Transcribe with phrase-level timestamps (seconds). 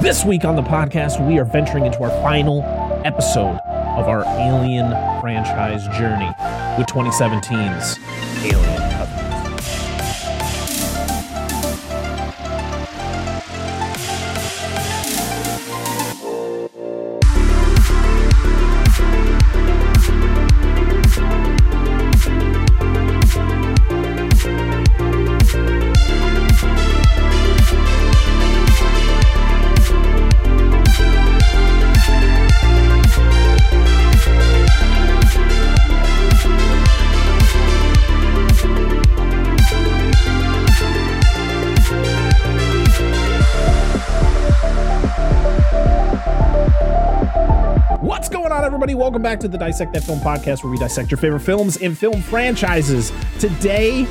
[0.00, 2.62] This week on the podcast, we are venturing into our final
[3.04, 6.30] episode of our Alien franchise journey
[6.78, 7.98] with 2017's
[8.46, 8.89] Alien
[49.20, 51.98] Welcome back to the Dissect That Film podcast, where we dissect your favorite films and
[51.98, 53.12] film franchises.
[53.38, 54.06] Today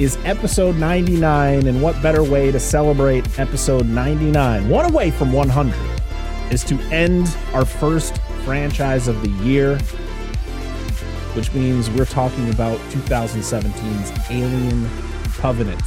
[0.00, 5.74] is episode 99, and what better way to celebrate episode 99, one away from 100,
[6.50, 9.76] is to end our first franchise of the year,
[11.34, 14.88] which means we're talking about 2017's Alien
[15.34, 15.82] Covenant.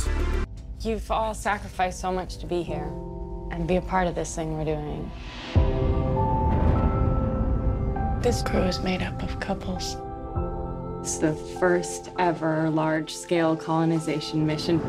[0.82, 2.92] You've all sacrificed so much to be here
[3.50, 5.10] and be a part of this thing we're doing.
[8.26, 9.98] This crew is made up of couples.
[11.02, 14.82] It's the first ever large scale colonization mission.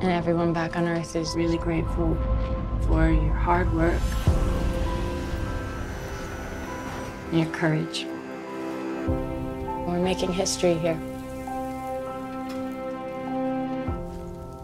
[0.00, 2.16] And everyone back on Earth is really grateful
[2.86, 4.00] for your hard work
[7.30, 8.06] and your courage.
[9.86, 10.98] We're making history here.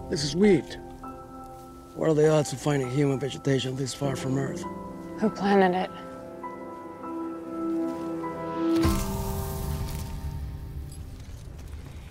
[0.09, 0.79] This is wheat.
[1.95, 4.65] What are the odds of finding human vegetation this far from Earth?
[5.19, 5.91] Who planted it?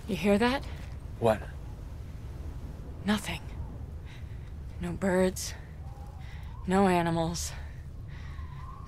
[0.08, 0.64] You hear that?
[1.20, 1.40] What?
[3.04, 3.40] Nothing.
[4.80, 5.54] No birds.
[6.66, 7.52] No animals.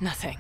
[0.01, 0.39] Nothing.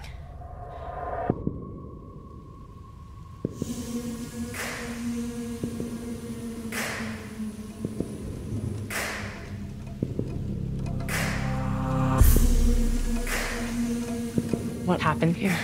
[14.84, 15.56] What happened here?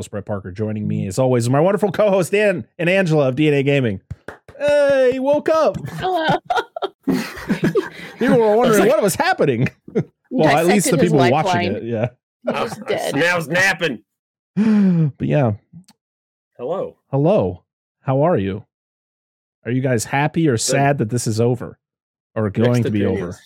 [0.00, 0.50] I host, Brett Parker.
[0.50, 1.08] Joining me, mm-hmm.
[1.08, 4.00] as always, is my wonderful co-host Dan and Angela of DNA Gaming.
[4.58, 5.76] Hey, woke up.
[5.90, 6.26] Hello.
[8.18, 9.68] People were wondering what was happening.
[10.30, 11.72] well, at least the people watching lifeline.
[11.72, 12.08] it, yeah.
[12.48, 13.14] I was dead.
[13.14, 14.02] Now it's napping.
[15.16, 15.52] But yeah,
[16.56, 16.96] Hello.
[17.10, 17.64] hello.
[18.00, 18.64] How are you?
[19.64, 21.78] Are you guys happy or sad that this is over,
[22.34, 23.38] or going Mixed to be over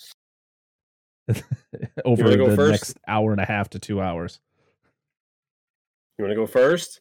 [1.29, 1.45] opinions.
[2.05, 4.41] over wanna go the next hour and a half to two hours?
[6.19, 7.01] You want to go first?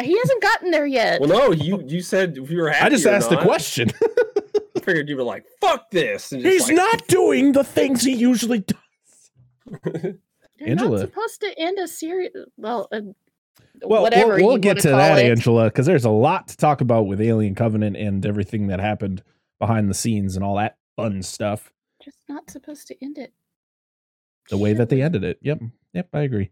[0.00, 1.20] He hasn't gotten there yet.
[1.20, 1.52] Well, no.
[1.52, 2.86] You you said if you were happy.
[2.86, 3.90] I just or asked the question.
[4.76, 8.14] I figured you were like, "Fuck this." And He's like- not doing the things he
[8.14, 8.76] usually does.
[10.58, 10.90] You're Angela.
[11.00, 12.30] not supposed to end a series.
[12.56, 13.00] Well, uh,
[13.82, 14.36] Well, whatever.
[14.36, 15.30] we'll, we'll you get wanna to call that, it.
[15.30, 19.22] Angela, because there's a lot to talk about with Alien Covenant and everything that happened
[19.58, 21.72] behind the scenes and all that fun stuff.
[22.02, 23.32] Just not supposed to end it.
[24.48, 25.38] The way that they ended it.
[25.42, 25.60] Yep.
[25.92, 26.08] Yep.
[26.14, 26.50] I agree.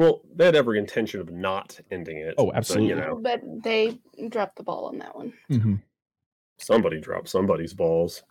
[0.00, 2.34] Well, they had every intention of not ending it.
[2.38, 2.88] Oh, but, absolutely.
[2.88, 3.98] you know, But they
[4.30, 5.34] dropped the ball on that one.
[5.50, 5.74] Mm-hmm.
[6.56, 8.22] somebody dropped somebody's balls.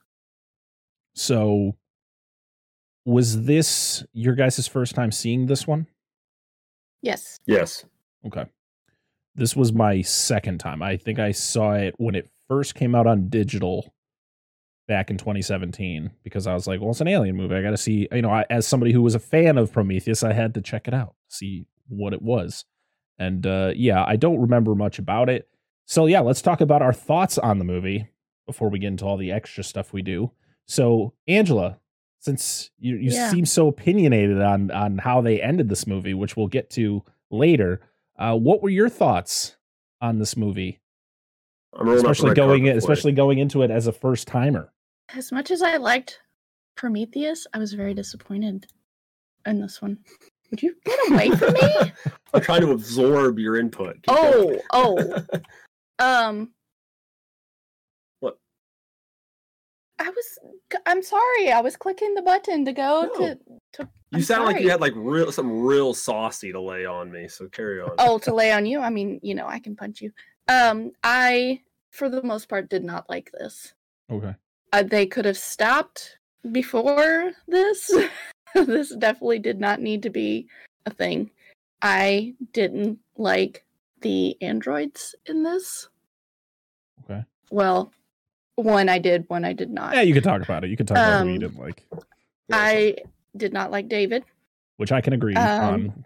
[1.13, 1.75] So,
[3.06, 5.86] was this your guys' first time seeing this one?
[7.04, 7.39] Yes.
[7.45, 7.86] Yes.
[8.25, 8.45] Okay.
[9.36, 10.81] This was my second time.
[10.81, 13.94] I think I saw it when it first came out on digital
[14.89, 17.56] back in 2017 because I was like, well, it's an alien movie.
[17.56, 20.24] I got to see, you know, I, as somebody who was a fan of Prometheus,
[20.24, 22.65] I had to check it out, see what it was.
[23.18, 25.47] And uh, yeah, I don't remember much about it.
[25.86, 28.09] So yeah, let's talk about our thoughts on the movie
[28.47, 30.31] before we get into all the extra stuff we do.
[30.65, 31.77] So Angela,
[32.19, 33.30] since you, you Yeah.
[33.31, 37.81] seem so opinionated on on how they ended this movie, which we'll get to later,
[38.18, 39.56] uh, what were your thoughts
[40.01, 40.80] on this movie,
[41.74, 44.71] I'm rolling out the especially going carpet especially going into it as a first timer?
[45.16, 46.20] As much as I liked
[46.76, 48.68] Prometheus, I was very disappointed
[49.46, 49.98] in this one.
[50.52, 51.94] Would you get away from me?
[52.34, 53.96] I'm trying to absorb your input.
[53.96, 55.26] Keep oh, oh.
[56.00, 56.52] Um.
[58.22, 58.38] What?
[60.00, 60.40] I was.
[60.86, 61.52] I'm sorry.
[61.52, 63.20] I was clicking the button to go No.
[63.20, 63.36] to.
[63.74, 67.12] to You I'm sound like you had like real something real saucy to lay on
[67.12, 67.28] me.
[67.28, 67.92] So carry on.
[68.00, 70.12] oh to lay on you i mean you know i can punch you
[70.48, 71.62] um i
[71.92, 73.74] for the most part did not like this
[74.12, 74.34] Okay.
[74.74, 76.18] Uh, they could have stopped
[76.51, 77.92] before this
[78.56, 80.48] this definitely did not need to be
[80.86, 81.30] a thing
[81.81, 83.66] i didn't like
[84.01, 85.89] the androids in this
[87.04, 87.24] Okay.
[87.51, 87.92] well
[88.56, 90.69] one i did one i did not Yeah, you can talk about it.
[90.69, 91.86] You can talk about who you Um, didn't like,
[92.51, 92.95] i
[93.38, 94.24] did not like david
[94.77, 96.04] which I can agree um, on.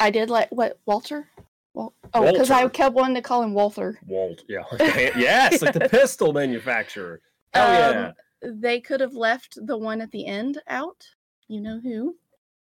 [0.00, 1.28] i did like what walter
[1.74, 4.42] well oh because i kept wanting to call him walter Walt.
[4.48, 4.62] Yeah.
[5.16, 7.20] yes, like the pistol manufacturer.
[7.56, 8.12] Hell yeah.
[8.44, 11.04] Um, they could have left the one at the end out.
[11.48, 12.16] You know who?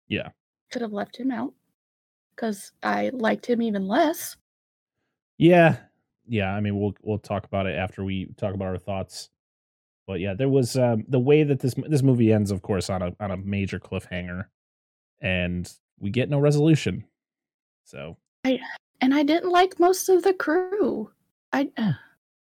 [0.07, 0.29] Yeah.
[0.71, 1.53] Could have left him out
[2.35, 4.37] because I liked him even less.
[5.37, 5.77] Yeah,
[6.27, 6.53] yeah.
[6.53, 9.29] I mean, we'll we'll talk about it after we talk about our thoughts.
[10.07, 13.01] But yeah, there was um, the way that this this movie ends, of course, on
[13.01, 14.45] a on a major cliffhanger,
[15.21, 17.03] and we get no resolution.
[17.83, 18.59] So I
[19.01, 21.11] And I didn't like most of the crew.
[21.53, 21.69] I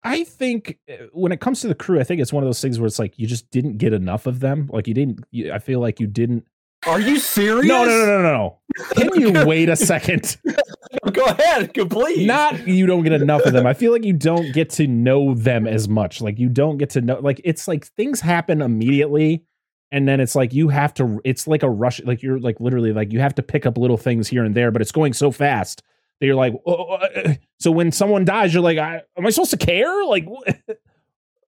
[0.04, 2.62] I think uh, when it comes to the crew, I think it's one of those
[2.62, 4.70] things where it's like you just didn't get enough of them.
[4.72, 5.26] Like you didn't.
[5.32, 6.46] You, I feel like you didn't.
[6.88, 7.66] Are you serious?
[7.68, 8.58] No, no, no, no, no, no.
[8.94, 10.38] Can you wait a second?
[11.12, 12.26] Go ahead, complete.
[12.26, 13.68] not you don't get enough of them.
[13.68, 16.22] I feel like you don't get to know them as much.
[16.22, 19.44] Like you don't get to know like it's like things happen immediately
[19.92, 22.94] and then it's like you have to it's like a rush like you're like literally
[22.94, 25.32] like you have to pick up little things here and there but it's going so
[25.32, 25.84] fast
[26.20, 29.30] that you're like oh, uh, uh." so when someone dies you're like I, am I
[29.30, 30.04] supposed to care?
[30.06, 30.26] Like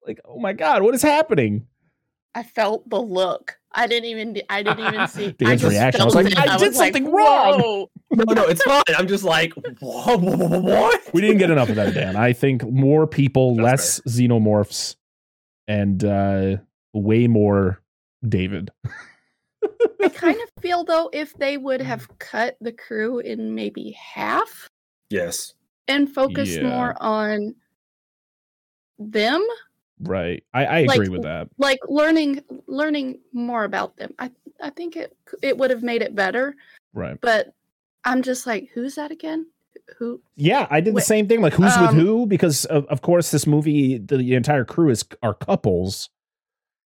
[0.05, 1.67] like oh my god, what is happening?
[2.33, 3.57] I felt the look.
[3.73, 6.37] I didn't even I didn't even see I Dan's just reaction, I was like, it.
[6.37, 8.83] "I did was like, something wrong." No, no, it's fine.
[8.97, 10.19] I'm just like, what?
[10.19, 11.01] what?
[11.13, 12.17] We didn't get enough of that, Dan.
[12.17, 14.97] I think more people, That's less xenomorphs,
[15.69, 16.57] and uh
[16.93, 17.81] way more
[18.27, 18.69] David.
[20.03, 24.67] I kind of feel though if they would have cut the crew in maybe half
[25.09, 25.53] Yes.
[25.87, 26.69] and focused Yeah.
[26.69, 27.55] more on
[28.99, 29.45] them
[30.03, 30.43] Right.
[30.53, 31.47] I, I Like, agree with that.
[31.57, 34.31] like learning learning more about them i
[34.61, 36.55] i think it it would have made it better
[36.93, 37.19] Right.
[37.21, 37.53] but
[38.03, 39.45] i'm just like who's that again
[39.97, 41.41] who Yeah, I did the same thing.
[41.41, 42.25] Like, who's um, with who?
[42.25, 46.09] Because of, of course, this movie, the, the entire crew is are couples.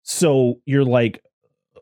[0.03, 1.23] So you're like,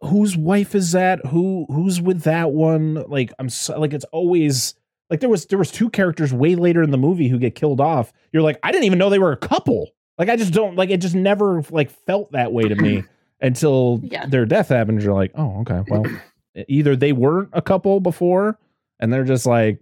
[0.04, 1.26] whose wife is that?
[1.28, 3.04] Who who's with that one?
[3.08, 4.76] Like, I'm so, like, it's always
[5.10, 7.82] like there was there was two characters way later in the movie who get killed
[7.82, 8.12] off.
[8.32, 9.90] You're like, I didn't even know they were a couple.
[10.18, 10.98] Like, I just don't like it.
[10.98, 13.04] Just never like felt that way to me
[13.42, 14.26] until Yeah.
[14.26, 15.04] their death happens.
[15.04, 16.06] You're like, oh, okay, well,
[16.68, 18.58] either they weren't a couple before
[19.00, 19.82] and they're just like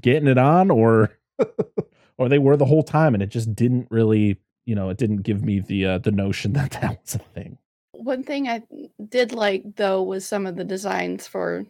[0.00, 1.10] getting it on or
[2.18, 5.18] or they were the whole time and it just didn't really you know it didn't
[5.22, 7.56] give me the uh, the notion that that was a thing
[7.96, 8.62] one thing i
[9.08, 11.64] did like though was some of the designs for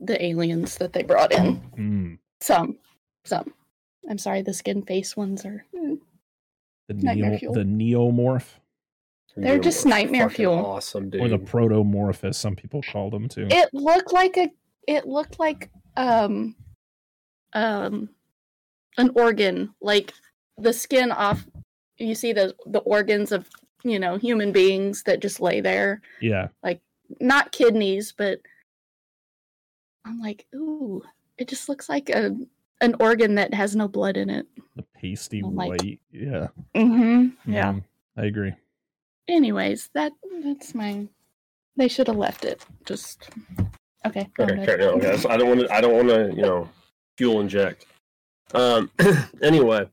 [0.00, 2.78] the aliens that they brought in Mm, some
[3.24, 3.52] some
[4.10, 5.98] i'm sorry the skin face ones are mm,
[6.88, 7.54] the neo fuel.
[7.54, 8.46] the neomorph
[9.36, 10.66] They're You're just nightmare fucking fuel.
[10.66, 11.20] Awesome, dude.
[11.22, 14.50] or the protomorph as some people call them too it looked like a
[14.88, 16.54] it looked like um
[17.54, 18.08] um
[18.98, 20.12] an organ like
[20.58, 21.46] the skin off
[21.98, 23.48] you see the the organs of
[23.84, 26.80] you know human beings that just lay there yeah Like
[27.20, 28.40] not kidneys but
[30.04, 31.02] i'm like ooh
[31.38, 32.36] it just looks like a
[32.80, 34.46] an organ that has no blood in it
[34.76, 37.84] the pasty like- white yeah mm-hmm yeah Mhm,
[38.16, 38.52] i agree
[39.28, 40.12] anyways that
[40.44, 41.06] that's my
[41.76, 43.28] they should have left it just
[44.06, 44.68] okay Okay, ahead.
[44.68, 45.28] okay, no, okay.
[45.28, 45.72] I don't want to.
[45.72, 46.32] I don't want to.
[46.36, 46.68] You know,
[47.16, 47.86] fuel inject.
[48.52, 48.90] Um.
[49.42, 49.88] anyway,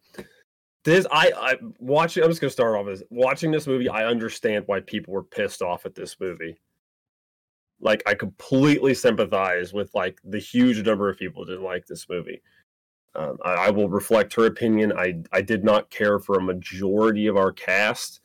[0.84, 2.24] this I I watching.
[2.24, 3.90] I'm just gonna start off as watching this movie.
[3.90, 6.58] I understand why people were pissed off at this movie.
[7.82, 12.08] Like I completely sympathize with like the huge number of people who didn't like this
[12.10, 12.42] movie.
[13.16, 14.94] Um, I, I will reflect her opinion.
[14.98, 18.22] I I did not care for a majority of our cast.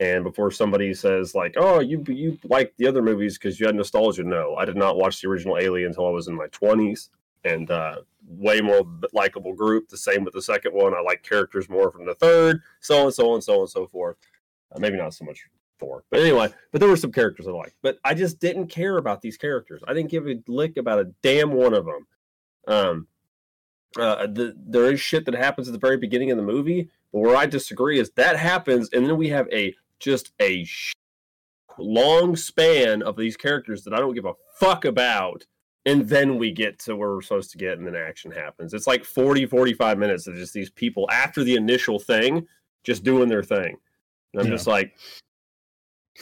[0.00, 3.76] And before somebody says like, "Oh, you you like the other movies because you had
[3.76, 7.10] nostalgia," no, I did not watch the original Alien until I was in my twenties.
[7.44, 7.96] and uh,
[8.38, 9.88] way more likable group.
[9.88, 10.94] The same with the second one.
[10.94, 14.16] I like characters more from the third, so and so and so and so forth.
[14.72, 15.46] Uh, maybe not so much
[15.78, 16.52] four, but anyway.
[16.72, 19.82] But there were some characters I liked, but I just didn't care about these characters.
[19.86, 22.06] I didn't give a lick about a damn one of them.
[22.66, 23.06] Um,
[23.98, 27.20] uh, the, there is shit that happens at the very beginning of the movie, but
[27.20, 30.92] where I disagree is that happens, and then we have a just a sh-
[31.78, 35.46] long span of these characters that I don't give a fuck about.
[35.86, 38.72] And then we get to where we're supposed to get, and then action happens.
[38.72, 42.46] It's like 40, 45 minutes of just these people after the initial thing,
[42.84, 43.76] just doing their thing.
[44.32, 44.52] And I'm Yeah.
[44.54, 44.94] just like,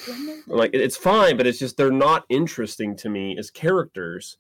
[0.08, 4.38] I'm like it's fine, but it's just they're not interesting to me as characters.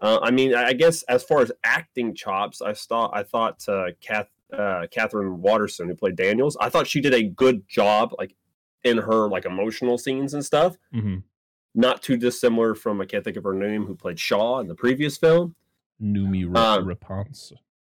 [0.00, 3.68] Uh, I mean, I I guess as far as acting chops, I thought I thought
[3.68, 8.14] uh, Kath, uh, Katherine Waterston, who played Daniels, I thought she did a good job,
[8.18, 8.34] like
[8.82, 10.76] in her like emotional scenes and stuff.
[10.92, 11.18] hmm
[11.74, 14.74] Not too dissimilar from I can't think of her name, who played Shaw in the
[14.74, 15.54] previous film.
[16.02, 17.58] Noomi Um, Rapunzel.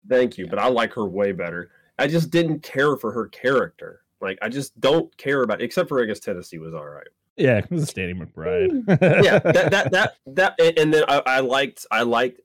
[0.08, 1.70] Thank you, but I like her way better.
[1.98, 4.00] I just didn't care for her character.
[4.20, 7.06] Like I just don't care about, except for I guess Tennessee was all right.
[7.36, 8.84] Yeah, it was Danny McBride.
[9.24, 12.40] yeah that that that that and- and then I, I liked i liked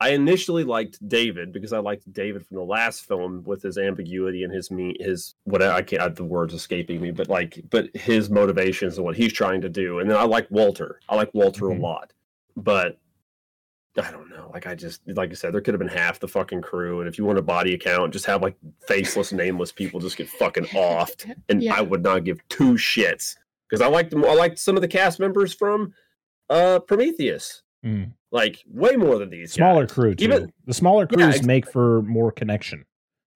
[0.00, 4.42] i initially liked david because i liked david from the last film with his ambiguity
[4.44, 8.30] and his me his what i can't the words escaping me but like but his
[8.30, 11.62] motivations and what he's trying to do and then i like walter i like walter
[11.66, 11.78] Mhm.
[11.78, 12.12] a lot
[12.56, 12.98] but
[13.96, 14.50] I don't know.
[14.52, 17.08] Like I just like I said, there could have been half the fucking crew, and
[17.08, 18.56] if you want a body account, just have like
[18.88, 21.76] faceless, nameless people just get fucking offed, and Yeah.
[21.76, 23.36] I would not give two shits
[23.70, 24.24] because I liked them.
[24.24, 25.94] I liked some of the cast members from
[26.50, 28.12] uh Prometheus, Mm.
[28.32, 29.92] like way more than these Smaller guys.
[29.92, 30.24] crew too.
[30.24, 32.84] Even- the smaller Yeah, crews make for more connection,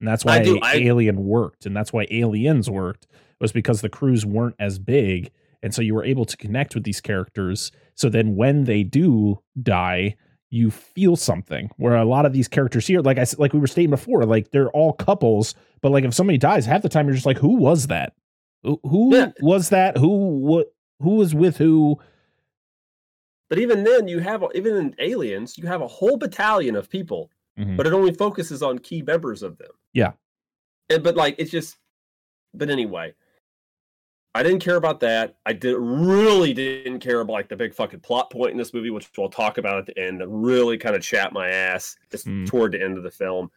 [0.01, 3.07] and that's I why do, I- Alien worked, and that's why Aliens worked
[3.41, 5.31] was because the crews weren't as big,
[5.63, 7.71] and so you were able to connect with these characters.
[7.95, 10.17] So then when they do die,
[10.51, 11.71] you feel something.
[11.77, 14.51] Where a lot of these characters here, like I like we were stating before, like
[14.51, 17.57] they're all couples, but like if somebody dies, half the time you're just like, who
[17.57, 18.15] was that?
[18.63, 19.33] Who, who Yeah.
[19.43, 19.99] was that?
[19.99, 20.69] Who what?
[21.01, 21.99] Who was with who?
[23.49, 27.31] But even then, you have even in Aliens, you have a whole battalion of people,
[27.59, 27.77] Mhm.
[27.77, 29.71] but it only focuses on key members of them.
[29.93, 30.13] Yeah.
[30.91, 31.77] And, but like it's just.
[32.55, 33.15] But anyway,
[34.35, 35.37] I didn't care about that.
[35.45, 38.91] I did really didn't care about like the big fucking plot point in this movie,
[38.91, 40.21] which we'll talk about at the end.
[40.21, 42.47] That really kind of chat my ass just Mm.
[42.47, 43.51] toward the end of the film.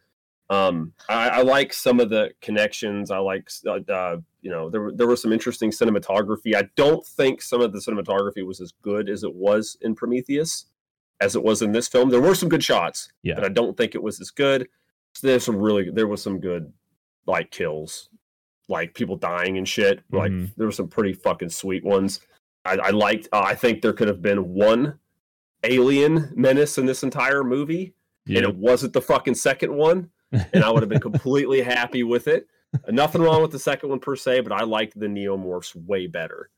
[0.50, 3.10] Um, I, I like some of the connections.
[3.10, 6.54] I like, uh, uh, you know, there there was some interesting cinematography.
[6.54, 10.66] I don't think some of the cinematography was as good as it was in Prometheus,
[11.20, 12.10] as it was in this film.
[12.10, 13.34] There were some good shots, Yeah.
[13.36, 14.68] but I don't think it was as good.
[15.22, 16.72] There's some really, there was some good
[17.26, 18.08] like kills,
[18.68, 20.00] like people dying and shit.
[20.10, 20.50] Like Mhm.
[20.56, 22.20] there were some pretty fucking sweet ones.
[22.64, 23.28] I, I liked.
[23.32, 24.98] Uh, I think there could have been one
[25.64, 27.94] alien menace in this entire movie,
[28.26, 32.26] and it wasn't the fucking second one and I would have been completely happy with
[32.26, 32.46] it.
[32.88, 36.50] Nothing wrong with the second one per se, but I liked the neomorphs way better.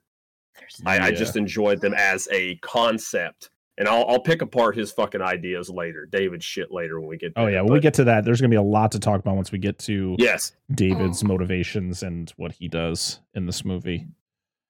[0.86, 5.20] I, I just enjoyed them as a concept, and I'll, I'll pick apart his fucking
[5.20, 7.32] ideas later, David's shit later when we get.
[7.34, 9.34] Oh yeah, when we get to that, there's gonna be a lot to talk about
[9.34, 11.26] once we get to yes, David's oh.
[11.26, 14.06] motivations and what he does in this movie.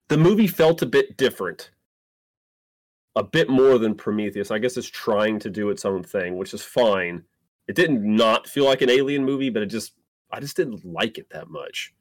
[0.08, 1.70] the movie felt a bit different,
[3.14, 4.50] a bit more than Prometheus.
[4.50, 7.24] I guess it's trying to do its own thing, which is fine.
[7.68, 9.92] It didn't not feel like an alien movie, but it just
[10.34, 11.94] I just didn't like it that much.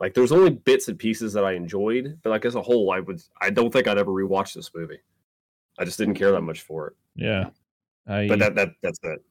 [0.00, 3.00] Like there's only bits and pieces that I enjoyed, but like as a whole, I
[3.00, 5.00] would I don't think I'd ever rewatch this movie.
[5.78, 6.92] I just didn't care that much for it.
[7.14, 7.50] Yeah,
[8.06, 8.26] I.
[8.28, 9.22] But that that that's it.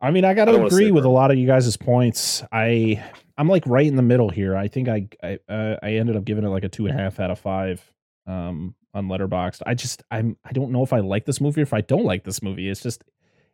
[0.00, 2.42] I mean, I got to agree with a lot of you guys' points.
[2.50, 3.04] I
[3.36, 4.56] I'm like right in the middle here.
[4.56, 7.02] I think I I uh, I ended up giving it like a two and a
[7.02, 7.82] half out of five
[8.26, 9.62] um on Letterboxd.
[9.66, 12.04] I just I'm I don't know if I like this movie or if I don't
[12.04, 12.68] like this movie.
[12.68, 13.04] It's just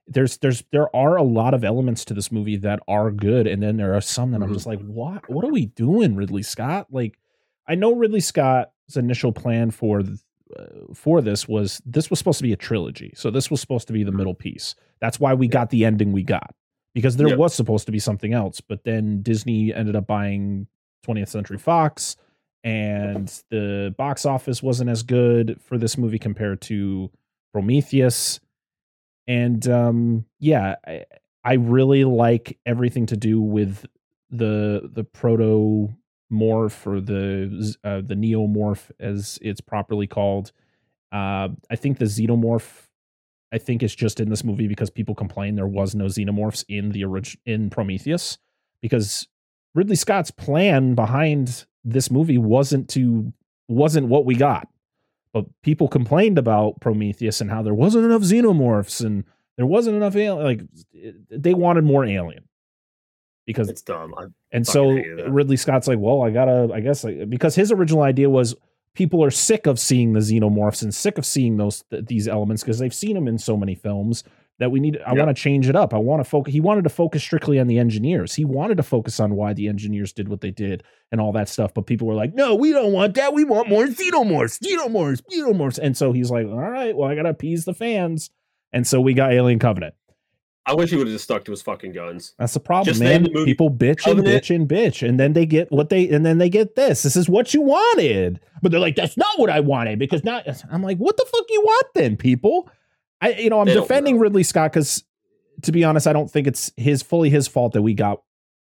[0.08, 3.62] there's there's there are a lot of elements to this movie that are good, and
[3.62, 4.54] then there are some that I'm Mhm.
[4.54, 6.86] just like, what what are we doing, Ridley Scott?
[6.90, 7.18] Like,
[7.66, 10.18] I know Ridley Scott's initial plan for th-
[10.56, 13.88] uh, for this was this was supposed to be a trilogy, so this was supposed
[13.88, 14.74] to be the middle piece.
[15.00, 16.54] That's why we got the ending we got
[16.94, 17.38] because there Yep.
[17.38, 20.68] was supposed to be something else, but then Disney ended up buying
[21.04, 22.16] 20th Century Fox,
[22.62, 27.10] and the box office wasn't as good for this movie compared to
[27.52, 28.38] Prometheus.
[29.28, 31.04] And um, yeah, I,
[31.44, 33.86] I really like everything to do with
[34.30, 35.94] the the proto
[36.32, 40.52] morph or the uh, the neomorph as it's properly called.
[41.12, 42.82] Uh, I think the xenomorph.
[43.52, 46.90] I think it's just in this movie because people complain there was no xenomorphs in
[46.90, 48.38] the original in Prometheus
[48.82, 49.28] because
[49.74, 53.32] Ridley Scott's plan behind this movie wasn't to
[53.68, 54.68] wasn't what we got.
[55.36, 59.22] But people complained about Prometheus and how there wasn't enough xenomorphs and
[59.58, 60.42] There wasn't enough alien.
[60.42, 60.60] Like
[61.30, 62.48] they wanted more alien
[63.44, 64.14] because It's dumb.
[64.16, 64.92] I, and so.
[64.92, 68.54] Ridley Scott's like, well, I gotta, I guess, like, because his original idea was
[68.94, 72.62] people are sick of seeing the xenomorphs and sick of seeing those th- these elements
[72.62, 74.24] because they've seen them in so many films
[74.58, 74.98] that we need.
[75.06, 75.24] I Yeah.
[75.24, 75.92] want to change it up.
[75.92, 76.52] I want to focus.
[76.54, 78.34] He wanted to focus strictly on the engineers.
[78.34, 80.82] He wanted to focus on why the engineers did what they did
[81.12, 81.74] and all that stuff.
[81.74, 83.34] But people were like, no, we don't want that.
[83.34, 85.78] We want more xenomorphs, xenomorphs, xenomorphs.
[85.78, 88.30] And so he's like, all right, well, I gotta appease the fans.
[88.72, 89.94] And so we got Alien Covenant.
[90.68, 92.34] I wish he would have just stuck to his fucking guns.
[92.40, 93.22] That's the problem, Just man.
[93.22, 94.42] the People bitch and Covenant.
[94.42, 97.04] bitch and bitch, and then they get what they and then they get this.
[97.04, 100.42] This is what you wanted, but they're like, "That's not what I wanted." Because now
[100.72, 102.68] I'm like, "What the fuck you want then, people?"
[103.20, 104.18] I, you know, I'm defending.
[104.18, 105.04] Ridley Scott because,
[105.62, 108.22] to be honest, I don't think it's his fully his fault that we got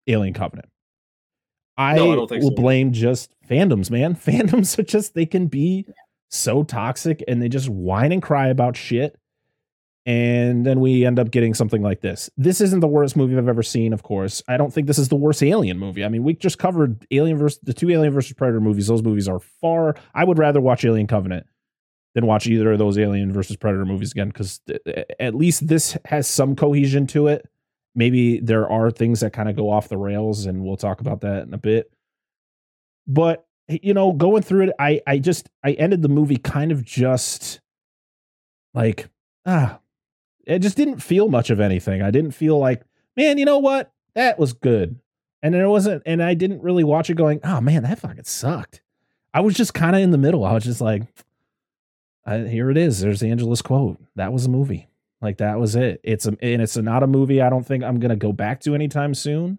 [0.06, 0.68] Alien Covenant.
[1.76, 2.56] I, No, I don't think will so.
[2.56, 4.14] blame just fandoms, man.
[4.16, 5.86] Fandoms are just they can be
[6.28, 9.16] so toxic and they just whine and cry about shit
[10.06, 12.30] and then we end up getting something like this.
[12.36, 14.42] This isn't the worst movie I've ever seen, of course.
[14.48, 16.04] I don't think this is the worst Alien movie.
[16.04, 18.86] I mean, we just covered Alien versus the two Alien versus Predator movies.
[18.86, 19.94] Those movies are far.
[20.14, 21.46] I would rather watch Alien Covenant
[22.14, 24.60] than watch either of those Alien versus Predator movies again because
[25.18, 27.48] at least this has some cohesion to it.
[27.94, 31.22] Maybe there are things that kind of go off the rails, and we'll talk about
[31.22, 31.92] that in a bit.
[33.06, 36.84] But you know, going through it, I I just I ended the movie kind of
[36.84, 37.60] just
[38.74, 39.08] like
[39.46, 39.80] ah
[40.46, 42.02] it just didn't feel much of anything.
[42.02, 42.82] I didn't feel like,
[43.16, 43.92] man, you know what?
[44.14, 44.98] That was good.
[45.42, 48.82] And it wasn't, and I didn't really watch it going, oh man, that fucking sucked.
[49.32, 50.44] I was just kind of in the middle.
[50.44, 51.02] I was just like,
[52.26, 53.00] Here it is.
[53.00, 53.98] There's Angela's quote.
[54.16, 54.88] That was a movie.
[55.20, 56.00] Like that was it.
[56.02, 58.74] It's a, and it's not a movie I don't think I'm gonna go back to
[58.74, 59.58] anytime soon.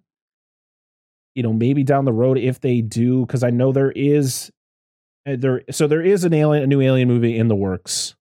[1.36, 4.52] You know, maybe down the road if they do, because I know there is
[5.28, 5.62] uh, there.
[5.72, 8.16] So there is an alien, a new alien movie in the works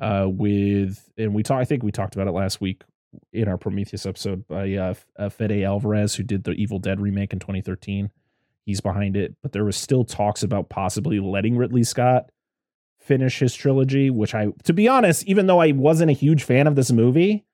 [0.00, 2.82] uh with and we talked i think we talked about it last week
[3.32, 7.32] in our prometheus episode by uh, uh fede alvarez who did the evil dead remake
[7.32, 8.10] in 2013
[8.66, 12.30] he's behind it but there was still talks about possibly letting ridley scott
[13.04, 16.66] finish his trilogy which i to be honest even though i wasn't a huge fan
[16.66, 17.44] of this movie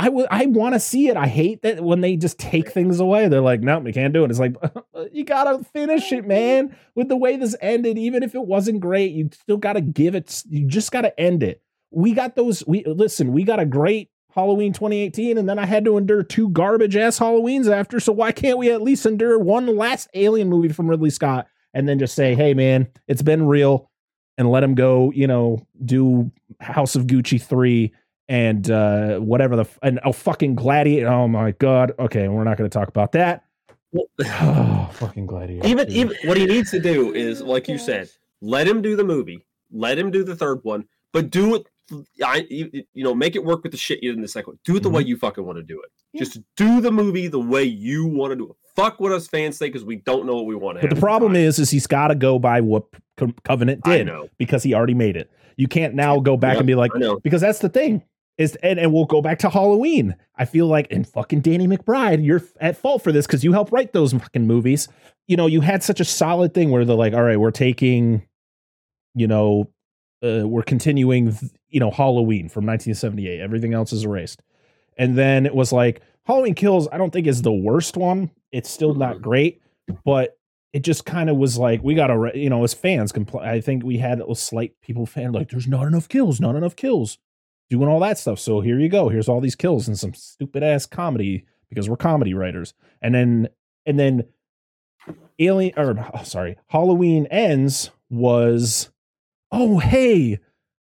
[0.00, 1.16] i would i want to see it.
[1.16, 4.24] I hate that when they just take things away they're like no we can't do
[4.24, 4.30] it.
[4.30, 4.56] It's like
[5.12, 7.98] you gotta finish it man with the way this ended.
[7.98, 11.62] Even if it wasn't great you still gotta give it you just gotta end it.
[11.90, 15.84] We got those we listen we got a great halloween 2018 and then i had
[15.84, 19.66] to endure two garbage ass halloweens after so why can't we at least endure one
[19.76, 23.89] last alien movie from ridley scott and then just say hey man it's been real
[24.40, 27.92] and let him go you know do house of gucci 3
[28.28, 32.56] and uh whatever the f- and oh fucking gladiator oh my god okay we're not
[32.56, 33.44] going to talk about that
[34.18, 35.96] oh fucking gladiator even dude.
[35.96, 38.08] even what he needs to do is like you said
[38.40, 41.66] let him do the movie let him do the third one but do it
[42.24, 44.52] I, you, you know make it work with the shit you did in the second
[44.52, 44.96] one do it the Mm-hmm.
[44.96, 46.20] way you fucking want to do it Yeah.
[46.20, 49.56] just do the movie the way you want to do it fuck what us fans
[49.56, 51.86] say because we don't know what we want to But the problem is, is he's
[51.86, 52.84] got to go by what
[53.16, 55.30] Co- Covenant did because he already made it.
[55.56, 58.02] You can't now go back Yep, and be like, because that's the thing
[58.38, 60.16] is, and, and we'll go back to Halloween.
[60.36, 63.70] I feel like, and fucking Danny McBride, you're at fault for this because you helped
[63.70, 64.88] write those fucking movies.
[65.28, 68.26] You know, you had such a solid thing where they're like, all right, we're taking,
[69.14, 69.70] you know,
[70.24, 71.36] uh, we're continuing,
[71.68, 73.40] you know, Halloween from 1978.
[73.40, 74.42] Everything else is erased.
[74.96, 76.00] And then it was like
[76.30, 76.86] Halloween Kills.
[76.92, 78.30] I don't think is the worst one.
[78.52, 79.22] It's still not mm-hmm.
[79.24, 79.62] great,
[80.04, 80.38] but
[80.72, 83.60] it just kind of was like we got a you know, as fans, compl- I
[83.60, 87.18] think we had a slight people fan like, there's not enough kills, not enough kills,
[87.68, 88.38] doing all that stuff.
[88.38, 89.08] So here you go.
[89.08, 92.74] Here's all these kills and some stupid ass comedy because we're comedy writers.
[93.02, 93.48] And then
[93.84, 94.24] and then
[95.40, 98.90] Alien or oh, sorry, Halloween ends was
[99.50, 100.38] oh hey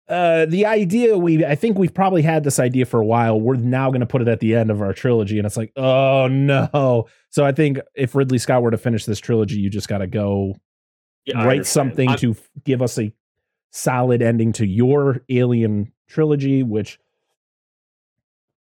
[0.08, 3.40] uh the idea we i think we've probably had this idea for a while.
[3.42, 5.72] We're now going to put it at the end of our trilogy and it's like
[5.76, 7.08] oh no.
[7.32, 10.08] So i think if ridley scott were to finish this trilogy you just got to
[10.08, 10.56] go
[11.26, 13.12] Yeah, write something I- to give us a
[13.72, 17.00] solid ending to your alien trilogy which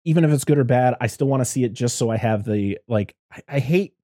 [0.04, 2.18] even if it's good or bad i still want to see it just so i
[2.18, 3.96] have the like I, I hate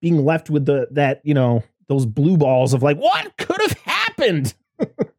[0.00, 3.72] being left with the that you know those blue balls of like what could have
[3.84, 4.54] happened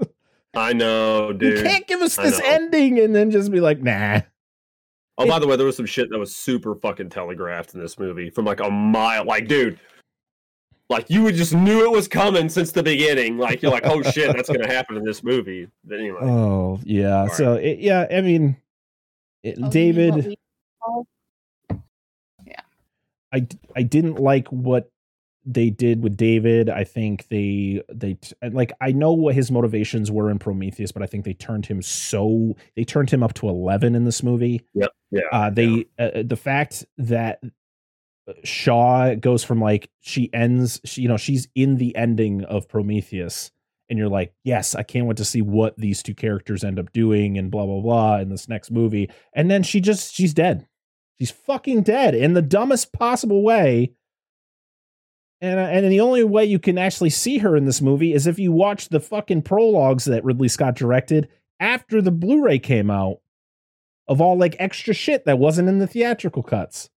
[0.56, 1.58] I know, dude.
[1.58, 4.22] you can't give us this ending and then just be like, nah.
[5.18, 7.98] Oh, by the way, there was some shit that was super fucking telegraphed in this
[7.98, 9.24] movie from like a mile.
[9.26, 9.80] Like, dude,
[10.90, 13.38] like you would just knew it was coming since the beginning.
[13.38, 15.68] Like, you're like, oh shit, that's gonna happen in this movie.
[15.86, 17.22] But anyway, Oh yeah.
[17.22, 18.58] All So it, yeah, I mean,
[19.44, 20.38] it, Oh, you mean what David, we
[20.84, 21.08] call-
[23.32, 24.90] I I didn't like what
[25.46, 26.70] they did with David.
[26.70, 28.18] I think they they
[28.52, 31.82] like I know what his motivations were in Prometheus, but I think they turned him
[31.82, 34.62] so they turned him up to eleven in this movie.
[34.74, 34.92] Yep.
[35.12, 35.22] Yeah.
[35.32, 37.42] Uh, they uh, the fact that
[38.44, 43.52] Shaw goes from like she ends, she, you know, she's in the ending of Prometheus,
[43.90, 46.92] and you're like, yes, I can't wait to see what these two characters end up
[46.92, 49.12] doing and blah blah blah in this next movie.
[49.34, 50.68] And then she just she's dead.
[51.20, 53.94] She's fucking dead in the dumbest possible way.
[55.42, 58.26] And, uh, and the only way you can actually see her in this movie is
[58.26, 61.28] if you watch the fucking prologues that Ridley Scott directed
[61.60, 63.20] after the Blu-ray came out
[64.08, 66.90] of all like extra shit that wasn't in the theatrical cuts.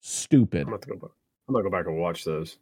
[0.00, 0.62] Stupid.
[0.62, 1.10] I'm gonna, go back.
[1.48, 2.58] I'm gonna go back and watch those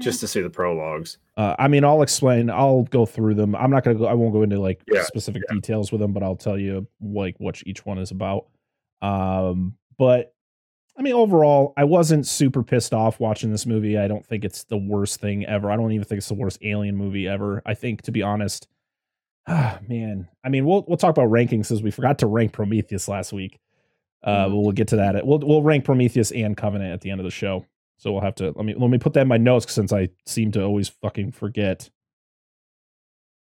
[0.00, 1.18] just to see the prologues.
[1.36, 2.50] Uh, I mean, I'll explain.
[2.50, 3.54] I'll go through them.
[3.54, 4.06] I'm not gonna go.
[4.06, 7.36] I won't go into like Yeah, specific details with them, but I'll tell you like
[7.38, 8.46] what each one is about.
[9.02, 10.34] Um, but
[11.00, 13.96] I mean, overall, I wasn't super pissed off watching this movie.
[13.96, 15.70] I don't think it's the worst thing ever.
[15.70, 17.62] I don't even think it's the worst alien movie ever.
[17.64, 18.68] I think, to be honest,
[19.46, 20.28] ah, man.
[20.44, 23.58] I mean, we'll we'll talk about rankings because we forgot to rank Prometheus last week.
[24.22, 24.52] Uh, Mm-hmm.
[24.52, 25.26] but we'll get to that.
[25.26, 27.64] We'll we'll rank Prometheus and Covenant at the end of the show.
[27.96, 30.10] So we'll have to let me let me put that in my notes since I
[30.26, 31.88] seem to always fucking forget.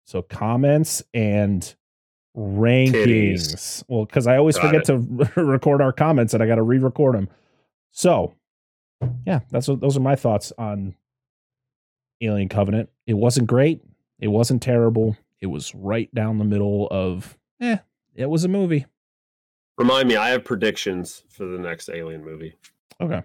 [0.05, 1.75] So comments and
[2.37, 3.83] rankings.
[3.89, 4.99] Well, because I always Got forget to
[5.43, 7.29] record our comments and I got to re-record them.
[7.93, 8.35] So,
[9.27, 10.95] yeah, that's what those are my thoughts on
[12.21, 12.91] Alien Covenant.
[13.07, 13.83] It wasn't great.
[14.19, 15.17] It wasn't terrible.
[15.41, 17.79] It was right down the middle of eh.
[18.15, 18.87] It was a movie.
[19.79, 22.55] Remind me, I have predictions for the next Alien movie.
[23.01, 23.23] Okay.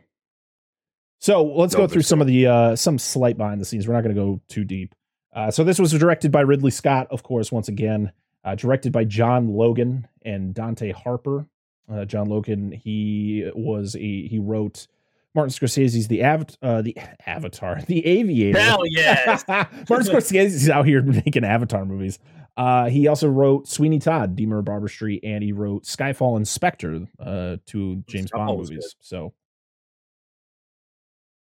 [1.20, 3.88] So let's No, go through some of the uh, some slight behind the scenes.
[3.88, 4.96] We're not going to go too deep.
[5.34, 7.52] Uh, so this was directed by Ridley Scott, of course.
[7.52, 8.12] Once again,
[8.46, 11.48] uh, directed by John Logan and Dante Harper.
[11.92, 14.88] Uh, John Logan, he was a he wrote
[15.34, 18.60] Martin Scorsese's The Av- uh, the Avatar, The Aviator.
[18.60, 19.44] Hell yes!
[19.48, 22.20] Martin Scorsese's out here making Avatar movies.
[22.58, 26.48] Uh, he also wrote Sweeney Todd, Deemer of Barber Street, and he wrote Skyfall and
[26.48, 28.96] Spectre, uh, two James Bond movies.
[29.02, 29.34] So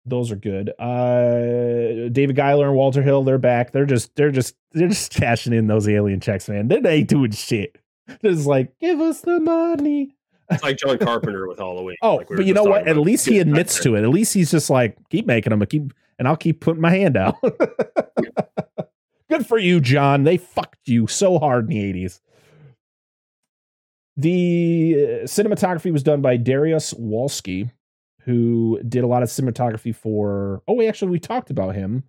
[0.07, 0.71] those are good.
[0.79, 3.73] Uh, David Giler and Walter Hill, they're back.
[3.73, 6.69] They're just they're just they're just cashing in those alien checks, man.
[6.69, 7.77] They ain't doing shit.
[8.21, 10.17] They're just like, give us the money.
[10.51, 11.97] It's like John Carpenter with Halloween.
[12.03, 12.89] Oh, like we but you know what?
[12.89, 14.03] At least he admits to it.
[14.03, 17.17] At least he's just like, keep making them, keep, and I'll keep putting my hand
[17.17, 17.37] out.
[19.31, 20.25] Good for you, John.
[20.25, 22.21] They fucked you so hard in the eighties.
[24.17, 27.71] The uh, cinematography was done by Dariusz Wolski,
[28.25, 30.63] who did a lot of cinematography for.
[30.69, 32.05] Oh, wait, actually, we talked about him.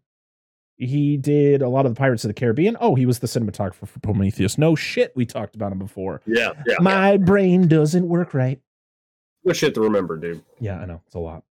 [0.78, 2.76] He did a lot of the Pirates of the Caribbean.
[2.80, 4.58] Oh, he was the cinematographer for Prometheus.
[4.58, 6.21] No shit, we talked about him before.
[6.26, 6.78] Yeah, yeah.
[6.80, 8.60] My brain doesn't work right.
[9.45, 10.43] Good shit to remember, dude.
[10.60, 11.02] Yeah, I know.
[11.06, 11.43] It's a lot.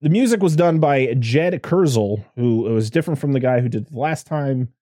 [0.00, 3.86] The music was done by Jed Kurzel, who was different from the guy who did
[3.86, 4.72] the last time.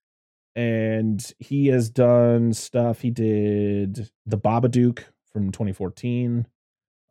[0.54, 3.00] And he has done stuff.
[3.00, 6.46] He did The Babadook from 2014,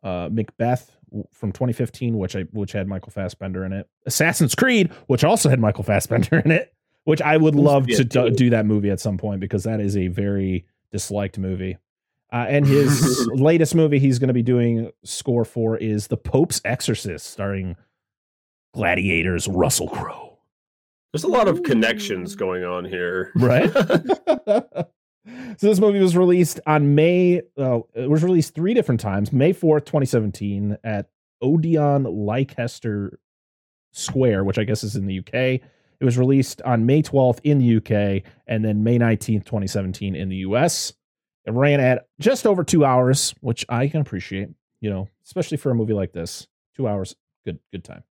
[0.02, 0.95] uh, Macbeth
[1.32, 3.88] from 2015, which I which had Michael Fassbender in it.
[4.06, 8.30] Assassin's Creed, which also had Michael Fassbender in it, which I would love to do,
[8.30, 11.78] do that movie at some point because that is a very disliked movie.
[12.32, 16.60] Uh, and his latest movie he's going to be doing score for is The Pope's
[16.64, 17.76] Exorcist, starring
[18.74, 20.38] Gladiators Russell Crowe.
[21.12, 23.32] There's a lot of connections going on here.
[23.36, 23.70] Right?
[25.56, 27.42] so this movie was released on May.
[27.58, 29.32] Uh, it was released three different times.
[29.32, 31.08] May fourth, 2017, at
[31.42, 33.18] Odeon Leicester
[33.92, 35.34] Square, which I guess is in the UK.
[35.98, 40.28] It was released on May 12th in the UK, and then May 19th, 2017, in
[40.28, 40.92] the US.
[41.46, 44.50] It ran at just over two hours, which I can appreciate.
[44.80, 48.02] You know, especially for a movie like this, two hours, good, good time.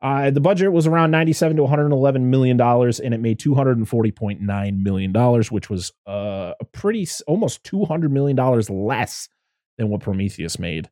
[0.00, 5.12] Uh, the budget was around 97 to 111 million dollars, and it made 240.9 million
[5.12, 9.28] dollars, which was uh, a pretty almost 200 million dollars less
[9.76, 10.88] than what Prometheus made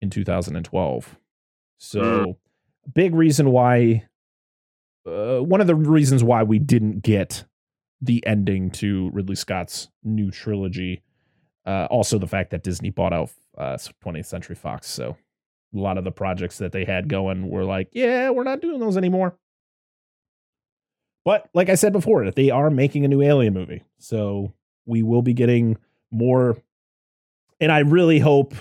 [0.00, 1.16] in 2012.
[1.78, 2.36] So, Mm.
[2.94, 4.08] big reason why.
[5.06, 7.44] Uh, one of the reasons why we didn't get
[8.00, 11.02] the ending to Ridley Scott's new trilogy.
[11.66, 15.16] Uh, also, the fact that Disney bought out uh, 20th Century Fox, so
[15.74, 18.80] a lot of the projects that they had going were like, yeah, we're not doing
[18.80, 19.36] those anymore.
[21.24, 24.52] But like I said before, they are making a new Alien movie, so
[24.86, 25.78] we will be getting
[26.10, 26.56] more.
[27.60, 28.54] And I really hope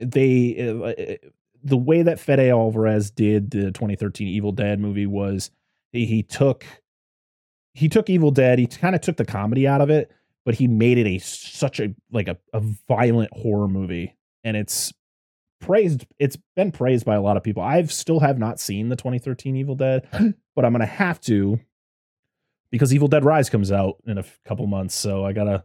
[0.00, 1.28] they, uh,
[1.62, 5.50] the way that Fede Alvarez did the 2013 Evil Dead movie was
[5.92, 6.64] he, he took
[7.74, 10.10] he took Evil Dead, he kind of took the comedy out of it,
[10.44, 14.92] but he made it a such a like a, a violent horror movie, and it's
[15.60, 16.06] praised.
[16.18, 17.62] It's been praised by a lot of people.
[17.62, 20.06] I've still have not seen the 2013 Evil Dead,
[20.56, 21.58] but I'm gonna have to
[22.70, 24.94] because Evil Dead Rise comes out in a f- couple months.
[24.94, 25.64] So I gotta,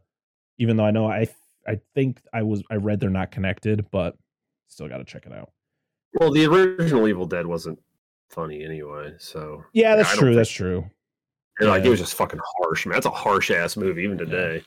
[0.58, 1.27] even though I know I
[1.67, 4.17] I think I was I read they're not connected, but
[4.67, 5.51] still gotta check it out.
[6.19, 7.79] Well, the original Evil Dead wasn't
[8.29, 10.36] funny anyway, so Yeah, that's I true.
[10.36, 10.86] That's true.
[11.60, 12.93] and, like it was just fucking harsh, man.
[12.93, 14.63] That's a harsh ass movie even today.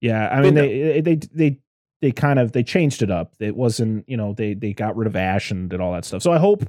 [0.00, 1.58] Yeah, I mean they they they
[2.00, 3.34] they kind of they changed it up.
[3.40, 6.22] It wasn't you know they they got rid of Ash and did all that stuff.
[6.22, 6.68] So I hope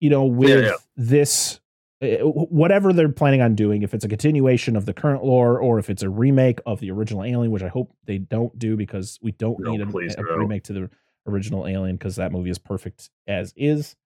[0.00, 0.72] you know with yeah.
[0.96, 1.60] this
[2.00, 5.78] eh, whatever they're planning on doing, if it's a continuation of the current lore or
[5.78, 9.18] if it's a remake of the original Alien, which I hope they don't do because
[9.22, 10.90] we don't No, need a, a remake to the
[11.26, 13.96] original Alien because that movie is perfect as is.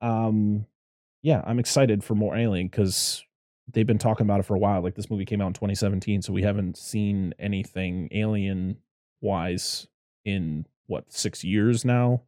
[0.00, 0.66] Um,
[1.22, 3.24] yeah, I'm excited for more Alien because
[3.72, 4.82] they've been talking about it for a while.
[4.82, 8.78] Like this movie came out in 2017, so we haven't seen anything Alien
[9.20, 9.86] wise
[10.24, 12.22] in what six years now.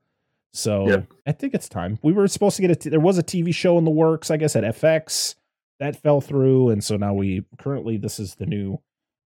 [0.52, 1.02] So Yeah.
[1.26, 1.98] I think it's time.
[2.02, 2.76] We were supposed to get a.
[2.76, 5.34] T- there was a TV show in the works, I guess, at FX
[5.80, 8.78] that fell through, and so now we currently this is the new,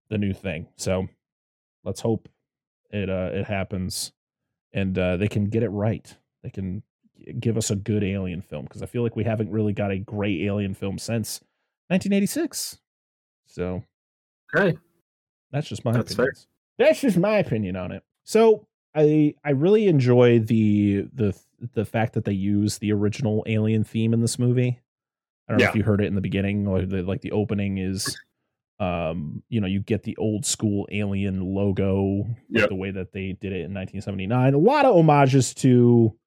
[0.09, 0.67] the new thing.
[0.75, 1.07] So
[1.83, 2.27] let's hope
[2.89, 4.11] it uh it happens,
[4.73, 6.13] and uh they can get it right.
[6.43, 6.81] They can
[7.39, 9.97] give us a good Alien film because I feel like we haven't really got a
[9.99, 11.39] great Alien film since
[11.89, 12.79] 1986.
[13.45, 13.83] So
[14.55, 14.75] Okay,
[15.51, 16.33] that's just my That's opinion.
[16.77, 18.03] That's just my opinion on it.
[18.23, 21.37] So I I really enjoy the the
[21.73, 24.79] the fact that they use the original Alien theme in this movie.
[25.47, 27.77] I don't know if you heard it in the beginning or the, like the opening
[27.77, 28.17] is
[28.79, 33.33] um you know you get the old school alien logo like the way that they
[33.33, 36.17] did it in 1979 a lot of homages to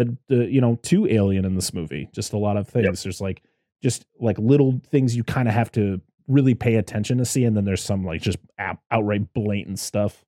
[0.00, 2.08] the the you know to alien in this movie.
[2.12, 3.02] Just a lot of things.
[3.02, 3.42] There's like
[3.82, 7.56] just like little things you kind of have to really pay attention to see and
[7.56, 10.24] then there's some like just out- outright blatant stuff.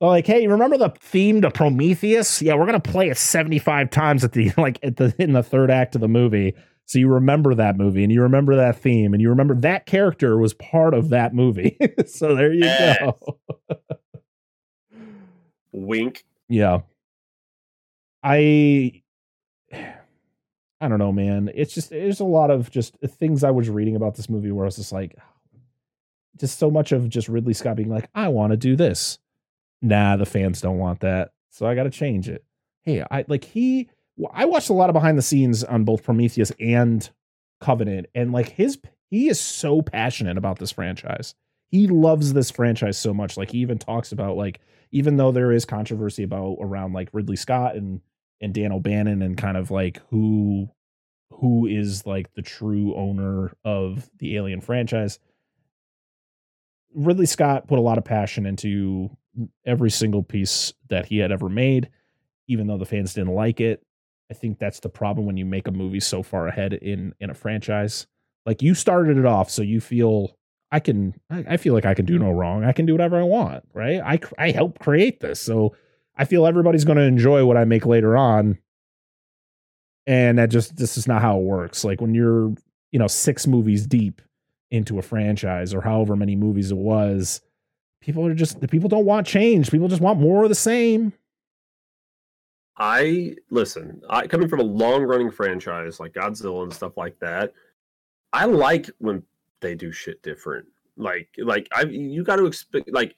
[0.00, 2.42] Like hey remember the theme to prometheus?
[2.42, 5.70] Yeah we're gonna play it 75 times at the like at the in the third
[5.70, 6.54] act of the movie.
[6.86, 10.36] So you remember that movie and you remember that theme and you remember that character
[10.36, 11.78] was part of that movie.
[12.06, 13.38] So there you go.
[15.72, 16.24] Wink.
[16.48, 16.80] yeah.
[18.22, 19.02] I
[19.72, 21.50] i don't know man.
[21.54, 24.64] It's just there's a lot of just things i was reading about this movie where
[24.64, 25.16] i was just like
[26.42, 29.20] just so much of just ridley scott being like i want to do this.
[29.80, 32.44] Nah the fans don't want that so i gotta change it.
[32.82, 33.88] Hey i like he
[34.34, 37.08] i watched a lot of behind the scenes on both prometheus and
[37.60, 38.76] covenant and like his
[39.08, 41.34] he is so passionate about this franchise.
[41.68, 45.52] He loves this franchise so much like he even talks about like even though there
[45.52, 48.00] is controversy about around like ridley scott and
[48.40, 50.68] and dan o'bannon and kind of like who
[51.30, 55.20] who is like the true owner of the alien franchise
[56.94, 59.10] ridley scott put a lot of passion into
[59.64, 61.88] every single piece that he had ever made
[62.48, 63.82] even though the fans didn't like it.
[64.30, 67.30] I think that's the problem when you make a movie so far ahead in in
[67.30, 68.06] a franchise.
[68.46, 70.36] Like you started it off so you feel
[70.70, 72.64] i can i, feel like i can do no wrong.
[72.64, 74.00] I can do whatever i want right?
[74.00, 75.74] I i helped create this so
[76.16, 78.58] i feel everybody's going to enjoy what i make later on.
[80.06, 81.84] And that just this is not how it works.
[81.84, 82.54] Like when you're
[82.90, 84.22] you know six movies deep
[84.72, 87.40] into a franchise or however many movies it was
[88.00, 91.12] people are just the people don't want change people just want more of the same
[92.78, 94.00] I listen.
[94.08, 97.52] I coming from a long running franchise like Godzilla and stuff like that.
[98.32, 99.22] I like when
[99.60, 100.66] they do shit different.
[100.96, 103.14] Like like I you got to expect like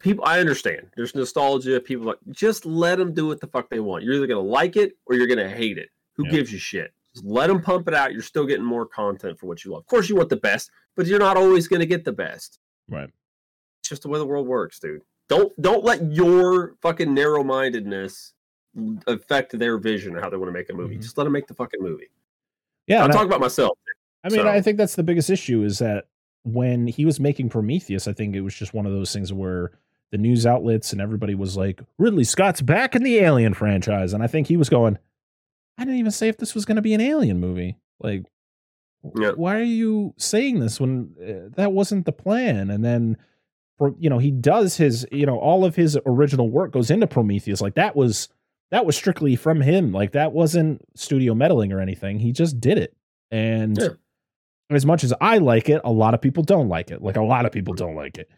[0.00, 0.24] people.
[0.26, 0.88] I understand.
[0.96, 1.80] There's nostalgia.
[1.80, 4.04] People like just let them do what the fuck they want.
[4.04, 5.88] You're either gonna like it or you're gonna hate it.
[6.16, 6.32] Who Yeah.
[6.32, 6.92] gives you shit?
[7.14, 8.12] Just let them pump it out.
[8.12, 9.80] You're still getting more content for what you love.
[9.80, 12.58] Of course, you want the best, but you're not always gonna get the best.
[12.88, 13.10] right
[13.80, 15.02] It's just the way the world works, dude.
[15.28, 18.32] Don't don't let your fucking narrow mindedness
[19.06, 20.96] affect their vision of how they want to make a movie.
[20.96, 21.02] Mhm.
[21.02, 22.10] Just let them make the fucking movie.
[22.86, 23.78] yeah I'm talking about myself.
[24.24, 26.06] I mean, So- I think that's the biggest issue is that
[26.42, 29.70] when he was making Prometheus, I think it was just one of those things where
[30.10, 34.12] the news outlets and everybody was like, Ridley Scott's back in the Alien franchise.
[34.12, 34.98] And I think he was going,
[35.78, 37.76] I didn't even say if this was going to be an Alien movie.
[38.00, 38.24] Like,
[39.18, 39.30] Yeah.
[39.32, 42.70] why are you saying this when uh, that wasn't the plan?
[42.70, 43.16] And then,
[43.78, 47.06] for, you know, he does his, you know, all of his original work goes into
[47.06, 47.60] Prometheus.
[47.60, 48.28] Like, that was.
[48.70, 49.90] That was strictly from him.
[49.90, 52.20] Like that wasn't studio meddling or anything.
[52.20, 52.96] He just did it.
[53.32, 53.88] And Yeah.
[54.70, 57.02] as much as I like it, a lot of people don't like it.
[57.02, 58.30] Like a lot of people don't like it.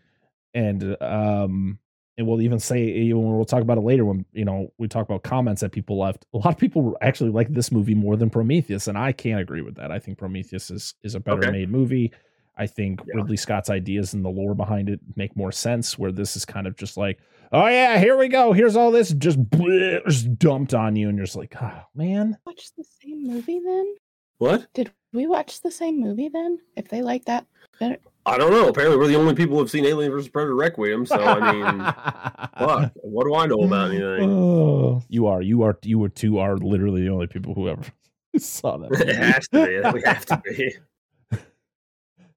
[0.55, 1.79] And um
[2.19, 4.73] and we'll even say eh, even when we'll talk about it later when you know
[4.79, 6.27] we talk about comments that people left.
[6.35, 9.63] A lot of people actually like this movie more than Prometheus, and I can't agree
[9.63, 9.91] with that.
[9.91, 11.51] I think Prometheus is is a better Okay.
[11.51, 12.13] made movie.
[12.57, 13.15] I think Yeah.
[13.17, 15.99] Ridley Scott's ideas and the lore behind it make more sense.
[15.99, 17.19] Where this is kind of just like,
[17.51, 18.53] oh yeah, here we go.
[18.53, 22.37] Here's all this just, bleh, just dumped on you, and you're just like, oh man.
[22.45, 23.95] Watch the same movie then?
[24.37, 24.67] What?
[24.75, 26.59] Did we watch the same movie then?
[26.77, 27.47] If they like that
[27.81, 27.97] better.
[28.25, 28.69] I don't know.
[28.69, 30.29] Apparently, we're the only people who have seen Alien vs.
[30.29, 31.07] Predator Requiem.
[31.07, 31.65] So I mean,
[32.59, 32.93] fuck.
[32.97, 34.31] What do I know about anything?
[34.31, 37.83] Oh, you are, you are, you are two are literally the only people who ever
[38.39, 38.93] saw that.
[39.01, 39.91] it has to be.
[39.93, 40.75] We have to be.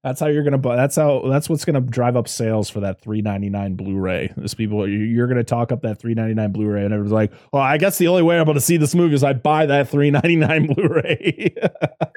[0.06, 0.76] That's how you're gonna buy.
[0.76, 1.28] That's how.
[1.28, 4.32] That's what's gonna drive up sales for that 3.99 Blu-ray.
[4.38, 7.80] This people, you- you're gonna talk up that 3.99 Blu-ray, and everyone's like, "Well, I
[7.80, 10.68] guess the only way I'm able to see this movie is I buy that 3.99
[10.76, 11.56] Blu-ray."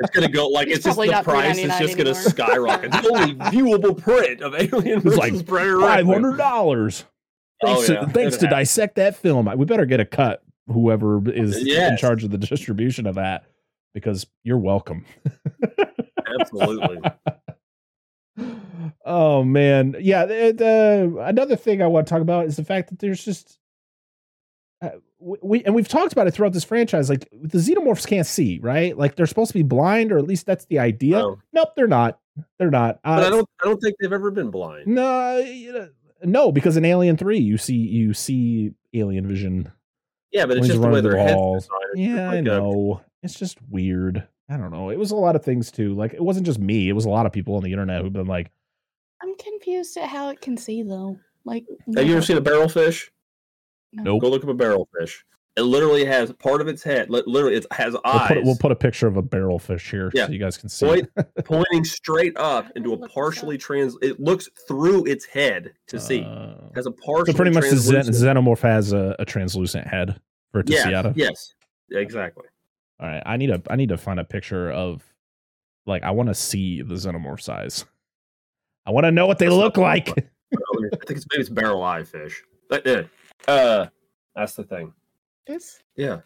[0.00, 2.30] It's gonna go like It's it's just the price is $3.99 just gonna anymore.
[2.30, 2.92] skyrocket.
[2.92, 5.18] the only viewable print of Alien vs.
[5.18, 6.22] like Predator Five Requiem.
[6.22, 7.06] hundred dollars.
[7.64, 8.00] Thanks, Oh, yeah.
[8.00, 9.50] to, thanks to dissect that film.
[9.56, 10.42] We better get a cut.
[10.66, 13.44] Whoever is in charge of the distribution of that,
[13.94, 15.06] because you're welcome.
[16.40, 16.98] Absolutely.
[19.04, 20.26] Oh man, yeah.
[20.26, 23.58] The, the- another thing I want to talk about is the fact that there's just
[24.82, 27.10] uh, we, and we've talked about it throughout this franchise.
[27.10, 28.96] Like the xenomorphs can't see, right?
[28.96, 31.16] Like they're supposed to be blind, or at least that's the idea.
[31.18, 31.38] No.
[31.52, 32.20] Nope, they're not.
[32.58, 33.00] They're not.
[33.04, 33.48] Uh, But I don't.
[33.62, 34.86] I don't think they've ever been blind.
[34.86, 35.88] No, you know,
[36.22, 39.72] no, because in Alien Three, you see you see alien vision.
[40.30, 41.64] Yeah, but it's just the way their heads walls.
[41.64, 41.80] designed.
[41.94, 43.00] It's Yeah, I like a- know.
[43.22, 44.28] It's just weird.
[44.50, 44.90] I don't know.
[44.90, 45.94] It was a lot of things too.
[45.94, 46.88] Like it wasn't just me.
[46.88, 48.50] It was a lot of people on the internet who've been like,
[49.22, 51.18] I'm confused at how it can see though.
[51.44, 51.64] Like
[51.96, 53.10] Have you ever seen a barrel fish?
[53.92, 54.02] No.
[54.02, 54.22] Nope.
[54.22, 55.24] Go look up a barrel fish.
[55.56, 57.10] It literally has part of its head.
[57.10, 60.08] Literally, it has we'll eyes put, we'll put a picture of a barrel fish here
[60.14, 60.26] Yeah.
[60.26, 60.86] so you guys can see.
[60.86, 61.26] Point- it.
[61.44, 63.60] pointing straight up into a partially up.
[63.60, 63.96] trans.
[64.00, 66.22] It looks through its head to see.
[66.22, 67.26] Uh, has a partial.
[67.26, 70.20] so pretty much the xen- xenomorph has a, a translucent head
[70.52, 71.16] for it to see out of.
[71.18, 71.54] Yes.
[71.90, 72.44] Exactly.
[73.00, 75.02] All right, I need a I need to find a picture of
[75.86, 77.84] like I want to see the xenomorph size.
[78.86, 80.08] I want to know what they That's look like.
[80.08, 80.16] Let
[80.80, 82.42] me- I think it's maybe it's barrel eye fish.
[82.68, 83.02] But, yeah.
[83.46, 83.86] Uh,
[84.34, 84.92] that's the thing.
[85.46, 85.82] This?
[85.96, 86.20] Yeah,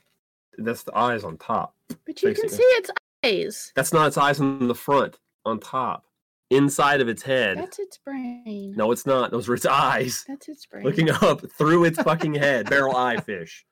[0.58, 1.74] that's the eyes on top.
[2.06, 2.90] But you can see its
[3.24, 3.72] eyes.
[3.76, 6.04] That's not its eyes on the front, on top,
[6.50, 7.58] inside of its head.
[7.58, 8.74] That's its brain.
[8.76, 9.30] No, it's not.
[9.30, 10.24] Those are its eyes.
[10.26, 10.84] That's its brain.
[10.84, 12.66] Looking up through its fucking head.
[12.70, 13.64] Barrel eye fish.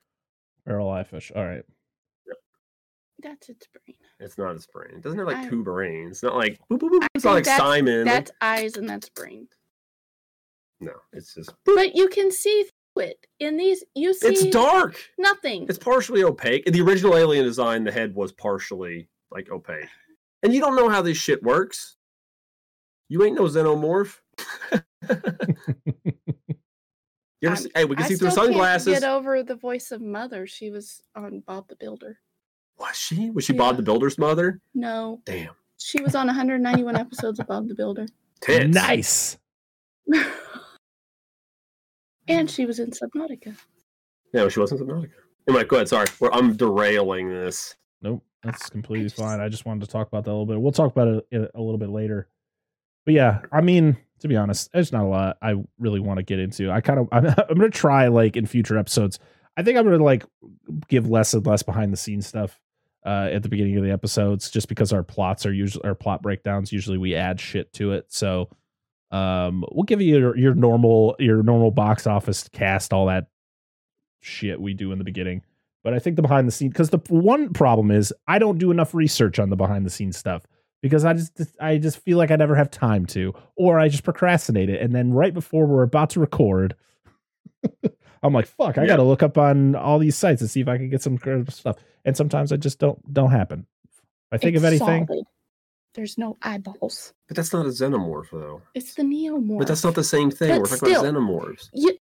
[0.65, 1.31] barrel eye fish.
[1.35, 1.63] All right.
[3.21, 3.97] That's its brain.
[4.19, 4.95] It's not its brain.
[4.95, 6.11] It doesn't have like I- two brains.
[6.17, 7.07] It's not like boop, boop, boop.
[7.15, 8.05] It's not like that's- Simon.
[8.05, 9.47] That's eyes and that's brain.
[10.79, 12.63] no, it's just But you can see
[12.95, 13.25] through it.
[13.39, 14.95] In these, you see it's dark.
[15.17, 15.65] nothing.
[15.69, 16.67] It's partially opaque.
[16.67, 19.87] In the original alien design, the head was partially like opaque.
[20.43, 21.95] And you don't know how this shit works.
[23.09, 24.17] You ain't no xenomorph.
[27.41, 28.99] you ever see, hey, we can I see through sunglasses.
[28.99, 30.47] Get over the voice of mother.
[30.47, 32.19] She was on Bob the Builder.
[32.81, 33.29] Was she?
[33.29, 34.59] Was she Bob the Builder's mother?
[34.73, 35.53] No, Damn.
[35.77, 38.07] she was on 191 episodes of Bob the Builder.
[38.41, 38.73] Tits.
[38.73, 39.37] Nice.
[42.27, 43.55] and she was in Subnautica.
[44.33, 45.11] No, she wasn't Subnautica.
[45.47, 45.89] Anyway, go ahead.
[45.89, 46.07] Sorry.
[46.19, 47.75] We're, I'm derailing this.
[48.01, 49.39] Nope, that's completely just- fine.
[49.39, 50.59] I just wanted to talk about that a little bit.
[50.59, 52.27] We'll talk about it a, a little bit later.
[53.05, 56.23] But yeah, I mean, to be honest, there's not a lot I really want to
[56.23, 56.71] get into.
[56.71, 59.19] I kind of, I'm, I'm gonna try like in future episodes.
[59.57, 60.23] I think I'm gonna like
[60.87, 62.60] give less and less behind the scenes stuff
[63.05, 66.21] uh, at the beginning of the episodes, just because our plots are usually our plot
[66.21, 66.71] breakdowns.
[66.71, 68.49] Usually we add shit to it, so
[69.11, 73.27] um, we'll give you your, your normal your normal box office cast, all that
[74.19, 75.41] shit we do in the beginning.
[75.83, 78.71] But I think the behind the scenes because the one problem is I don't do
[78.71, 80.45] enough research on the behind the scenes stuff
[80.81, 84.03] because I just I just feel like I never have time to, or I just
[84.03, 86.75] procrastinate it, and then right before we're about to record,
[88.23, 88.87] I'm like, fuck, I Yeah.
[88.89, 91.17] got to look up on all these sites and see if I can get some
[91.17, 91.77] good stuff.
[92.05, 93.65] And sometimes I just don't don't happen.
[93.85, 93.99] If
[94.31, 95.05] I think of anything.
[95.07, 95.25] solid.
[95.93, 97.13] There's no eyeballs.
[97.27, 98.61] But that's not a xenomorph, though.
[98.73, 99.57] It's the neomorph.
[99.59, 100.49] But that's not the same thing.
[100.49, 101.69] But We're talking still- about xenomorphs.
[101.73, 101.97] You, you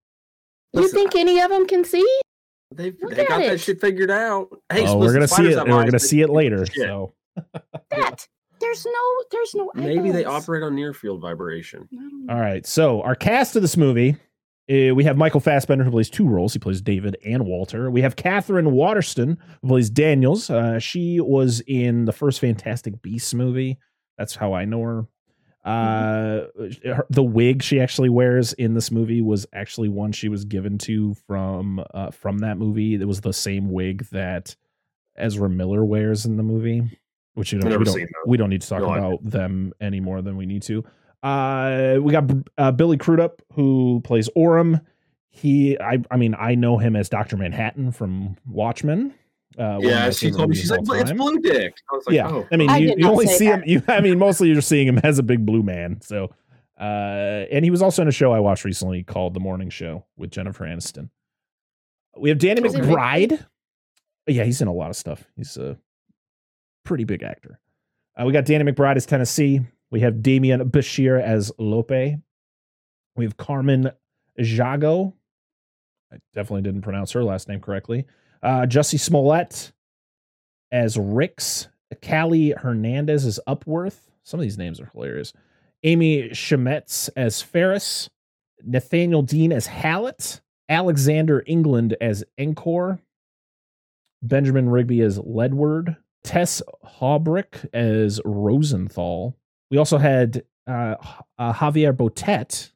[0.82, 2.06] Listen, think any of them can see?
[2.72, 4.48] They've Look they at got that shit figured out.
[4.72, 5.56] Hey, oh, we're gonna see it.
[5.56, 6.64] We're gonna see it later.
[6.66, 6.76] shit.
[6.86, 7.14] So
[7.90, 8.28] That
[8.60, 9.86] there's no there's no eyeballs.
[9.96, 11.88] Maybe they operate on near field vibration.
[11.92, 12.32] I don't know.
[12.34, 12.64] All right.
[12.64, 14.16] So our cast of this movie,
[14.70, 16.52] we have Michael Fassbender who plays two roles.
[16.52, 17.90] He plays David and Walter.
[17.90, 20.48] We have Katherine Waterston who plays Daniels.
[20.48, 23.78] Uh, she was in the first Fantastic Beasts movie.
[24.16, 25.06] That's how I know her.
[25.64, 26.46] Uh,
[26.84, 30.78] her- the wig she actually wears in this movie was actually one she was given
[30.78, 32.94] to from uh, from that movie.
[32.94, 34.54] It was the same wig that
[35.16, 36.98] Ezra Miller wears in the movie,
[37.34, 40.22] which you know we don't we don't need to talk No about them any more
[40.22, 40.84] than we need to.
[41.22, 44.80] Uh, we got uh, Billy Crudup who plays Oram.
[45.28, 49.14] He, I, I mean, I know him as Doctor Manhattan from Watchmen.
[49.58, 51.12] Uh, one of my Yeah, she told me she's like, all it's.
[51.12, 51.74] Blue Dick.
[51.90, 53.62] I was like, yeah, oh, I mean, you, did you only say see him.
[53.66, 56.00] You, I mean, mostly you're seeing him as a big blue man.
[56.00, 56.34] So,
[56.78, 60.04] uh, and he was also in a show I watched recently called The Morning Show
[60.16, 61.10] with Jennifer Aniston.
[62.16, 62.90] We have Danny Was he big?
[62.90, 63.46] McBride.
[64.26, 65.24] Yeah, he's in a lot of stuff.
[65.36, 65.76] He's a
[66.84, 67.60] pretty big actor.
[68.18, 69.60] Uh, we got Danny McBride as Tennessee.
[69.90, 71.90] We have Demián Bichir as Lope.
[73.16, 73.90] We have Carmen
[74.36, 75.14] Jago.
[76.12, 78.06] I definitely didn't pronounce her last name correctly.
[78.42, 79.72] Uh, Smollett
[80.72, 81.68] as Ricks.
[82.06, 83.98] Callie Hernandez as Upworth.
[84.22, 85.32] Some of these names are hilarious.
[85.82, 88.08] Amy Seimetz as Faris.
[88.62, 90.40] Nathaniel Dean as Hallett.
[90.68, 93.00] Alexander England as Ankor.
[94.22, 95.96] Benjamin Rigby as Ledward.
[96.22, 99.36] Tess Haubrich as Rosenthal.
[99.70, 100.96] We also had uh,
[101.38, 102.72] uh, Javier Botet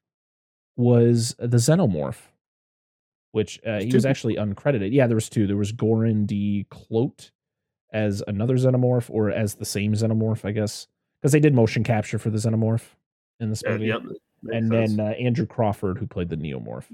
[0.77, 2.19] was the Xenomorph,
[3.33, 4.93] which uh, he was actually uncredited.
[4.93, 5.47] Yeah, there was two.
[5.47, 6.67] There was Goran D.
[6.71, 7.31] Kleut
[7.93, 10.89] as another Xenomorph, or as the same Xenomorph, I guess,
[11.21, 12.83] because they did motion capture for the Xenomorph
[13.41, 14.03] in this yeah, movie yep,
[14.53, 14.97] and sense.
[14.97, 16.87] then uh, Andrew Crawford, who played the Neomorph.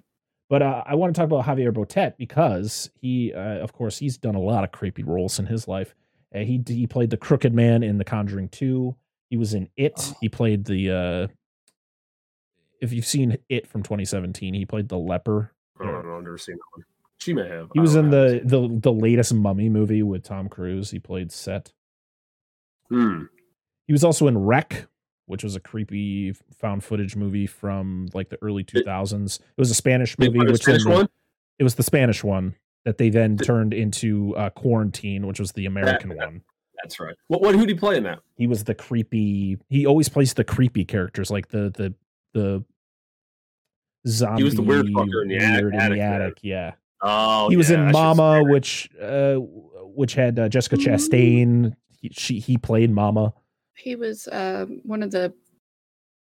[0.48, 4.18] But uh, I want to talk about Javier Botet because he, uh, of course, he's
[4.18, 5.94] done a lot of creepy roles in his life.
[6.34, 8.96] Uh, he he played the Crooked Man in The Conjuring Two.
[9.30, 9.94] He was in It.
[9.98, 10.14] Oh.
[10.20, 10.90] He played the.
[10.90, 11.26] Uh,
[12.80, 15.52] if you've seen It from 2017, he played the leper.
[15.80, 16.16] I don't know.
[16.18, 16.84] I've never seen that one.
[17.18, 17.68] She may have.
[17.72, 20.90] He I was in the, the the latest Mummy movie with Tom Cruise.
[20.90, 21.72] He played Set.
[22.88, 23.24] Hmm.
[23.86, 24.86] He was also in Rec,
[25.26, 29.38] which was a creepy found footage movie from like the early 2000s.
[29.38, 31.08] It was a Spanish movie, which Spanish.
[31.58, 32.54] It was the Spanish one
[32.84, 36.42] that they then Th- turned into uh, Quarantine, which was the American that- one.
[36.82, 37.14] That's right.
[37.28, 37.42] What?
[37.42, 37.54] What?
[37.54, 38.20] Who did he play in that?
[38.36, 39.58] He was the creepy.
[39.68, 41.94] He always plays the creepy characters, like the the
[42.32, 42.64] the
[44.06, 44.40] zombie.
[44.40, 46.22] He was the weird fucker in the attic- in the there.
[46.22, 46.38] attic.
[46.42, 46.72] Yeah,
[47.02, 51.74] Oh, he was yeah, in Mama, which uh, which had uh, Jessica Chastain.
[52.00, 53.32] He, she he played Mama.
[53.76, 55.32] He was um, one of the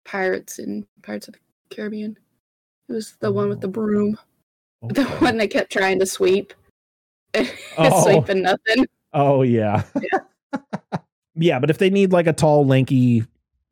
[0.05, 1.41] pirates in Pirates of the
[1.75, 2.17] Caribbean.
[2.87, 4.19] He was the one with the broom,
[4.83, 6.53] the one that kept trying to sweep,
[7.79, 8.05] Oh.
[8.05, 8.87] sweeping nothing.
[9.13, 9.83] Oh yeah.
[10.13, 10.19] yeah,
[11.37, 13.25] but if they need like a tall, lanky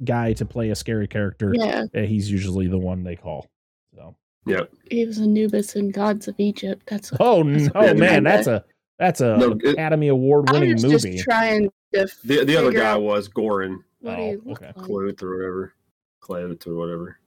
[0.04, 3.46] guy to play a scary character, Yeah, uh, he's usually the one they call.
[3.94, 4.14] So.
[4.46, 6.82] Yeah, he was Anubis in Gods of Egypt.
[6.86, 8.30] That's what, Oh That's no, what man, remember.
[8.30, 8.64] that's a
[8.98, 11.12] that's a No, it- Academy Award winning movie.
[11.14, 14.72] just trying to The the other guy out was Goran what Oh, he looked okay.
[14.76, 14.86] like.
[14.86, 15.72] Kleut or whatever,
[16.22, 17.18] Kleut or whatever.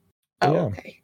[0.41, 0.59] Oh, Yeah.
[0.65, 0.99] okay.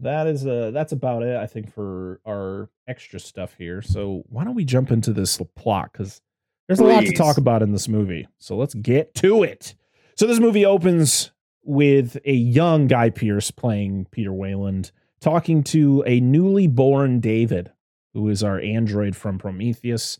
[0.00, 3.82] that is uh that's about it, I think, for our extra stuff here.
[3.82, 6.20] So why don't we jump into this plot because
[6.68, 8.28] there's a lot to talk about in this movie.
[8.38, 9.74] So let's get to it.
[10.16, 11.32] So this movie opens
[11.64, 17.72] with a young Guy Pearce playing Peter Weyland talking to a newly born David,
[18.14, 20.18] who is our android from Prometheus.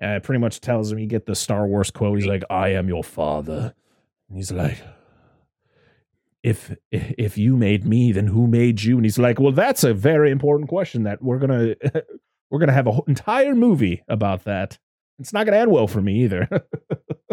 [0.00, 2.18] Uh, pretty much tells him you get the Star Wars quote.
[2.18, 3.74] He's like, "I am your father."
[4.28, 4.78] And he's like,
[6.42, 9.92] "If if you made me, then who made you?" And he's like, "Well, that's a
[9.92, 11.74] very important question that we're gonna
[12.50, 14.78] we're gonna have an entire movie about that.
[15.18, 16.48] It's not gonna end well for me either."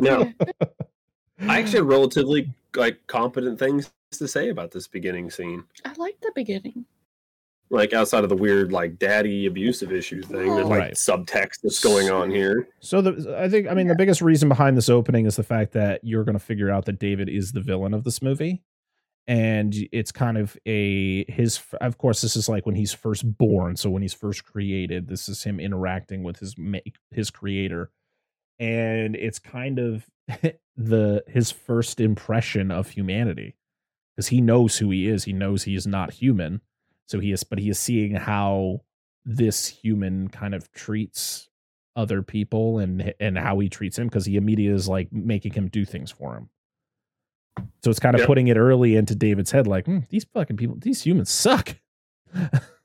[0.02, 0.30] No,
[1.40, 5.64] I actually have relatively like competent things to say about this beginning scene.
[5.86, 6.86] I like the beginning.
[7.70, 10.94] Like outside of the weird like daddy abusive issue thing, there's like Right.
[10.94, 12.68] subtext that's going on here.
[12.82, 15.72] So the I think I mean the biggest reason behind this opening is the fact
[15.74, 18.62] that you're going to figure out that David is the villain of this movie,
[19.28, 21.60] and it's kind of a his.
[21.82, 23.76] Of course, this is like when he's first born.
[23.76, 26.56] So when he's first created, this is him interacting with his
[27.12, 27.92] his creator,
[28.60, 30.06] and it's kind of
[30.78, 33.56] the his first impression of humanity
[34.16, 35.24] because he knows who he is.
[35.24, 36.62] He knows he is not human.
[37.08, 38.82] So he is, but he is seeing how
[39.26, 41.50] this human kind of treats
[41.96, 45.68] other people and and how he treats him because he immediately is like making him
[45.68, 46.50] do things for him.
[47.84, 48.28] So it's kind of Yep.
[48.28, 51.76] putting it early into David's head, like "Hmm, these fucking people, these humans suck.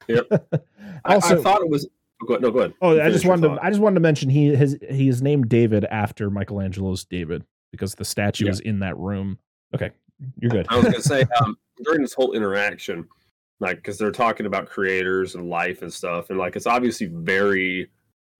[0.08, 0.26] Yep.
[1.04, 1.88] I, also, I thought it was.
[2.22, 2.74] oh, Go no, go ahead.
[2.82, 3.58] oh, I just wanted to, thought.
[3.64, 7.94] I just wanted to mention he has he is named David after Michelangelo's David because
[7.94, 8.50] the statue Yeah.
[8.52, 9.38] is in that room.
[9.74, 9.90] Okay,
[10.38, 10.66] you're good.
[10.68, 13.08] I was gonna say um, during this whole interaction,
[13.60, 17.88] like because they're talking about creators and life and stuff, and like it's obviously very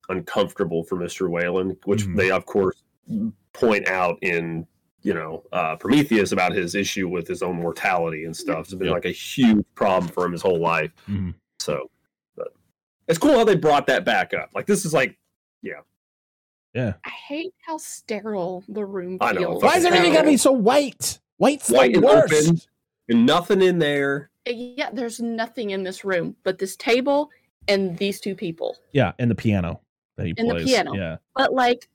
[0.08, 1.28] uncomfortable for Mr.
[1.30, 2.16] Weyland, which Mhm.
[2.16, 2.82] they of course
[3.52, 4.66] point out in
[5.02, 8.60] you know uh, Prometheus about his issue with his own mortality and stuff.
[8.66, 8.94] It's been Yep.
[8.94, 10.90] like a huge problem for him his whole life.
[11.08, 11.34] Mhm.
[11.58, 11.90] So,
[12.36, 12.48] but
[13.08, 14.50] it's cool how they brought that back up.
[14.54, 15.16] Like this is like
[15.62, 15.80] Yeah.
[16.74, 16.94] Yeah.
[17.04, 19.62] I hate how sterile the room I know, feels.
[19.62, 21.18] Why is fucking everything got to be so white?
[21.38, 22.60] White's White the and open.
[23.08, 24.30] and nothing in there.
[24.46, 27.30] Uh, Yeah, there's nothing in this room but this table
[27.68, 28.76] and these two people.
[28.92, 29.80] Yeah, and the piano
[30.16, 30.66] that he And the plays.
[30.66, 30.94] piano.
[30.94, 31.16] Yeah.
[31.34, 31.88] But like,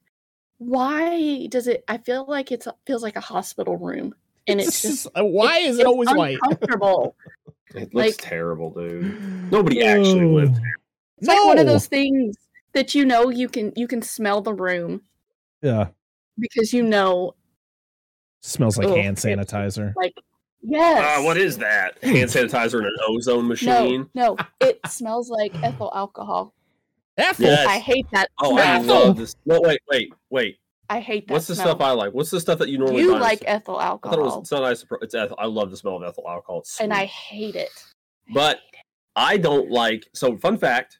[0.57, 1.83] why does it?
[1.87, 4.15] I feel like it feels like a hospital room,
[4.47, 6.37] and it's just uh, why is it it's always white?
[6.41, 7.15] uncomfortable.
[7.73, 9.51] It looks Like- terrible, dude.
[9.51, 10.75] Nobody actually lived there.
[11.17, 12.37] It's like one of those things
[12.73, 15.01] that you know you can you can smell the room
[15.61, 15.87] Yeah.
[16.39, 17.35] because you know
[18.41, 19.93] Smells like Ugh, hand sanitizer.
[19.97, 20.13] like
[20.61, 21.19] yes.
[21.19, 22.01] Uh, what is that?
[22.01, 24.09] Hand sanitizer in an ozone no machine?
[24.13, 26.53] no it smells like ethyl alcohol.
[27.18, 27.45] Ethel.
[27.45, 27.68] Yes.
[27.68, 29.07] I hate that Oh, I smell.
[29.07, 29.36] love this.
[29.45, 30.57] No, wait, wait, wait.
[30.89, 31.34] I hate that.
[31.34, 31.68] What's the smell.
[31.70, 32.13] stuff I like?
[32.13, 33.03] What's the stuff that you normally like?
[33.05, 33.20] you buy?
[33.20, 34.13] like ethyl alcohol.
[34.13, 34.34] I thought it was.
[34.34, 35.01] alcohol, It's not nice.
[35.03, 35.36] It's ethyl.
[35.39, 36.59] I love the smell of ethyl alcohol.
[36.59, 37.72] It's and I hate it.
[38.30, 38.80] I But- hate it.
[39.18, 40.07] I don't like.
[40.13, 40.99] So, fun fact.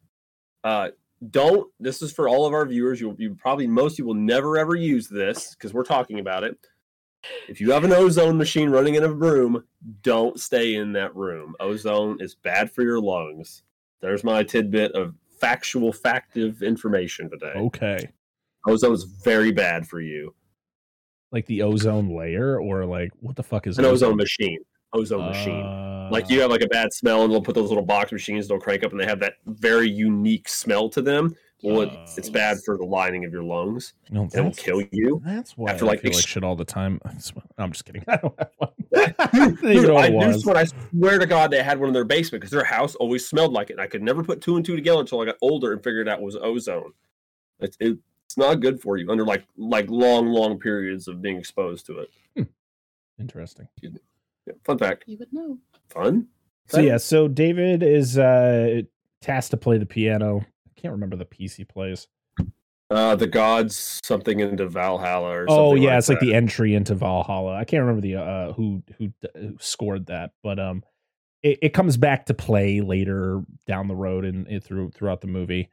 [0.64, 0.90] Uh,
[1.32, 1.70] don't.
[1.82, 3.02] This is for all of our viewers.
[3.02, 6.58] You, you probably most you will never ever use this because we're talking about it.
[7.50, 9.64] If you have an ozone machine running in a room,
[10.02, 11.56] don't stay in that room.
[11.60, 13.64] Ozone is bad for your lungs.
[14.00, 15.14] There's my tidbit of
[15.46, 17.54] factual, factive information today.
[17.56, 18.10] Okay.
[18.68, 20.34] Ozone is very bad for you.
[21.32, 24.60] Like the ozone layer, or like what the fuck is An ozone machine.
[24.94, 25.62] Ozone machine.
[25.66, 28.48] Uh, Like you have like a bad smell, and they'll put those little box machines.
[28.48, 31.36] They'll crank up, and they have that very unique smell to them.
[31.64, 33.94] Well, it's, it's bad for the lining of your lungs.
[34.12, 35.22] No, It'll kill you.
[35.26, 37.00] That's why After, I like, feel like shit all the time.
[37.58, 38.04] I'm just kidding.
[38.08, 38.70] I don't have one.
[39.20, 40.44] I Dude, I knew was.
[40.44, 43.28] someone, I swear to God, they had one in their basement because their house always
[43.28, 43.74] smelled like it.
[43.74, 46.08] And I could never put two and two together until I got older and figured
[46.08, 46.92] out it was ozone.
[47.60, 51.86] It's it's not good for you under like like long long periods of being exposed
[51.88, 52.48] to it.
[53.20, 53.68] Interesting.
[53.82, 55.06] Yeah, fun fact.
[55.08, 55.58] You would know.
[55.90, 56.28] Fun.
[56.68, 58.82] So yeah, so David is uh
[59.22, 60.46] tasked to play the piano.
[60.86, 62.08] I can't remember the piece he plays.
[62.92, 67.56] Uh, the gods something into Valhalla or Oh yeah, it's like the entry into Valhalla.
[67.56, 70.84] I can't remember the uh who who, who scored that, but um
[71.42, 75.28] it, it comes back to play later down the road and, and through throughout the
[75.28, 75.70] movie.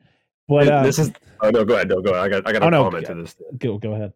[0.49, 2.63] But uh, this is oh no go ahead no go ahead I got I got
[2.63, 3.15] a Oh, no, comment yeah.
[3.15, 4.15] to this go go ahead.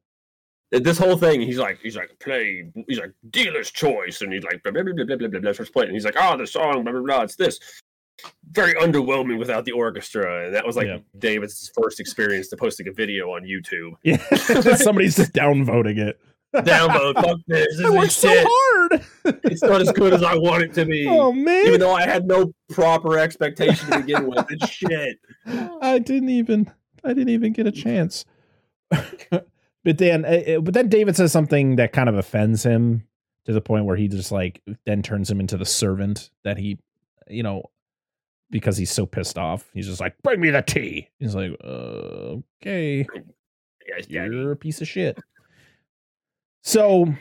[0.70, 4.62] this whole thing he's like he's like play he's like dealer's choice and he's like
[4.62, 6.82] blah blah blah blah blah blah blah, blah playing and he's like oh the song
[6.84, 7.60] blah blah blah it's this
[8.52, 10.98] very underwhelming without the orchestra and that was like Yeah.
[11.18, 14.16] David's first experience to posting a video on YouTube Yeah,
[14.76, 16.18] somebody's just downvoting it.
[16.54, 17.14] Downvote.
[17.14, 18.46] fuck this, this I worked so shit.
[18.48, 19.04] hard.
[19.44, 22.06] it's not as good as I want it to be Oh man, even though I
[22.06, 25.18] had no proper expectation to begin with it's shit
[25.82, 26.70] I didn't even
[27.04, 28.24] I didn't even get a chance.
[28.90, 33.06] but then uh, uh, but then David says something that kind of offends him
[33.44, 36.78] to the point where he just like then turns him into the servant that he
[37.28, 37.64] you know
[38.50, 39.68] because he's so pissed off.
[39.72, 43.06] He's just like, "Bring me the tea." He's like, uh, "Okay,
[43.86, 45.18] yes you're a piece of shit."
[46.62, 47.14] So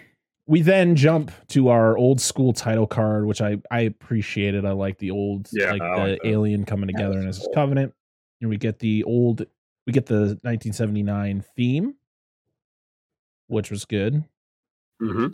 [0.48, 4.66] we then jump to our old school title card, which I I appreciated.
[4.66, 7.54] I like the old Yeah, like I the like alien coming together in his cool.
[7.54, 7.94] covenant,
[8.42, 9.46] and we get the old
[9.86, 11.96] we get the 1979 theme,
[13.48, 14.24] which was good.
[15.00, 15.28] hmm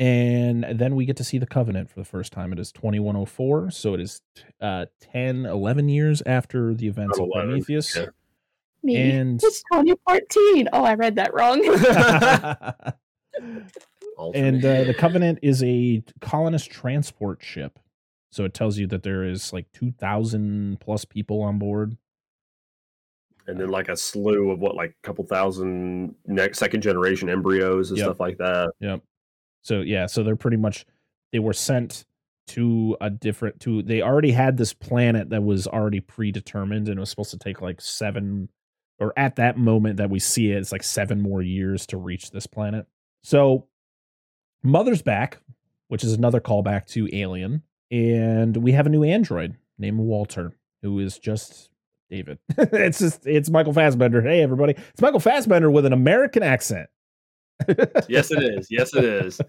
[0.00, 2.52] And then we get to see the Covenant for the first time.
[2.54, 4.22] It is 2104, so it is
[4.60, 7.94] uh 10, 11 years after the events of Prometheus.
[7.94, 8.06] yeah.
[8.82, 8.96] Me.
[8.96, 10.70] And It's 2014.
[10.72, 11.60] Oh, I read that wrong.
[14.34, 17.78] and uh, the Covenant is a colonist transport ship.
[18.32, 21.96] So it tells you that there is like 2,000 plus people on board.
[23.46, 27.90] and then like a slew of what like a couple thousand next second generation embryos
[27.90, 28.06] and Yep.
[28.06, 29.02] stuff like that Yep.
[29.62, 30.86] So yeah, so they're pretty much
[31.32, 32.04] they were sent
[32.48, 37.00] to a different to they already had this planet that was already predetermined and it
[37.00, 38.48] was supposed to take like 7
[38.98, 42.30] or at that moment that we see it it's like 7 more years to reach
[42.30, 42.86] this planet.
[43.22, 43.68] So
[44.62, 45.38] Mother's back,
[45.88, 50.52] which is another callback to Alien, and we have a new android named Walter
[50.82, 51.70] who is just
[52.10, 52.38] David.
[52.58, 54.22] it's just it's Michael Fassbender.
[54.22, 54.74] Hey everybody.
[54.76, 56.88] It's Michael Fassbender with an American accent.
[58.08, 59.40] Yes it is yes it is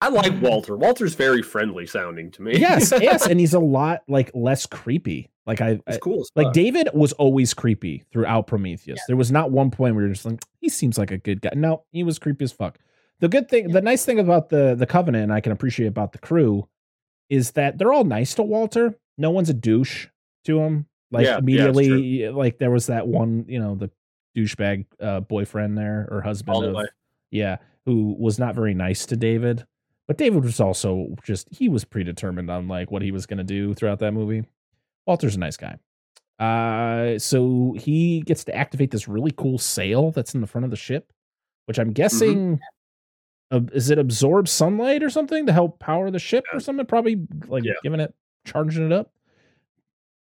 [0.00, 4.02] i like walter walter's very friendly sounding to me yes, yes, and he's a lot
[4.08, 5.30] like less creepy.
[5.46, 6.52] Like I, it's cool as like.
[6.52, 9.00] David was always creepy throughout Prometheus.
[9.06, 11.50] There was not one point where you're just like, he seems like a good guy.
[11.54, 12.78] No, he was creepy as fuck.
[13.20, 16.12] The good thing, the nice thing about the the Covenant, and I can appreciate about
[16.12, 16.68] the crew,
[17.28, 18.98] is that they're all nice to Walter.
[19.18, 20.06] No one's a douche
[20.44, 20.86] to him.
[21.10, 23.90] Like Yeah, yeah, immediately, like there was that one, you know, the
[24.36, 26.86] douchebag uh, boyfriend there or husband All the of, way.
[27.30, 27.56] Yeah,
[27.86, 29.64] who was not very nice to David.
[30.06, 33.44] But David was also just he was predetermined on like what he was going to
[33.44, 34.44] do throughout that movie.
[35.06, 35.76] Walter's a nice guy.
[36.38, 40.70] Uh so he gets to activate this really cool sail that's in the front of
[40.70, 41.12] the ship,
[41.66, 42.58] which I'm guessing
[43.52, 47.26] uh, is it absorb sunlight or something to help power the ship or something probably
[47.46, 47.72] like Yeah.
[47.82, 48.14] giving it
[48.46, 49.12] charging it up.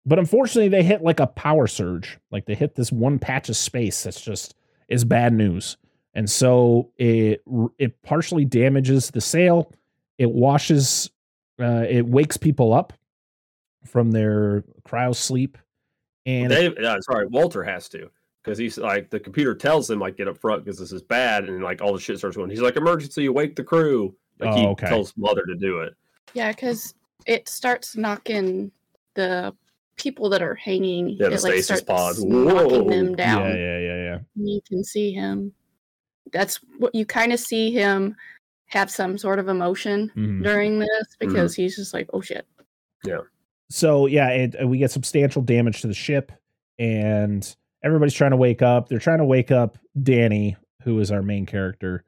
[0.06, 2.18] But unfortunately, they hit like a power surge.
[2.30, 4.54] Like they hit this one patch of space that's just
[4.88, 5.76] is bad news.
[6.14, 7.42] And so it
[7.78, 9.72] it partially damages the sail.
[10.18, 11.10] It washes
[11.60, 12.92] uh, it wakes people up
[13.86, 15.56] from their cryo sleep.
[16.26, 18.10] And Dave, yeah, sorry, Walter has to
[18.42, 21.44] because he's like the computer tells him like get up front because this is bad,
[21.48, 22.50] and like all the shit starts going.
[22.50, 24.14] He's like emergency, wake the crew.
[24.38, 24.88] Like he Oh, okay.
[24.88, 25.94] tells mother to do it.
[26.34, 26.94] Yeah, because
[27.26, 28.70] it starts knocking
[29.14, 29.54] the
[29.96, 31.10] people that are hanging.
[31.10, 32.28] Yeah, the it like stasis starts pod.
[32.28, 33.42] knocking them down.
[33.48, 34.18] yeah, yeah, yeah, yeah.
[34.34, 35.52] You can see him.
[36.32, 38.16] That's what you kind of see him
[38.66, 40.42] have some sort of emotion Mhm.
[40.44, 42.46] during this because he's just like, oh shit.
[43.04, 43.20] Yeah.
[43.70, 46.32] So yeah, it, uh, we get substantial damage to the ship,
[46.78, 48.88] and everybody's trying to wake up.
[48.88, 52.04] They're trying to wake up Danny, who is our main character,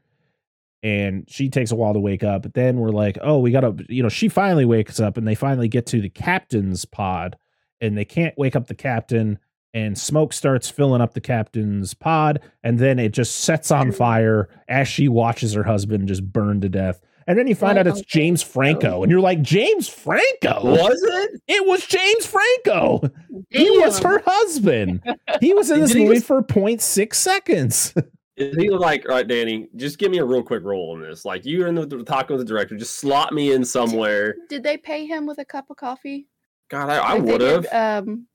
[0.82, 2.42] and she takes a while to wake up.
[2.42, 5.34] But then we're like, oh, we gotta, you know, she finally wakes up, and they
[5.34, 7.36] finally get to the captain's pod,
[7.80, 9.38] and they can't wake up the captain.
[9.74, 14.50] And smoke starts filling up the captain's pod, and then it just sets on fire
[14.68, 17.00] as she watches her husband just burn to death.
[17.26, 20.60] And then you find out it's James Franco, and you're like, James Franco?
[20.62, 21.40] Was it?
[21.48, 23.00] It was James Franco.
[23.48, 25.00] He was her husband.
[25.40, 27.94] He was in Did this movie just- for 0.6 seconds.
[28.38, 31.24] Is he like, all right, Danny, just give me a real quick role in this.
[31.26, 34.34] Like you're in the, the talking with the director, just slot me in somewhere.
[34.48, 36.28] Did they pay him with a cup of coffee?
[36.70, 37.66] God, I, I Like would have.
[38.06, 38.26] Um,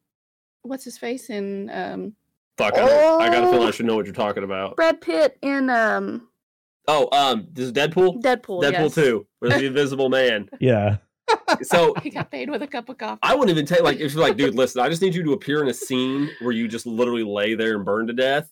[0.67, 2.13] what's his face in um
[2.57, 3.71] Fuck, I, don't- I got a feeling I Oh.
[3.71, 4.75] should know what you're talking about.
[4.75, 6.27] Brad Pitt in um
[6.89, 8.21] Oh, um, this is Deadpool.
[8.21, 8.63] Deadpool?
[8.63, 8.95] Deadpool yes.
[8.95, 10.49] two, with the Invisible Man.
[10.59, 10.97] yeah.
[11.63, 13.19] So He got paid with a cup of coffee.
[13.21, 15.33] I wouldn't even take like if you're like, dude, listen, I just need you to
[15.33, 18.49] appear in a scene where you just literally lay there and burn to death,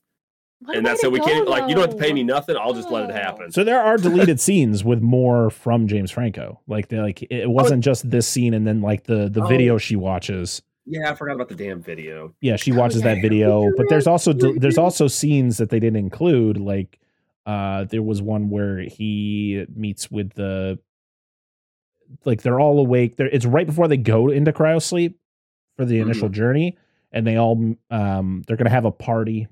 [0.59, 1.13] What and that's to it.
[1.13, 2.57] We can't go, like you don't have to pay me nothing.
[2.57, 3.13] I'll just let it Oh.
[3.13, 3.51] happen.
[3.53, 6.59] So there are deleted scenes with more from James Franco.
[6.67, 9.47] Like they like it wasn't just this scene and then like the the Oh.
[9.47, 10.61] video she watches.
[10.85, 12.33] Yeah, I forgot about the damn video.
[12.41, 13.15] Yeah, she Oh, watches yeah.
[13.15, 16.99] that video, but there's also there's also scenes that they didn't include like
[17.45, 20.79] uh there was one where he meets with the
[22.23, 23.17] like they're all awake.
[23.17, 25.19] There it's right before they go into cryo sleep
[25.77, 26.77] for the initial journey
[27.11, 29.47] and they all um they're going to have a party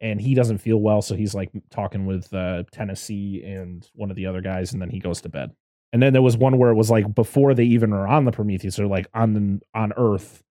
[0.00, 4.16] and he doesn't feel well so he's like talking with uh Tennessee and one of
[4.16, 5.50] the other guys and then he goes to bed.
[5.92, 8.30] And then there was one where it was like before they even are on the
[8.32, 10.42] Prometheus or like on the on Earth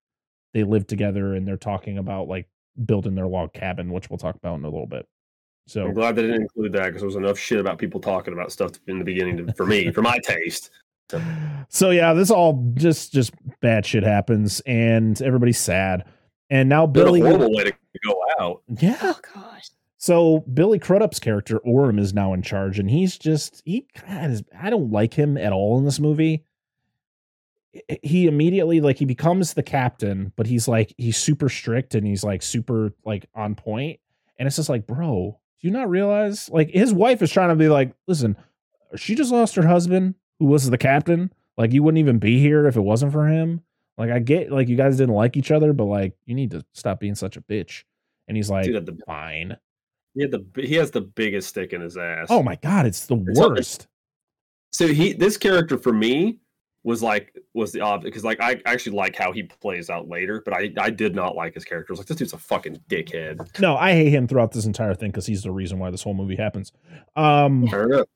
[0.54, 2.47] they live together and they're talking about like
[2.86, 5.08] building their log cabin, which we'll talk about in a little bit.
[5.68, 8.34] So I'm glad they didn't include that because there was enough shit about people talking
[8.34, 10.72] about stuff in the beginning to, for me, for my taste.
[11.70, 16.06] so yeah, this all just just bad shit happens and everybody's sad.
[16.50, 17.74] And now What a Billy horrible way to
[18.04, 18.64] go out.
[18.80, 18.97] Yeah.
[19.02, 19.70] Oh gosh.
[19.97, 24.70] So Billy Crudup's character Orm is now in charge, and he's just he God, I
[24.70, 26.45] don't like him at all in this movie.
[28.01, 32.24] He immediately like he becomes the captain, but he's like he's super strict and he's
[32.24, 33.99] like super like on point,
[34.38, 37.55] and it's just like, bro, do you not realize like his wife is trying to
[37.55, 38.36] be like, listen,
[38.95, 41.32] she just lost her husband who was the captain.
[41.57, 43.61] Like you wouldn't even be here if it wasn't for him.
[43.97, 46.65] Like I get like you guys didn't like each other, but like you need to
[46.74, 47.84] stop being such a bitch.
[48.28, 49.57] And he's like, Dude, the- fine.
[50.15, 52.28] He had the he has the biggest stick in his ass.
[52.30, 53.88] Oh my god, it's the It's worst.
[54.72, 56.39] So he this character for me
[56.84, 60.41] was like was the opposite because like I actually like how he plays out later,
[60.43, 61.91] but I I did not like his character.
[61.91, 63.59] I was like this dude's a fucking dickhead.
[63.59, 66.13] No, I hate him throughout this entire thing because he's the reason why this whole
[66.13, 66.71] movie happens.
[67.15, 68.07] Um Fair enough.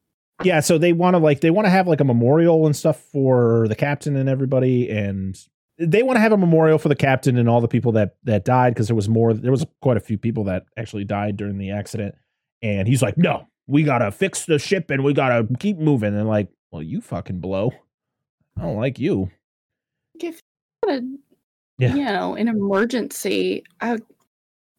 [0.44, 3.00] yeah, so they want to like they want to have like a memorial and stuff
[3.12, 5.38] for the captain and everybody and
[5.80, 8.46] they want to have a memorial for the captain and all the people that that
[8.46, 11.58] died because there was more there was quite a few people that actually died during
[11.58, 12.16] the accident
[12.62, 16.28] and he's like no we gotta fix the ship and we gotta keep moving and
[16.28, 17.72] like well you fucking blow
[18.58, 19.30] i don't like you
[20.20, 20.40] If
[20.88, 21.02] a,
[21.80, 21.96] Yeah.
[21.96, 23.98] you know, an emergency, I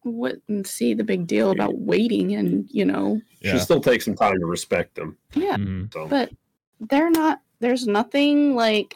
[0.03, 4.39] wouldn't see the big deal about waiting and, you know, She still takes some time
[4.39, 5.17] to respect them.
[5.33, 5.57] yeah.
[5.57, 5.91] Mhm.
[5.93, 6.31] So But
[6.79, 8.93] they're not there's nothing like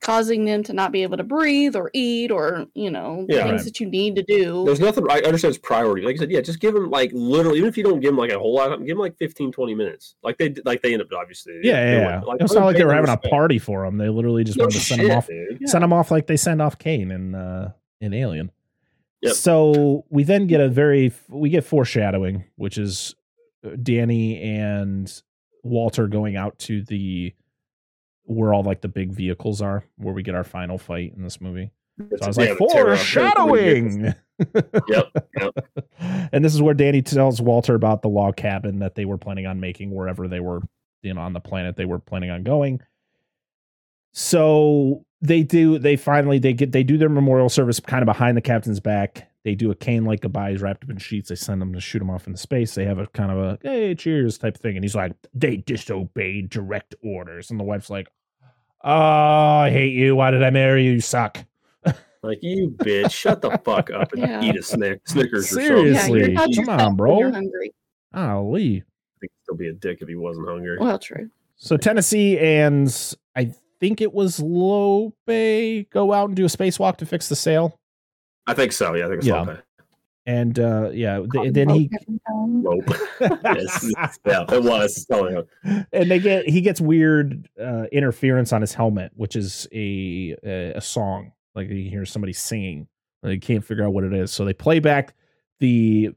[0.00, 3.44] causing them to not be able to breathe or eat or, you know, Yeah.
[3.44, 3.64] things Right.
[3.64, 4.64] that you need to do.
[4.64, 6.04] there's nothing I understand it's priority.
[6.06, 8.16] Like I said, yeah, just give them like literally even if you don't give them
[8.18, 10.14] like a whole lot, give them like 15, 20 minutes.
[10.22, 11.60] Like they like they end up obviously.
[11.62, 12.20] yeah yeah, yeah.
[12.20, 14.56] Like, it's not like they were pay having a party for them they literally just
[14.58, 15.68] No wanted to send him shit, off dude.
[15.68, 18.52] Send them off like they send off Kane in uh in Alien.
[19.22, 19.32] Yep.
[19.34, 23.16] So we then get a very we get foreshadowing, which is
[23.66, 25.12] uh, Danny and
[25.64, 27.34] Walter going out to the
[28.28, 31.40] where all like the big vehicles are, where we get our final fight in this
[31.40, 31.72] movie.
[31.98, 34.14] So I was like, foreshadowing.
[34.88, 35.06] Yep,
[35.40, 35.66] yep.
[36.32, 39.46] And this is where Danny tells Walter about the log cabin that they were planning
[39.46, 40.60] on making wherever they were,
[41.02, 42.80] you know, on the planet they were planning on going.
[44.12, 48.36] so they do they finally they get they do their memorial service kind of behind
[48.36, 51.34] the captain's back they do a Kane like goodbye he's wrapped up in sheets they
[51.34, 53.94] send him to shoot him off into space they have a kind of a hey
[53.94, 58.08] cheers type thing and he's like they disobeyed direct orders and the wife's like
[58.84, 61.44] oh i hate you why did i marry you you suck
[62.22, 64.42] Like you bitch, shut the fuck up and Yeah.
[64.42, 66.32] eat a snick, Snickers or Seriously.
[66.32, 66.52] Yeah, something.
[66.52, 67.18] you're Come on, bro.
[67.20, 67.72] You're hungry.
[68.12, 70.78] golly I think he'd still be a dick if he wasn't hungry.
[70.80, 71.30] Well, true.
[71.56, 72.88] so tennessee and
[73.36, 77.78] i think it was lope go out and do a spacewalk to fix the sail
[78.48, 78.94] I think so.
[78.94, 79.42] Yeah, I think it's Yeah.
[79.42, 79.60] okay.
[80.28, 81.90] And uh yeah th- then he
[82.46, 82.84] Nope.
[83.20, 83.86] yes.
[84.26, 85.06] Yeah, it was.
[85.10, 85.28] Oh,
[85.64, 85.84] yeah.
[85.92, 90.72] and they get he gets weird uh, interference on his helmet, which is a a,
[90.74, 91.32] a song.
[91.54, 92.88] Like you hear somebody singing,
[93.22, 94.30] they can't figure out what it is.
[94.30, 95.14] So they play back
[95.60, 96.10] the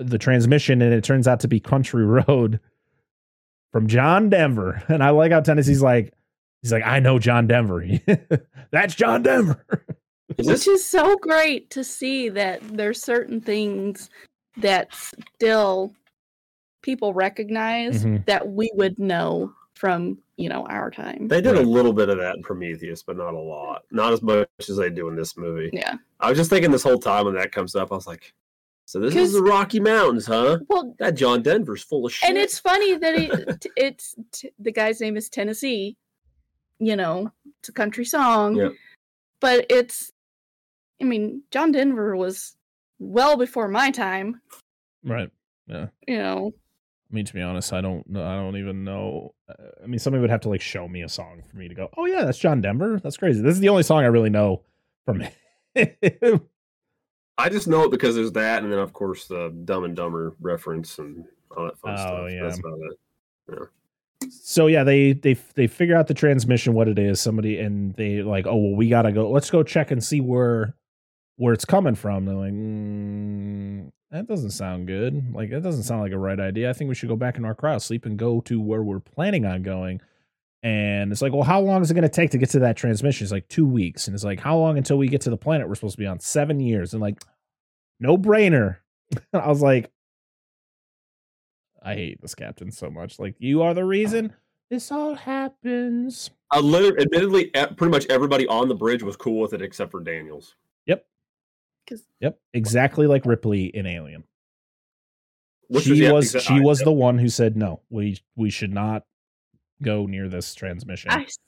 [0.00, 2.58] the transmission, and it turns out to be "Country Road"
[3.70, 4.82] from John Denver.
[4.88, 6.14] And I like how Tennessee's like
[6.62, 7.84] he's like I know John Denver.
[8.70, 9.64] That's John Denver.
[10.38, 14.10] Is Which is so great to see that there's certain things
[14.56, 15.92] that still
[16.82, 18.24] people recognize Mhm.
[18.26, 21.28] that we would know from you know our time.
[21.28, 21.64] they did Right.
[21.64, 23.84] a little bit of that in Prometheus, but not a lot.
[23.90, 25.70] Not as much as they do in this movie.
[25.72, 25.96] yeah.
[26.20, 28.32] I was just thinking this whole time when that comes up, I was like,
[28.86, 30.58] so this is the Rocky Mountains, huh?
[30.68, 32.28] Well, That John Denver's full of shit.
[32.28, 35.96] and it's funny that it, t- it's t- the guy's name is Tennessee.
[36.80, 38.70] You know, it's a country song, Yeah.
[39.40, 40.12] but it's.
[41.00, 42.56] I mean, John Denver was
[42.98, 44.40] well before my time.
[45.04, 45.30] right.
[45.66, 45.86] Yeah.
[46.06, 46.52] You know,
[47.10, 48.24] I mean, to be honest, I don't know.
[48.24, 49.34] I don't even know.
[49.48, 51.74] Uh, I mean, somebody would have to like show me a song for me to
[51.74, 53.00] go, oh, yeah, that's John Denver.
[53.02, 53.40] That's crazy.
[53.40, 54.62] This is the only song I really know
[55.06, 55.20] from
[55.74, 56.40] him.
[57.36, 60.34] I just know it because there's that, and then of course the Dumb and Dumber
[60.40, 61.24] reference and
[61.56, 62.30] all that fun Oh, stuff.
[62.30, 62.42] yeah.
[62.42, 62.78] That's about
[63.64, 63.68] it.
[64.30, 67.20] so yeah, they they they figure out the transmission, what it is.
[67.20, 69.30] Somebody and they like, oh well, we gotta go.
[69.30, 70.74] Let's go check and see where
[71.36, 72.24] where it's coming from.
[72.24, 75.34] They're like, mm, that doesn't sound good.
[75.34, 76.70] Like that doesn't sound like a right idea.
[76.70, 79.00] I think we should go back in our crowd, sleep, and go to where we're
[79.00, 80.00] planning on going.
[80.62, 82.76] And it's like, well, how long is it going to take to get to that
[82.76, 83.24] transmission?
[83.24, 84.06] It's like two weeks.
[84.06, 86.06] And it's like, how long until we get to the planet we're supposed to be
[86.06, 86.20] on?
[86.20, 86.94] Seven years.
[86.94, 87.22] And like,
[88.00, 88.78] no brainer.
[89.34, 89.90] I was like,
[91.82, 93.18] I hate this captain so much.
[93.18, 94.32] Like, you are the reason
[94.70, 96.30] this all happens.
[96.54, 100.00] Uh, literally, admittedly, pretty much everybody on the bridge was cool with it except for
[100.00, 100.56] Daniels.
[102.20, 104.24] Yep, exactly like Ripley in Alien.
[105.68, 107.80] Which she was exa- she I- was the one who said no.
[107.90, 109.04] We we should not
[109.82, 111.10] go near this transmission.
[111.10, 111.38] I, s-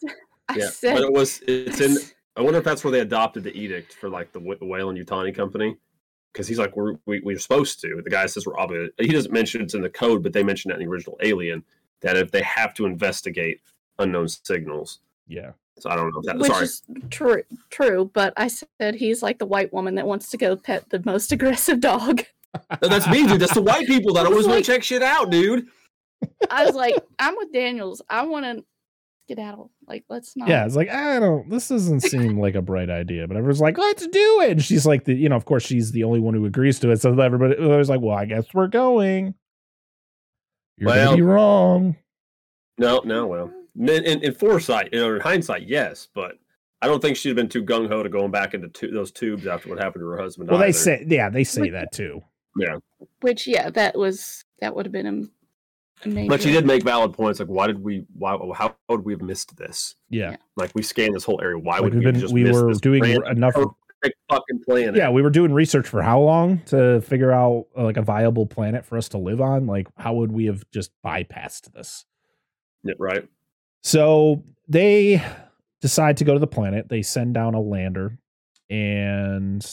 [0.49, 1.41] I yeah, said but it was.
[1.47, 1.97] It's in.
[2.37, 5.77] I wonder if that's where they adopted the edict for like the Wh- Weyland-Yutani company,
[6.33, 8.01] because he's like we're we, we're supposed to.
[8.03, 8.93] The guy says we're obligated.
[8.99, 11.63] He doesn't mention it's in the code, but they mention that in the original Alien
[12.01, 13.61] that if they have to investigate
[13.99, 15.01] unknown signals.
[15.27, 15.53] yeah.
[15.79, 16.21] So I don't know.
[16.21, 18.11] If that, which sorry, is true, true.
[18.15, 21.33] But I said he's like the white woman that wants to go pet the most
[21.33, 22.23] aggressive dog.
[22.81, 23.39] No, that's me, dude.
[23.39, 25.67] That's the white people that I was always want to check shit out, dude.
[26.51, 28.01] I was like, I'm with Daniels.
[28.09, 28.65] I want to
[29.27, 29.71] skedaddle.
[29.87, 30.49] Like, let's not.
[30.49, 31.51] Yeah, it's like I don't.
[31.51, 34.87] This doesn't seem like a bright idea, but everyone's like, "Let's do it." And she's
[34.87, 37.01] like, the you know, of course, she's the only one who agrees to it.
[37.03, 39.35] So everybody was like, "Well, I guess we're going."
[40.79, 41.97] You're Well- gonna be wrong.
[42.79, 46.39] No, no, well, in, in, in foresight, you know, in hindsight, yes, but
[46.83, 49.11] I don't think she'd have been too gung ho to going back into tu- those
[49.11, 50.51] tubes after what happened to her husband.
[50.51, 52.23] Well, they say, yeah, they say that too.
[52.59, 52.77] yeah,
[53.21, 55.31] Which, yeah, that was that would have been am-
[56.05, 56.29] amazing.
[56.29, 57.41] but she did make valid points.
[57.41, 58.05] Like, why did we?
[58.17, 58.37] Why?
[58.55, 59.95] How would we have missed this?
[60.11, 60.37] Yeah, Yeah.
[60.57, 61.59] Like, we scanned this whole area.
[61.59, 63.55] Why Like, would we've been- just we were this doing enough-
[64.31, 64.95] fucking planet?
[64.97, 65.11] yeah.
[65.11, 68.85] We were doing research for how long to figure out uh, like a viable planet
[68.85, 69.67] for us to live on.
[69.67, 72.05] Like, how would we have just bypassed this?
[72.85, 73.27] Yeah, right.
[73.87, 75.25] So they
[75.81, 76.89] decide to go to the planet.
[76.89, 78.19] They send down a lander,
[78.69, 79.65] and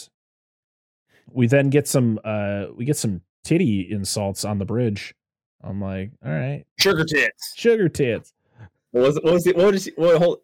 [1.31, 5.15] we then get some uh we get some titty insults on the bridge.
[5.63, 7.53] I'm like, all right, Sugar tits.
[7.55, 8.33] sugar tits.
[8.91, 9.23] What was it?
[9.23, 9.57] What was it?
[9.57, 9.89] What is?
[9.95, 10.21] What?
[10.21, 10.41] Hold,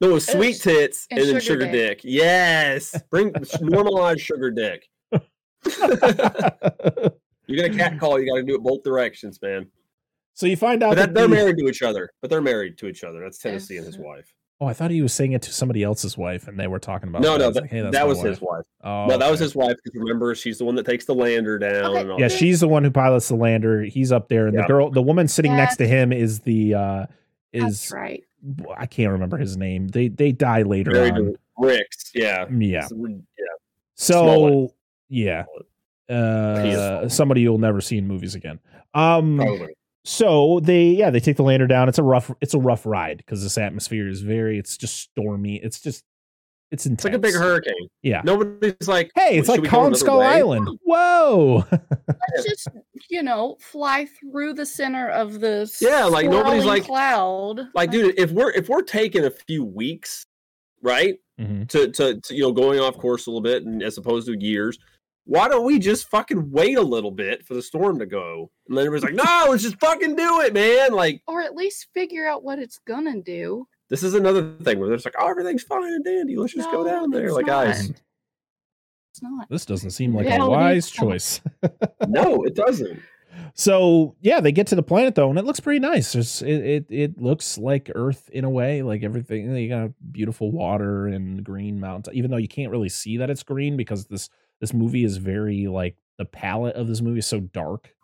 [0.00, 2.00] no, it was sweet tits and, and then sugar sugar dick.
[2.02, 4.88] Yes, bring normalize sugar dick.
[7.46, 8.18] You're gonna cat call.
[8.18, 9.68] You got to do it both directions, man.
[10.34, 12.10] So you find out But that that, they're the- married to each other.
[12.20, 13.20] But they're married to each other.
[13.20, 14.32] That's Tennessee and his wife.
[14.60, 17.08] Oh, I thought he was saying it to somebody else's wife, and they were talking
[17.08, 17.22] about.
[17.22, 17.38] no, that.
[17.38, 18.64] No, was that, like, hey, that's that my was his wife.
[18.84, 19.76] Oh, no, that was his wife.
[19.82, 21.86] Because remember, she's the one that takes the lander down.
[21.86, 22.00] Okay.
[22.02, 22.38] And all Yeah, that.
[22.38, 23.82] she's the one who pilots the lander.
[23.82, 24.62] He's up there, and Yeah.
[24.62, 27.06] the girl, the woman sitting next to him, is the uh
[27.52, 28.22] That's is right.
[28.78, 29.88] I can't remember his name.
[29.88, 31.24] They they die later married on.
[31.24, 32.12] to Ricks.
[32.14, 32.46] Yeah.
[32.50, 32.82] Yeah.
[32.84, 33.44] It's a re- yeah.
[33.96, 34.72] So
[35.08, 35.44] yeah,
[36.08, 38.60] uh, somebody you'll never see in movies again.
[38.94, 39.74] Um, Probably.
[40.04, 41.88] So they yeah they take the lander down.
[41.88, 45.56] It's a rough it's a rough ride because this atmosphere is very it's just stormy.
[45.62, 46.04] It's just
[46.70, 47.04] it's intense.
[47.04, 47.88] It's like a big hurricane.
[48.02, 48.22] Yeah.
[48.24, 50.68] Nobody's like, Hey, it's like we go Kong another Skull way?" Island.
[50.82, 51.64] Whoa.
[51.70, 52.68] Let's just,
[53.08, 57.60] you know, fly through the center of the Yeah, like, nobody's like- cloud.
[57.74, 60.26] Like, dude, if we're if we're taking a few weeks,
[60.82, 61.68] right, Mhm.
[61.68, 64.36] to, to to you know going off course a little bit, and as opposed to
[64.40, 64.76] years,
[65.26, 68.50] why don't we just fucking wait a little bit for the storm to go?
[68.68, 70.92] And then everybody's like, no, let's just fucking do it, man.
[70.92, 73.66] Like, or at least figure out what it's gonna do.
[73.88, 76.36] this is another thing where there's like, oh, everything's fine and dandy.
[76.36, 77.32] Let's just go down there.
[77.32, 77.66] Like, not.
[77.66, 79.48] guys, It's not.
[79.48, 81.40] This doesn't seem like a wise choice.
[82.08, 83.00] no, it doesn't.
[83.54, 86.12] So yeah, they get to the planet though, and it looks pretty nice.
[86.12, 89.56] There's, it, it it looks like Earth in a way, like everything.
[89.56, 93.42] You got beautiful water and green mountains, even though you can't really see that it's
[93.42, 94.28] green because this
[94.60, 97.94] this movie is very like the palette of this movie is so dark,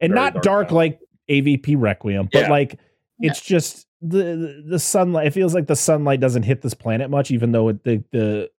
[0.00, 1.00] and Very not dark dark, like
[1.30, 2.50] AVP Requiem, but Yeah.
[2.50, 2.78] like
[3.20, 5.26] it's just the, the the sunlight.
[5.28, 8.50] It feels like the sunlight doesn't hit this planet much, even though it, the the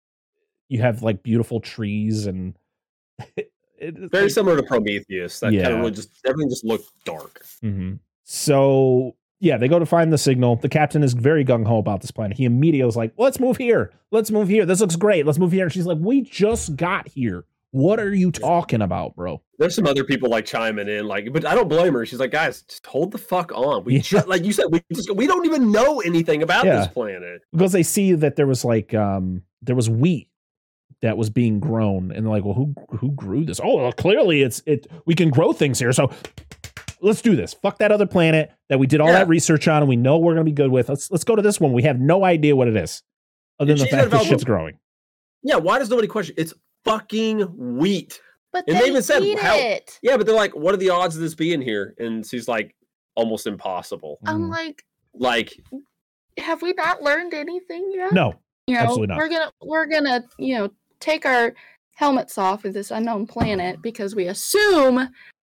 [0.69, 2.57] you have like beautiful trees and.
[3.37, 5.39] it- it's Very like- similar to Prometheus.
[5.41, 7.41] That kind of really just everything just looked dark.
[7.61, 10.55] hmm So yeah, they go to find the signal.
[10.55, 12.31] The captain is very gung ho about this plan.
[12.31, 13.91] He immediately was like, "Let's move here.
[14.11, 14.65] Let's move here.
[14.65, 15.25] This looks great.
[15.25, 17.45] Let's move here." And she's like, "We just got here.
[17.71, 21.45] What are you talking about, bro?" There's some other people like chiming in, like, but
[21.45, 22.05] I don't blame her.
[22.05, 23.83] She's like, guys, just hold the fuck on.
[23.85, 24.01] We Yeah.
[24.01, 26.77] just, like you said, we just we don't even know anything about Yeah.
[26.79, 27.41] this planet.
[27.53, 30.29] Because they see that there was like um there was wheat
[31.01, 33.59] that was being grown, and they're like, "Well, who who grew this?
[33.63, 34.87] Oh, well, clearly it's it.
[35.05, 36.09] We can grow things here, so."
[37.05, 37.53] Let's do this.
[37.53, 39.19] Fuck that other planet that we did all Yeah.
[39.19, 40.89] that research on and we know we're gonna be good with.
[40.89, 41.71] Let's let's go to this one.
[41.73, 43.03] We have no idea what it is.
[43.59, 44.77] Other than the fact that shit's growing.
[45.43, 46.35] Yeah, why does nobody question?
[46.37, 46.53] It's
[46.83, 47.39] fucking
[47.77, 48.19] wheat.
[48.51, 49.99] But And they, they even said eat how- it.
[50.01, 51.93] Yeah, but they're like, what are the odds of this being here?
[51.99, 52.75] And she's like,
[53.15, 54.17] almost impossible.
[54.25, 54.29] Mm.
[54.29, 54.83] I'm like,
[55.13, 55.53] Like,
[56.37, 58.11] have we not learned anything yet?
[58.13, 58.33] No,
[58.67, 59.17] you know, absolutely not.
[59.17, 61.53] we're gonna we're gonna you know take our
[61.93, 65.09] helmets off of this unknown planet because we assume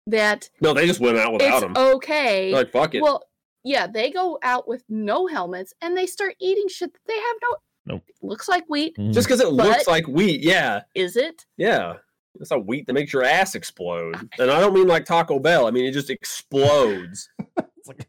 [0.09, 1.77] that no, they just went out without it's them.
[1.77, 2.51] okay.
[2.51, 3.03] They're like, fuck it.
[3.03, 3.23] Well,
[3.63, 7.37] yeah, they go out with no helmets and they start eating shit that they have
[7.43, 7.57] no.
[7.87, 8.03] Nope.
[8.23, 8.97] Looks like wheat.
[8.99, 9.13] Mhm.
[9.13, 11.45] just because it looks like wheat, yeah, Is it?
[11.57, 11.95] yeah.
[12.41, 14.17] It's a wheat that makes your ass explode.
[14.39, 15.67] And I don't mean like Taco Bell.
[15.67, 17.29] I mean it just explodes.
[17.87, 18.09] It's like,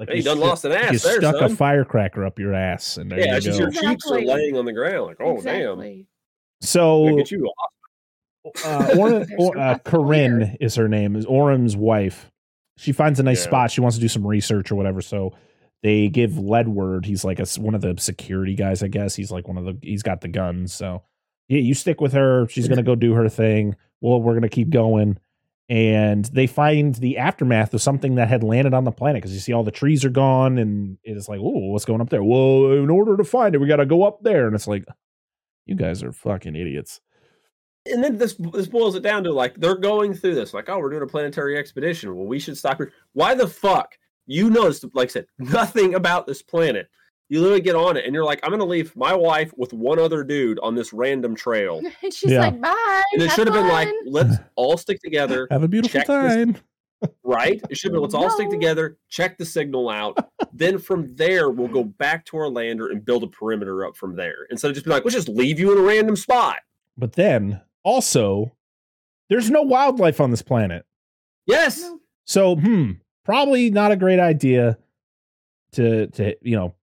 [0.00, 2.38] like Hey, you you done stu- lost an you ass there, stuck a firecracker up
[2.40, 3.64] your ass, and there yeah, you it's just go.
[3.64, 5.06] your cheeks are laying on the ground.
[5.06, 6.06] Like, oh damn.
[6.60, 7.72] So Gonna get you off.
[8.64, 11.16] Uh, Orin, or, uh, Corinne is her name.
[11.16, 12.30] Is Oram's wife.
[12.76, 13.48] She finds a nice Yeah.
[13.48, 13.70] spot.
[13.70, 15.00] She wants to do some research or whatever.
[15.00, 15.34] So
[15.82, 17.04] they give Ledward.
[17.04, 19.14] He's like a s one of the security guys, I guess.
[19.16, 19.76] He's like one of the.
[19.82, 20.72] He's got the guns.
[20.72, 21.02] So
[21.48, 22.46] yeah, you stick with her.
[22.48, 23.76] She's gonna go do her thing.
[24.00, 25.18] Well, we're gonna keep going.
[25.70, 29.40] And they find the aftermath of something that had landed on the planet because you
[29.40, 32.24] see all the trees are gone, and it's like, oh, what's going up there?
[32.24, 34.86] Well, in order to find it, we got to go up there, and it's like,
[35.66, 37.02] you guys are fucking idiots.
[37.92, 40.78] And then this this boils it down to like they're going through this like oh
[40.78, 42.14] we're doing a planetary expedition.
[42.16, 42.92] Well we should stop here.
[43.12, 43.96] Why the fuck?
[44.26, 46.88] You noticed like i said nothing about this planet.
[47.30, 49.98] You literally get on it and you're like i'm gonna leave my wife with one
[49.98, 51.80] other dude on this random trail.
[52.02, 52.40] And she's Yeah.
[52.48, 53.02] like, bye.
[53.12, 56.34] and it should have been like let's all stick together Have a beautiful check this-
[56.34, 56.56] time.
[57.22, 57.60] right?
[57.70, 60.18] It should have been let's all stick together check the signal out.
[60.52, 64.16] Then from there we'll go back to our lander and build a perimeter up from
[64.16, 64.46] there.
[64.50, 66.56] Instead of just be like let's just leave you in a random spot.
[66.96, 68.52] But then also,
[69.30, 70.84] there's no wildlife on this planet.
[71.46, 71.90] yes
[72.24, 72.92] So, hmm,
[73.24, 74.76] probably not a great idea
[75.72, 76.74] to to you know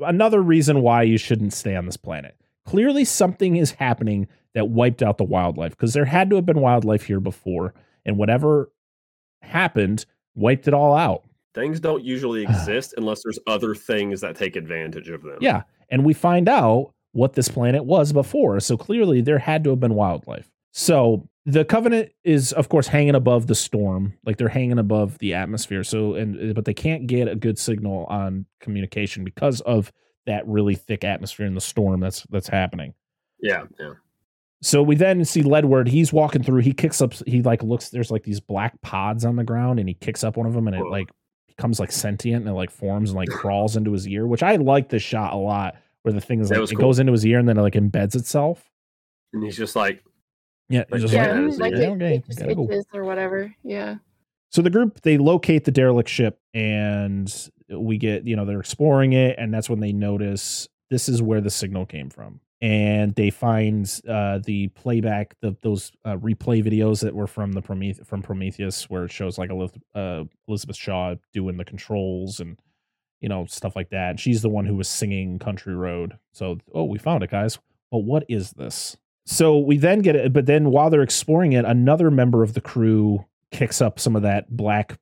[0.00, 2.34] another reason why you shouldn't stay on this planet.
[2.64, 6.60] Clearly something is happening that wiped out the wildlife because there had to have been
[6.60, 7.74] wildlife here before
[8.06, 8.70] and whatever
[9.42, 11.24] happened wiped it all out.
[11.54, 16.04] things don't usually exist unless there's other things that take advantage of them Yeah, and
[16.04, 18.60] we find out what this planet was before.
[18.60, 20.48] So clearly there had to have been wildlife.
[20.72, 25.34] So the covenant is of course hanging above the storm, like they're hanging above the
[25.34, 25.82] atmosphere.
[25.82, 29.92] So and uh, but they can't get a good signal on communication because of
[30.26, 32.94] that really thick atmosphere in the storm that's that's happening.
[33.40, 33.94] yeah yeah
[34.62, 35.88] So we then see Ledward.
[35.88, 36.60] He's walking through.
[36.62, 37.14] He kicks up.
[37.26, 37.88] He like looks.
[37.90, 40.66] There's like these black pods on the ground, and he kicks up one of them,
[40.68, 41.08] and it like
[41.46, 44.26] becomes like sentient and it like forms and like crawls into his ear.
[44.26, 46.86] Which I like this shot a lot, where the thing is That like it cool.
[46.86, 48.70] goes into his ear and then it like embeds itself.
[49.32, 50.02] and he's just like
[50.68, 52.98] Yeah, Like, just Yeah, like, it's like yeah, okay, it just go.
[52.98, 53.54] or whatever.
[53.62, 53.96] Yeah.
[54.50, 57.32] So the group they locate the derelict ship and
[57.70, 61.40] we get you know they're exploring it, and that's when they notice this is where
[61.42, 62.40] the signal came from.
[62.62, 67.60] and they find uh, the playback, the, those uh, replay videos that were from the
[67.62, 72.58] Promethe- from Prometheus, where it shows like Elizabeth, uh, Elizabeth Shaw doing the controls and
[73.20, 74.18] you know stuff like that.
[74.20, 76.18] She's the one who was singing Country Road.
[76.32, 77.58] So, oh, we found it, guys.
[77.90, 78.96] But what is this?
[79.24, 82.60] So we then get it, but then while they're exploring it, another member of the
[82.60, 84.98] crew kicks up some of that black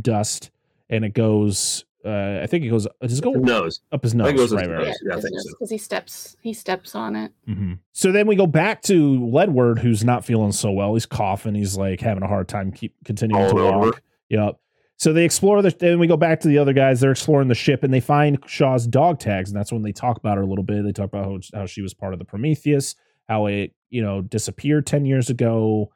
[0.00, 0.50] dust,
[0.88, 1.84] and it goes.
[2.04, 2.88] Uh, I think it goes.
[3.00, 3.80] Does it go Nose.
[3.92, 4.26] up his nose?
[4.26, 4.96] think goes up right, his right, nose.
[5.04, 5.50] Yeah, I think so.
[5.52, 7.32] because he steps he steps on it.
[7.46, 10.94] hmm So then we go back to Ledward, who's not feeling so well.
[10.94, 11.54] He's coughing.
[11.54, 13.78] He's like having a hard time keep continuing All to over.
[13.86, 14.02] walk.
[14.30, 14.58] Yep.
[14.98, 15.70] So they explore the.
[15.70, 17.00] Then we go back to the other guys.
[17.00, 20.16] They're exploring the ship, and they find Shaw's dog tags, and that's when they talk
[20.16, 20.84] about her a little bit.
[20.84, 22.94] They talk about how, how she was part of the Prometheus,
[23.28, 25.90] how it you know disappeared ten years ago,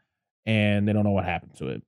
[0.45, 1.83] and they don't know what happened to it.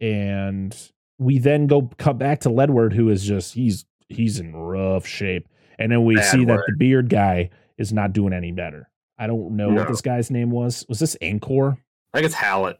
[0.00, 0.76] And
[1.18, 5.48] we then go come back to Ledward, who is just he's he's in rough shape,
[5.78, 8.90] and then we Bad see that the beard guy is not doing any better.
[9.18, 10.86] I don't know what this guy's name was.
[10.88, 11.76] Was this Ankor?
[12.12, 12.78] I think it's Hallett.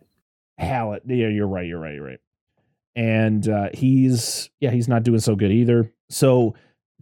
[0.58, 1.02] Hallett.
[1.06, 1.66] Yeah, you're right.
[1.66, 1.94] You're right.
[1.94, 2.18] You're right.
[2.96, 5.92] And uh, he's yeah, he's not doing so good either.
[6.08, 6.54] So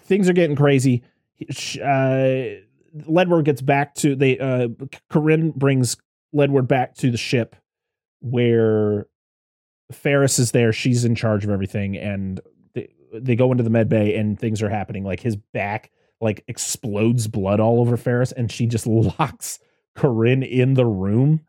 [0.02, 1.02] things are getting crazy.
[1.42, 2.60] Uh,
[3.06, 4.38] Ledward gets back to they.
[4.38, 4.68] Uh,
[5.10, 5.96] Karine brings
[6.34, 7.56] Ledward back to the ship
[8.20, 9.06] where
[9.92, 10.72] Faris is there.
[10.72, 12.40] She's in charge of everything, and
[12.74, 15.04] they, they go into the med bay, and things are happening.
[15.04, 18.86] Like his back like explodes blood all over Faris, and she just
[19.18, 19.58] locks
[19.96, 21.40] Karine in the room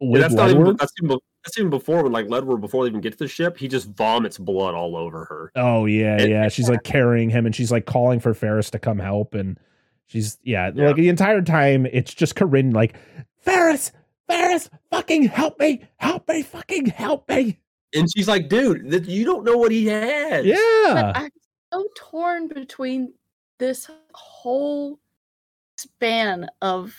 [0.00, 0.62] Yeah, with that's not even.
[0.62, 0.78] Ledward.
[0.78, 3.56] That's even, that's even before when like Ledward before they even get to the ship,
[3.58, 5.52] he just vomits blood all over her.
[5.56, 6.48] Oh yeah, And- yeah.
[6.48, 9.58] She's like carrying him, and she's like calling for Faris to come help, and
[10.06, 10.86] she's yeah, Yeah.
[10.88, 12.94] like the entire time it's just Karine like
[13.38, 13.92] Faris,
[14.26, 17.60] Faris, fucking help me, help me, fucking help me.
[17.94, 21.30] And she's like, "Dude, that you don't know what he has." Yeah, But I'm
[21.72, 23.12] so torn between
[23.58, 24.98] this whole
[25.76, 26.94] span of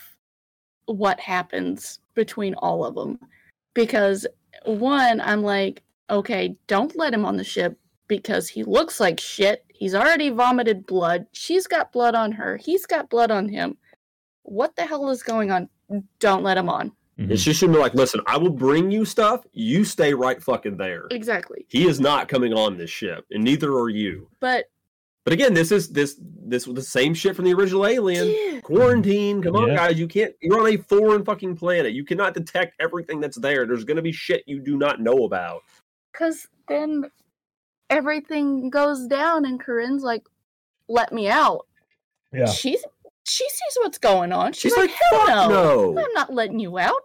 [0.85, 3.19] what happens between all of them.
[3.75, 4.25] Because
[4.65, 9.63] one, I'm like, okay, don't let him on the ship because he looks like shit.
[9.69, 11.27] He's already vomited blood.
[11.33, 12.57] She's got blood on her.
[12.57, 13.77] He's got blood on him.
[14.43, 15.69] What the hell is going on?
[16.19, 16.91] Don't let him on.
[17.19, 17.31] Mhm.
[17.31, 19.45] And she should be like, "Listen, I will bring you stuff.
[19.53, 21.05] You stay right fucking there.
[21.11, 21.65] Exactly.
[21.69, 24.65] He is not coming on this ship, and neither are you." But
[25.25, 28.27] But again, this is this this was the same shit from the original Alien.
[28.29, 29.41] yeah, Quarantine.
[29.41, 29.75] Come on, Yeah.
[29.75, 29.99] guys.
[29.99, 30.33] You can't.
[30.39, 31.93] You're on a foreign fucking planet.
[31.93, 33.65] You cannot detect everything that's there.
[33.65, 35.63] There's gonna be shit you do not know about.
[36.13, 37.09] Because then
[37.89, 40.23] everything goes down, and Karine's like,
[40.87, 41.65] "Let me out."
[42.31, 42.45] yeah.
[42.45, 42.83] She's
[43.27, 44.53] she sees what's going on.
[44.53, 45.91] She's, She's like, like, "Hell "Fuck no.
[45.93, 47.01] no." I'm not letting you out."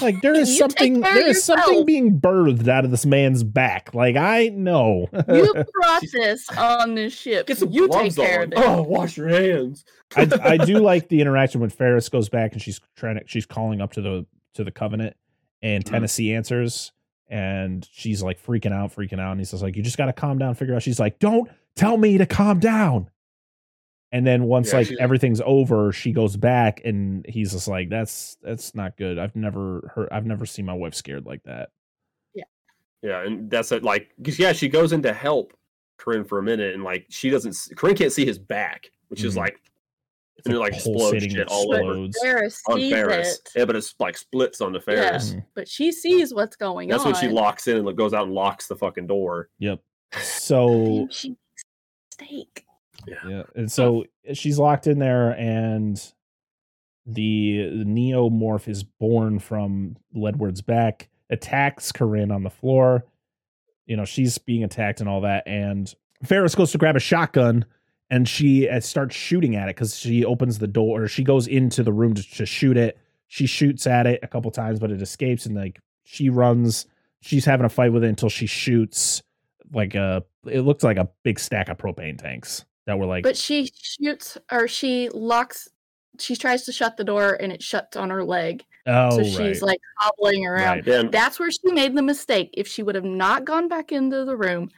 [0.00, 3.94] Like there is something, there is something being birthed out of this man's back.
[3.94, 5.08] Like I know.
[5.28, 7.46] You brought this on this ship.
[7.46, 8.46] Get some you take care on.
[8.46, 8.58] of it.
[8.58, 9.84] Oh, wash your hands.
[10.16, 13.46] I, I do like the interaction when Faris goes back and she's trying to she's
[13.46, 15.16] calling up to the to the Covenant
[15.62, 15.90] and Mhm.
[15.90, 16.92] Tennessee answers
[17.28, 20.12] and she's like freaking out, freaking out, and he's just like, "You just got to
[20.12, 23.08] calm down, figure out." She's like, "Don't tell me to calm down."
[24.14, 27.88] And then once Yeah, like she's- everything's over, she goes back and he's just like,
[27.88, 29.18] "That's that's not good.
[29.18, 30.08] I've never heard.
[30.12, 31.70] I've never seen my wife scared like that."
[32.32, 32.44] Yeah,
[33.02, 33.82] Yeah, and that's it.
[33.82, 35.52] Like, 'cause, yeah, she goes in to help
[35.98, 37.50] Karine for a minute, and like she doesn't.
[37.50, 39.38] s- Karine can't see his back, which is Mhm.
[39.38, 39.60] like
[40.36, 41.78] It's And it, like, explodes pulsating, shit all over.
[42.06, 42.18] explodes.
[42.20, 43.34] Faris on sees Faris.
[43.38, 45.32] it, Yeah, but it's like splits onto Faris.
[45.34, 45.44] Mhm.
[45.54, 47.12] but she sees what's going That's on.
[47.12, 49.48] That's when she locks in and like, goes out and locks the fucking door.
[49.60, 49.80] Yep.
[50.20, 51.64] So Damn, she makes
[52.20, 52.64] a mistake.
[53.06, 56.00] Yeah, and so she's locked in there, and
[57.06, 63.04] the, neomorph is born from Ledward's back, attacks Karine on the floor.
[63.86, 65.92] You know, she's being attacked and all that, and
[66.24, 67.66] Faris goes to grab a shotgun,
[68.10, 71.46] and she uh, starts shooting at it because she opens the door, or she goes
[71.46, 72.98] into the room to, to shoot it.
[73.28, 76.86] She shoots at it a couple times, but it escapes, and like she runs.
[77.20, 79.22] She's having a fight with it until she shoots
[79.72, 80.24] like a.
[80.46, 84.38] It looks like a big stack of propane tanks that were like But she shoots
[84.50, 85.68] or she locks.
[86.18, 88.64] She tries to shut the door and it shuts on her leg.
[88.86, 89.62] oh so she's right.
[89.62, 90.78] like hobbling around.
[90.78, 90.86] Right.
[90.86, 92.50] Yeah, That's where she made the mistake.
[92.54, 94.70] If she would have not gone back into the room,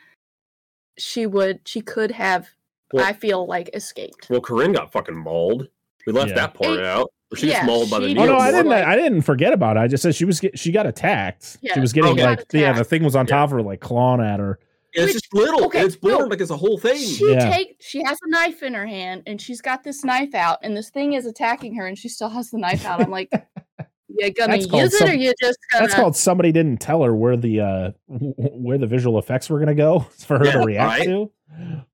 [0.98, 1.61] she would.
[1.66, 2.48] She could have.
[2.92, 4.28] Well- I feel like escaped.
[4.30, 5.68] well, Karine got fucking mauled.
[6.07, 6.34] We left Yeah.
[6.36, 7.12] that part It- out.
[7.34, 8.36] She yeah, gets mauled by the she Oh no.
[8.38, 8.68] I didn't.
[8.70, 9.80] Like- I didn't forget about it.
[9.80, 10.38] I just said she was.
[10.38, 11.57] Get, she got attacked.
[11.61, 12.24] Yeah, She was getting okay.
[12.24, 13.34] like got yeah, the thing was on Yeah.
[13.36, 14.61] top of her, like clawing at her.
[14.97, 15.64] Yeah, it's just little.
[15.66, 16.24] okay, it's born no.
[16.26, 16.97] like it's a whole thing.
[16.99, 17.51] She Yeah.
[17.51, 17.76] take.
[17.80, 20.90] She has a knife in her hand and she's got this knife out and this
[20.90, 23.01] thing is attacking her and she still has the knife out.
[23.03, 23.30] I'm like,
[24.09, 25.86] you gonna That's called use it some- or you just gonna?
[25.86, 29.74] That's called somebody didn't tell her where the uh where the visual effects were gonna
[29.74, 31.05] go for her Yeah, to react right?
[31.07, 31.30] to.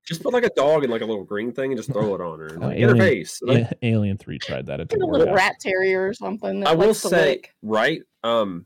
[0.05, 2.21] Just put like a dog in like a little green thing and just throw it
[2.21, 2.57] on her.
[2.61, 3.39] Oh, Like, in her face.
[3.41, 4.79] Like, Yeah, Alien Three tried that.
[4.79, 5.35] It a little out.
[5.35, 6.61] rat terrier or something.
[6.61, 7.53] That I will say, lick.
[7.61, 8.01] right?
[8.23, 8.65] Um,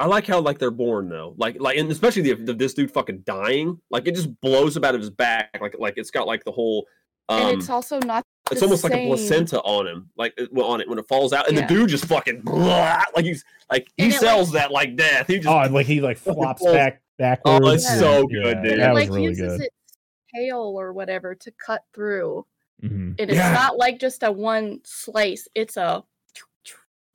[0.00, 2.90] I like how like they're born though, like like and especially the, the this dude
[2.90, 6.26] fucking dying, like it just blows up out of his back, like like it's got
[6.26, 6.86] like the whole.
[7.28, 8.22] Um, and it's also not.
[8.50, 11.06] it's the almost like a placenta on him, like it- well, on it when it
[11.08, 11.66] falls out, and Yeah.
[11.66, 15.28] the dude just fucking like he's like he And it, sells that like death.
[15.28, 17.60] He just Oh, like he like flops falls- back backwards.
[17.64, 18.78] Oh, it's and- so good, dude.
[18.80, 19.60] That it was like really uses good.
[19.62, 19.98] its
[20.34, 22.44] tail or whatever to cut through.
[22.82, 23.14] Mhm.
[23.18, 23.52] And it's Yeah.
[23.52, 25.48] not like just a one slice.
[25.54, 26.02] It's a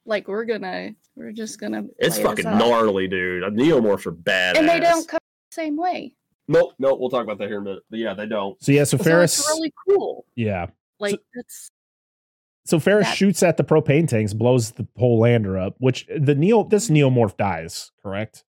[0.10, 1.84] like we're gonna we're just gonna.
[1.98, 2.60] it's play fucking this up.
[2.60, 3.44] gnarly, dude.
[3.54, 4.58] Neomorphs are badass.
[4.58, 5.20] And they don't come
[5.52, 6.16] the same way.
[6.48, 7.00] Nope, nope.
[7.00, 7.84] We'll talk about that here in a minute.
[7.90, 8.62] But yeah, they don't.
[8.62, 9.40] So yeah, so So Faris.
[9.40, 10.26] it's really cool.
[10.36, 10.66] yeah.
[11.00, 11.70] Like it's
[12.66, 15.76] So Faris That- shoots at the propane tanks, blows the whole lander up.
[15.78, 17.92] Which the neo this neomorph dies.
[18.04, 18.44] Correct.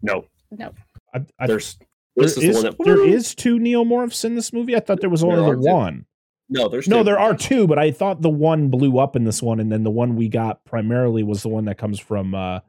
[0.00, 0.72] No, no.
[1.14, 1.76] I, I, there's
[2.16, 4.76] there this is is one that there is two neomorphs in this movie.
[4.76, 5.68] I thought there was only There the two.
[5.72, 6.06] one.
[6.52, 7.04] No, there's No, two.
[7.04, 9.84] there are two, but I thought the one blew up in this one, and then
[9.84, 12.60] the one we got primarily was the one that comes from uh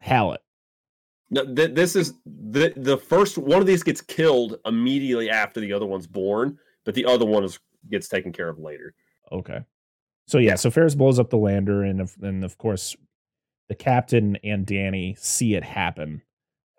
[0.00, 0.40] Hallett.
[1.30, 5.72] No, th- this is the the first one of these gets killed immediately after the
[5.72, 7.58] other one's born, but the other one is
[7.90, 8.94] gets taken care of later.
[9.32, 9.60] Okay.
[10.26, 12.96] So yeah, so Faris blows up the lander, and of, and of course,
[13.68, 16.22] the captain and Danny see it happen.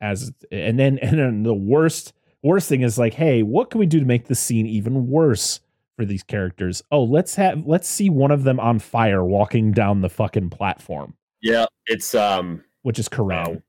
[0.01, 3.85] As and then and then the worst worst thing is like, hey, what can we
[3.85, 5.59] do to make this scene even worse
[5.99, 6.81] for these characters?
[6.91, 11.13] Oh, let's have let's see one of them on fire walking down the fucking platform,
[11.41, 12.63] Yeah, it's um.
[12.83, 13.45] which is Karine.
[13.47, 13.61] Oh.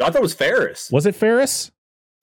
[0.00, 0.90] I thought it was Faris.
[0.90, 1.70] Was it Faris?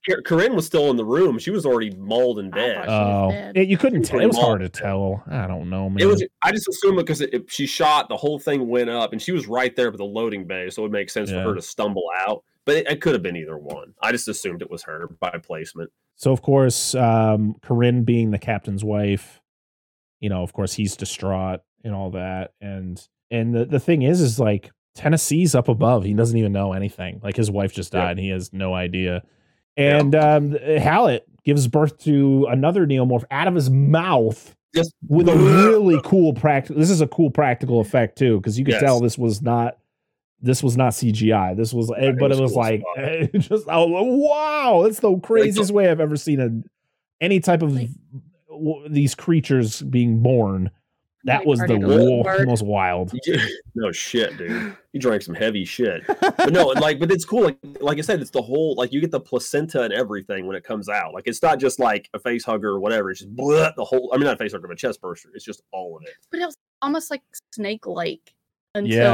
[0.07, 1.39] Cor- Karine was still in the room.
[1.39, 2.75] She was already mauled and I dead.
[2.75, 3.57] thought she was Oh, dead.
[3.57, 4.19] it- you couldn't tell.
[4.19, 5.23] It was hard to tell.
[5.27, 6.01] I don't know, man.
[6.01, 6.23] It was.
[6.43, 9.31] I just assumed because it, it- she shot, the whole thing went up, and she
[9.31, 11.41] was right there with the loading bay, so it would make sense Yeah.
[11.41, 12.43] for her to stumble out.
[12.69, 13.95] But it, it could have been either one.
[13.99, 15.89] I just assumed it was her by placement.
[16.17, 19.41] So of course, um, Karine being the captain's wife,
[20.19, 22.51] you know, of course he's distraught and all that.
[22.61, 23.01] And
[23.31, 26.03] and the, the thing is, is like Tennessee's up above.
[26.03, 27.19] He doesn't even know anything.
[27.23, 28.11] Like his wife just died.
[28.11, 29.23] And he has no idea.
[29.75, 35.35] And um, Hallett gives birth to another neomorph out of his mouth Just with a
[35.65, 36.79] really cool practical.
[36.79, 38.83] This is a cool practical effect too, because you could Yes.
[38.83, 39.78] tell this was not.
[40.41, 41.55] This was not CGI.
[41.57, 43.31] This was, it but was it was cool like fuck.
[43.41, 46.49] just oh wow, that's the craziest way I've ever seen a
[47.23, 47.89] any type of Like-
[48.49, 50.71] w- these creatures being born.
[51.25, 52.47] That was the Party to the wo- Bird.
[52.47, 53.11] most wild.
[53.75, 54.75] no shit, dude.
[54.93, 56.01] You drank some heavy shit.
[56.07, 57.43] But no, like, but it's cool.
[57.43, 60.55] Like, like I said, it's the whole like you get the placenta and everything when
[60.55, 61.13] it comes out.
[61.13, 63.11] Like, it's not just like a face hugger or whatever.
[63.11, 64.09] It's just bleh, the whole.
[64.13, 65.29] I mean, not a face hugger, but a chest burster.
[65.35, 66.13] It's just all of it.
[66.31, 67.21] But it was almost like
[67.53, 68.33] snake like
[68.81, 69.13] Yeah.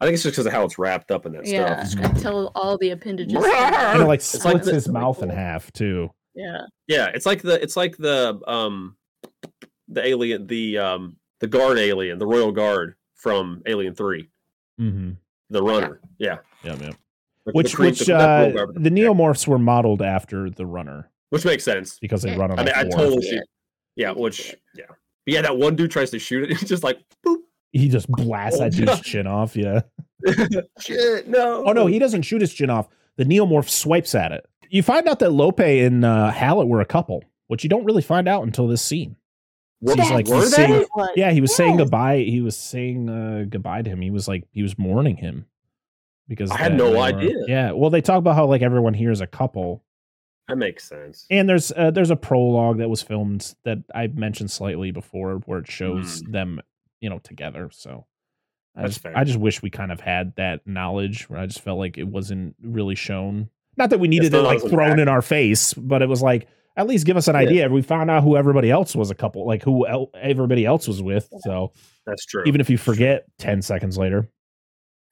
[0.00, 2.04] Until I think it's just because of how it's wrapped up in that yeah, stuff.
[2.04, 3.34] until all the appendages.
[3.34, 4.04] And it started.
[4.06, 6.10] like It's like splits the- his mouth in half too.
[6.34, 6.62] yeah.
[6.86, 8.96] Yeah, it's like the it's like the um
[9.88, 14.28] the alien the um the guard alien, the royal guard from Alien Three,
[14.80, 15.12] Mm-hmm.
[15.50, 16.00] the runner.
[16.18, 16.90] Yeah, Yeah, man.
[16.90, 16.96] The-
[17.46, 21.44] the Which creep- which the- uh, royal the neomorphs were modeled after the runner which
[21.44, 21.98] makes sense.
[21.98, 22.36] because they Yeah.
[22.38, 22.98] run on I a mean, I floor.
[23.06, 23.40] totally Yeah.
[23.96, 24.96] Yeah, which yeah, but
[25.26, 26.50] yeah, that one dude tries to shoot it.
[26.62, 27.38] It's just like boop.
[27.72, 29.02] He just blasts Oh, that dude's God.
[29.04, 29.56] chin off.
[29.56, 29.80] Yeah.
[30.80, 31.64] Shit, no.
[31.66, 32.88] Oh no, he doesn't shoot his chin off.
[33.16, 34.46] The neomorph swipes at it.
[34.70, 38.02] You find out that Lope and uh, Hallett were a couple, which you don't really
[38.02, 39.16] find out until this scene.
[39.80, 40.66] Were, He's like- were he's they?
[40.66, 42.18] saying- Yeah, he was saying goodbye.
[42.18, 44.00] He was saying uh, goodbye to him.
[44.00, 45.46] He was like he was mourning him
[46.26, 47.36] because I had no were- idea.
[47.46, 49.84] Yeah, well, they talk about how like everyone here is a couple,
[50.48, 51.26] That makes sense.
[51.30, 55.60] and there's uh, there's a prologue that was filmed that I mentioned slightly before where
[55.60, 56.60] it shows them
[57.00, 57.70] you know together.
[57.72, 58.06] So
[58.76, 59.16] I That's just, fair.
[59.16, 61.28] I just wish we kind of had that knowledge.
[61.28, 63.48] Where I just felt like it wasn't really shown.
[63.76, 65.02] Not that we needed it like thrown matter.
[65.02, 67.40] in our face, but it was like at least give us an Yeah.
[67.40, 67.68] idea.
[67.68, 71.02] We found out who everybody else was a couple, like who el- everybody else was
[71.02, 71.28] with.
[71.40, 71.72] So
[72.06, 72.44] That's true.
[72.46, 74.28] even if you forget 10 seconds later.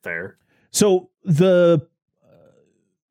[0.02, 0.36] fair.
[0.70, 1.86] So the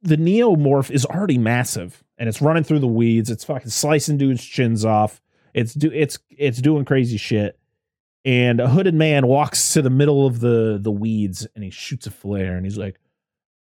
[0.02, 3.30] the neomorph is already massive and it's running through the weeds.
[3.30, 5.20] It's fucking slicing dudes' chins off.
[5.54, 7.58] It's do it's it's doing crazy shit.
[8.26, 12.08] And a hooded man walks to the middle of the the weeds and he shoots
[12.08, 13.00] a flare and he's like,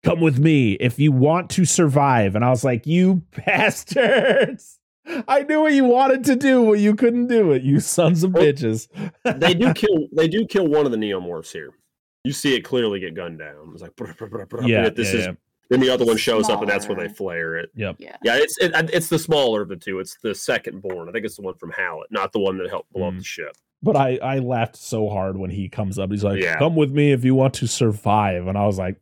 [0.05, 4.79] "Come with me if you want to survive." And I was like, "You bastards."
[5.27, 8.33] I knew what you wanted to do, but you couldn't do it, you sons of
[8.33, 8.87] bitches.
[9.25, 10.09] They do kill.
[10.13, 11.71] They do kill one of the neomorphs here.
[12.23, 13.71] You see it clearly get gunned down.
[13.73, 15.33] It's like brr, brr, brr, brr, Yeah, This yeah, is yeah.
[15.71, 17.71] then the other one shows up, and that's where they flare it.
[17.75, 17.97] Yep.
[17.99, 18.17] Yeah.
[18.23, 19.99] Yeah, it's it, it's the smaller of the two.
[20.01, 21.09] It's the second born.
[21.09, 23.19] I think it's the one from Hallett, not the one that helped blow up Mm.
[23.19, 23.57] the ship.
[23.83, 26.11] But I, I laughed so hard when he comes up.
[26.11, 26.59] He's like, Yeah.
[26.59, 29.01] "Come with me if you want to survive," and I was like,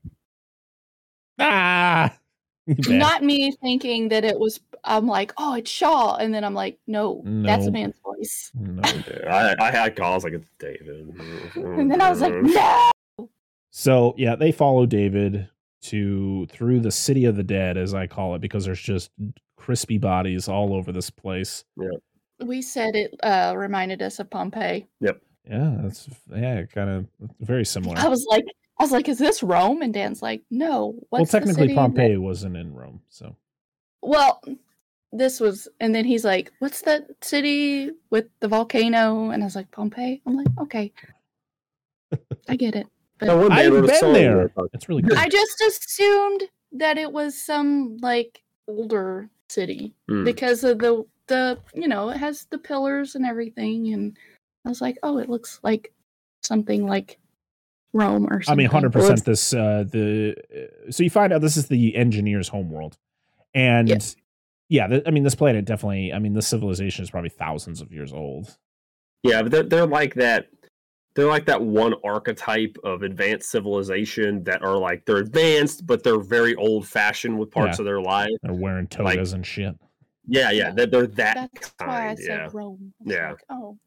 [1.39, 2.17] "Ah,
[2.69, 2.89] Bad.
[2.89, 4.61] Not me thinking that it was.
[4.85, 8.51] I'm like, oh, it's Shaw, and then I'm like, no, that's a man's voice.
[8.55, 8.83] No.
[9.29, 11.19] I, I had calls like it's David.
[11.57, 12.91] And then I was like, no.
[13.71, 15.49] So yeah, they follow David
[15.85, 19.11] to through the city of the dead, as I call it, because there's just
[19.57, 21.65] crispy bodies all over this place.
[22.41, 24.87] We said it uh, reminded us of Pompeii.
[25.01, 25.21] Yep.
[25.51, 27.07] Yeah, that's yeah, kind of
[27.41, 27.97] very similar.
[27.99, 28.45] I was like,
[28.79, 29.81] I was like, is this Rome?
[29.83, 30.95] And Dan's like, no.
[31.11, 33.35] well, What's the technically, city that- Pompeii wasn't in Rome, so
[34.03, 34.43] Well,
[35.11, 39.57] this was, and then he's like, "What's that city with the volcano?" And I was
[39.57, 40.93] like, "Pompeii." I'm like, "Okay,
[42.49, 42.87] I get it."
[43.19, 44.53] But one band I've been song there.
[44.75, 45.17] It's really good.
[45.17, 46.43] I just assumed
[46.73, 50.25] that it was some like older city Hmm.
[50.25, 54.17] because of the the you know it has the pillars and everything, and
[54.65, 55.93] I was like, "Oh, it looks like
[56.43, 57.19] something like
[57.93, 58.53] Rome or something.
[58.53, 59.25] I mean, hundred percent.
[59.25, 60.35] This uh, the
[60.87, 62.97] uh, so you find out this is the engineer's homeworld,
[63.55, 64.17] and Yes.
[64.69, 66.13] yeah, th- I mean, this planet definitely.
[66.13, 68.57] I mean, this civilization is probably thousands of years old.
[69.23, 70.49] Yeah, but they're, they're like that.
[71.15, 76.21] They're like that one archetype of advanced civilization that are like they're advanced, but they're
[76.21, 77.83] very old fashioned with parts Yeah.
[77.83, 78.31] of their life.
[78.43, 79.75] They're wearing Like- togas and shit.
[80.29, 80.71] Yeah, yeah, Yeah.
[80.73, 82.19] they're, they're that That's why I kind.
[82.19, 82.93] said Yeah, Rome.
[83.07, 83.31] I Yeah.
[83.31, 83.79] like, oh,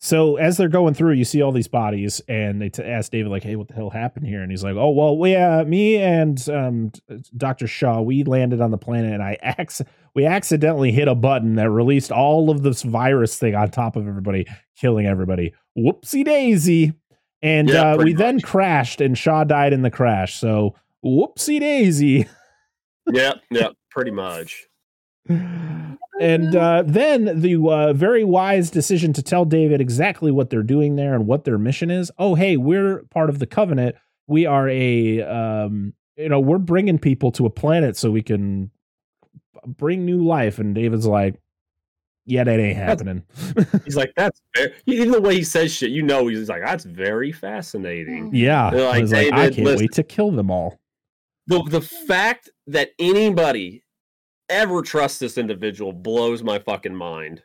[0.00, 3.30] So as they're going through, you see all these bodies, and they t- ask David,
[3.30, 5.96] like, "Hey, what the hell happened here?" And he's like, "Oh, well, yeah, uh, me
[5.98, 6.90] and um,
[7.36, 9.84] Doctor Shaw, we landed on the planet, and I ac-
[10.16, 14.08] we accidentally hit a button that released all of this virus thing on top of
[14.08, 14.44] everybody,
[14.76, 15.52] killing everybody.
[15.78, 16.94] Whoopsie daisy!"
[17.40, 20.34] And Yeah, uh, we pretty then crashed, and Shaw died in the crash.
[20.34, 20.74] So
[21.04, 22.26] whoopsie daisy.
[23.12, 24.66] yeah, yeah, pretty much.
[26.20, 30.94] And uh, then the uh, very wise decision to tell David exactly what they're doing
[30.94, 32.12] there and what their mission is.
[32.16, 33.96] Oh, hey, we're part of the covenant.
[34.28, 38.70] We are a, um, you know, we're bringing people to a planet so we can
[39.66, 40.60] bring new life.
[40.60, 41.40] And David's like,
[42.24, 43.24] yeah, that ain't happening.
[43.84, 46.84] He's like, that's very, even the way he says shit, you know, he's like, that's
[46.84, 48.32] very fascinating.
[48.32, 48.70] yeah.
[48.70, 49.78] They're like, He's like, I can't listen.
[49.80, 50.78] wait to kill them all.
[51.48, 53.82] The the fact that anybody
[54.52, 57.42] ever trust this individual blows my fucking mind.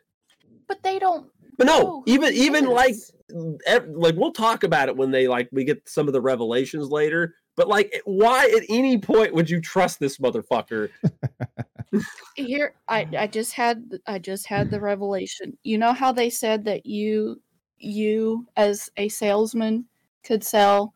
[0.66, 1.26] but they don't.
[1.56, 2.94] But no, even even like
[3.30, 7.34] like we'll talk about it when they like we get some of the revelations later.
[7.56, 10.90] But like, why at any point would you trust this motherfucker?
[12.36, 16.66] here I, I just had i just had the revelation you know how they said
[16.66, 17.40] that you
[17.78, 19.86] you as a salesman
[20.22, 20.92] could sell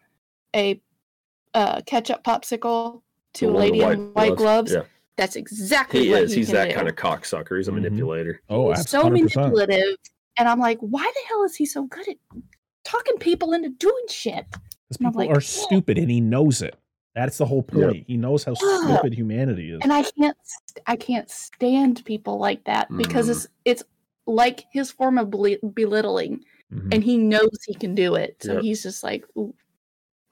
[0.55, 0.81] a
[1.55, 3.03] uh, ketchup popsicle
[3.35, 4.83] to a lady in white gloves Yeah,
[5.17, 6.33] that's exactly what he what is.
[6.33, 6.75] he He's can that do.
[6.75, 7.57] kind of cocksucker.
[7.59, 7.75] He's a Mhm.
[7.83, 8.41] manipulator.
[8.49, 9.11] Oh, He's so 100%.
[9.37, 9.97] manipulative
[10.39, 12.17] and i'm like why the hell is he so good at
[12.85, 14.47] talking people into doing shit
[14.89, 16.75] Because people like, are stupid and he knows it.
[17.15, 17.89] That's the whole Yeah.
[17.89, 18.05] point.
[18.07, 18.87] He knows how Yeah.
[18.95, 19.81] stupid humanity is.
[19.83, 20.37] and i can't
[20.87, 23.33] i can't stand people like that because Mhm.
[23.33, 23.85] it's it's
[24.27, 26.95] like his form of beli- belittling Mhm.
[26.95, 28.37] and he knows he can do it.
[28.43, 28.63] So Yep.
[28.63, 29.53] he's just like, "Ooh,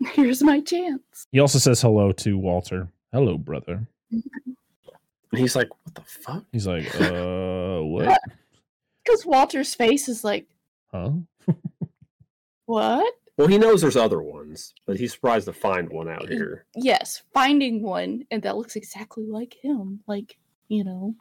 [0.15, 1.27] here's my chance.
[1.33, 2.89] He also says hello to Walter.
[3.13, 3.87] Hello, brother.
[5.33, 6.45] And he's like, what the fuck?
[6.53, 8.21] He's like, uh, what?
[9.05, 10.47] Because Walter's face is like,
[10.93, 11.13] Huh?
[12.67, 13.15] what?
[13.37, 16.67] Well, he knows there's other ones, but he's surprised to find one out here.
[16.77, 20.01] Yes, finding one and that looks exactly like him.
[20.07, 20.37] Like,
[20.69, 21.15] you know,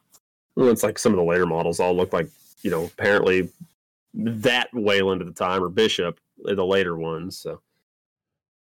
[0.56, 2.28] Well, it's like some of the later models all look like,
[2.62, 3.48] you know, apparently
[4.12, 7.38] that Weyland at the time or Bishop, uh, the later ones.
[7.38, 7.60] So,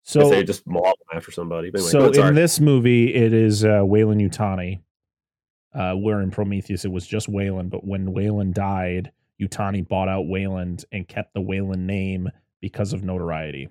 [0.04, 1.70] so So, they just modeled them after somebody.
[1.70, 2.34] But anyway, so go in sorry.
[2.34, 4.80] this movie, it is uh, Weyland-Yutani.
[5.74, 10.26] Uh, where in Prometheus it was just Weyland, but when Weyland died, Yutani bought out
[10.26, 12.28] Weyland and kept the Weyland name
[12.60, 13.68] because of notoriety.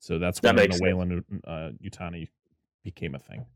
[0.00, 0.82] So that's That when the sense.
[0.82, 2.28] Weyland uh, Yutani
[2.82, 3.46] became a thing.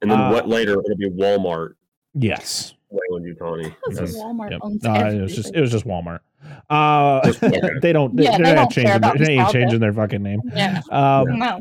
[0.00, 1.74] and then uh, what later it'll be Walmart,
[2.14, 2.74] Yes.
[2.88, 3.74] Weyland-Yutani.
[3.90, 4.16] Yes.
[4.16, 4.60] Walmart Yep.
[4.62, 6.20] owns No, it was just it was just Walmart.
[6.70, 7.80] Uh, Just Walmart.
[7.82, 8.16] they don't.
[8.16, 8.96] They, Yeah, they're they not don't care changing.
[8.96, 10.40] about Their, they ain't changing their fucking name.
[10.54, 10.80] yeah.
[10.90, 11.60] Um, No.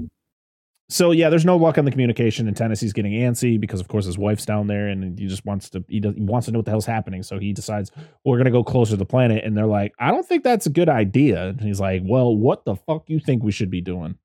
[0.90, 4.06] So yeah, there's no luck on the communication, and Tennessee's getting antsy because, of course,
[4.06, 6.60] his wife's down there, and he just wants to he, does, he wants to know
[6.60, 7.22] what the hell's happening.
[7.24, 7.91] So he decides
[8.26, 10.70] we're gonna go closer to the planet, and they're like, I don't think that's a
[10.72, 11.49] good idea.
[11.49, 14.16] And he's like, Well, what the fuck you think we should be doing?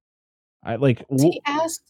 [0.63, 1.07] I like.
[1.09, 1.83] w- He asked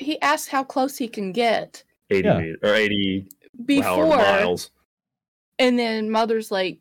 [0.00, 2.40] he asked how close he can get 80 Yeah.
[2.64, 3.28] or 80
[3.64, 4.70] before miles.
[5.60, 6.80] and then mother's like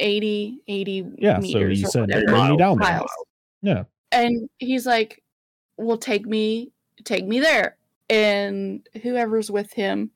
[0.00, 1.36] 80 80 yeah.
[1.36, 2.24] So meters he said, whatever.
[2.26, 2.58] Bring me Miles.
[2.58, 2.90] down there.
[2.98, 3.10] Miles.
[3.62, 3.84] Yeah.
[4.12, 5.22] and he's like
[5.76, 6.72] well take me
[7.04, 7.76] take me there
[8.08, 10.10] and whoever's with him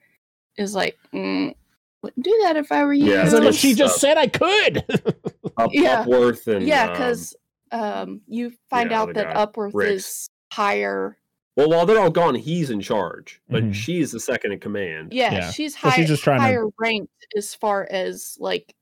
[0.57, 1.55] is like mm,
[2.03, 3.99] wouldn't do that if i were you Yeah, He's like, it's "But she just uh,
[3.99, 4.85] said I could.
[5.57, 6.05] Up, Yeah.
[6.05, 7.37] Upworth and yeah um, because
[7.73, 9.93] um, you find yeah, out that guy, upworth Ricks.
[10.07, 11.17] is higher
[11.57, 13.75] Well, while they're all gone, he's in charge, but Mhm.
[13.75, 15.13] she's the second in command.
[15.13, 15.51] Yeah, Yeah.
[15.51, 18.75] she's So she's just trying to- higher ranked as far as like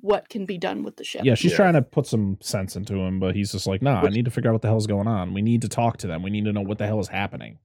[0.00, 1.22] what can be done with the ship.
[1.24, 1.56] Yeah, she's Yeah.
[1.56, 4.30] trying to put some sense into him, but he's just like, nah, I need to
[4.30, 5.32] figure out what the hell's going on.
[5.34, 6.22] We need to talk to them.
[6.22, 7.58] We need to know what the hell is happening.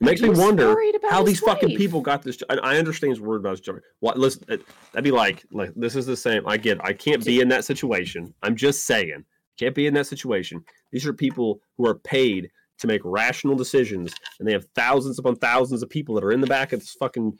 [0.00, 0.74] It makes me wonder
[1.08, 2.38] how his these fucking people got this.
[2.50, 3.76] I, I understand he's worried about his job.
[4.00, 4.18] What?
[4.18, 4.62] Listen, it-
[4.92, 6.42] that'd be like, like this is the same.
[6.46, 6.84] I get.
[6.84, 8.34] I can't be in that situation.
[8.42, 9.24] I'm just saying,
[9.58, 10.64] can't be in that situation.
[10.90, 15.36] These are people who are paid to make rational decisions, and they have thousands upon
[15.36, 17.38] thousands of people that are in the back of this fucking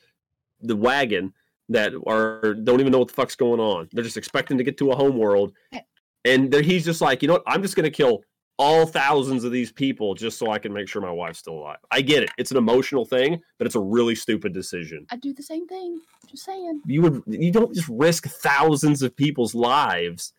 [0.61, 1.33] the wagon
[1.69, 3.89] that are don't even know what the fuck's going on.
[3.93, 5.81] They're just expecting to get to a home world, eh.
[6.25, 7.45] and they're, he's just like, you know what?
[7.47, 8.23] I'm just gonna kill
[8.59, 11.79] all thousands of these people just so I can make sure my wife's still alive.
[11.91, 12.31] I get it.
[12.39, 15.07] It's an emotional thing, but it's a really stupid decision.
[15.11, 16.01] I do the same thing.
[16.29, 16.83] Just saying.
[16.87, 20.33] You would you don't just risk thousands of people's lives.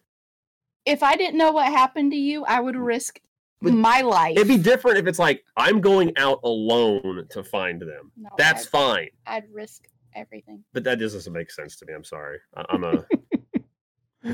[0.86, 3.20] If I didn't know what happened to you, I would risk
[3.62, 4.36] But my life.
[4.36, 8.12] It'd be different if it's like I'm going out alone to find them.
[8.18, 9.10] No, That's I'd, fine.
[9.26, 9.84] I'd risk
[10.16, 10.64] everything.
[10.74, 11.94] But that doesn't make sense to me.
[11.94, 12.40] I'm sorry.
[12.56, 13.06] I, I'm a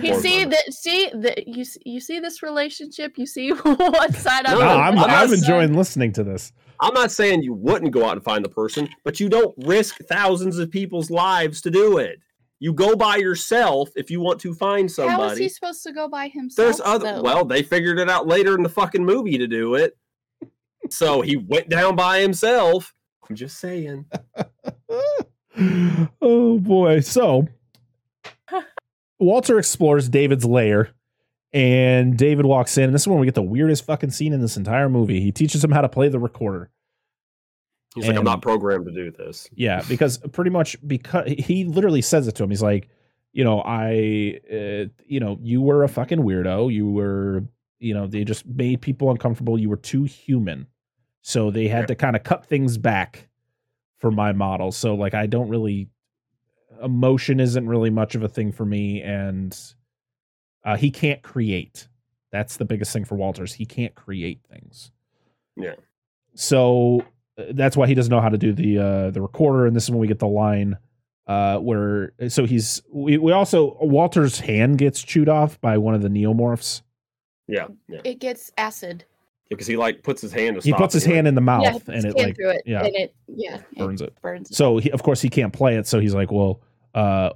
[0.02, 3.18] He see that see that you s- you see this relationship.
[3.18, 4.80] You see what side I'm No, No, on.
[4.80, 6.54] I'm, I'm I'm enjoying listening to this.
[6.80, 9.98] I'm not saying you wouldn't go out and find the person, but you don't risk
[10.08, 12.20] thousands of people's lives to do it.
[12.60, 15.18] You go by yourself if you want to find somebody.
[15.18, 15.44] How is somebody.
[15.44, 16.66] he supposed to go by himself?
[16.68, 17.22] There's other though?
[17.24, 19.98] well, they figured it out later in the fucking movie to do it.
[20.92, 22.96] So he went down by himself.
[23.30, 24.06] I'm just saying.
[26.22, 27.02] Oh boy.
[27.02, 27.48] So
[29.20, 30.92] Walter explores David's lair
[31.52, 34.42] and David walks in and this is when we get the weirdest fucking scene in
[34.42, 35.20] this entire movie.
[35.22, 36.70] He teaches him how to play the recorder.
[37.96, 39.50] He's like, I'm not programmed to do this.
[39.54, 42.50] Yeah, because pretty much because he literally says it to him.
[42.50, 42.88] He's like,
[43.32, 46.72] you know, I, uh, you know, you were a fucking weirdo.
[46.72, 47.46] You were,
[47.80, 49.60] you know, they just made people uncomfortable.
[49.60, 50.68] You were too human,
[51.22, 53.29] so they had to kind of cut things back
[54.00, 54.72] for my model.
[54.72, 55.90] So like, I don't really,
[56.82, 59.58] emotion isn't really much of a thing for me, and
[60.64, 61.88] uh, he can't create.
[62.32, 63.54] That's the biggest thing for Walters.
[63.54, 64.92] He can't create things.
[65.56, 65.76] Yeah.
[66.36, 67.04] So
[67.38, 69.86] uh, that's why he doesn't know how to do the uh the recorder and this
[69.86, 70.78] is when we get the line
[71.28, 76.02] uh where so he's we, we also Walter's hand gets chewed off by one of
[76.02, 76.82] the neomorphs.
[77.48, 78.02] Yeah, yeah.
[78.04, 79.06] it gets acid.
[79.50, 81.36] Because he like puts his hand to He stop puts it, his like, hand in
[81.36, 84.10] the mouth yeah, and it like it, yeah, and it yeah burns it.
[84.10, 84.52] it burns.
[84.52, 84.56] it.
[84.56, 86.62] So he, of course he can't play it so he's like, "Well,
[86.94, 87.32] uh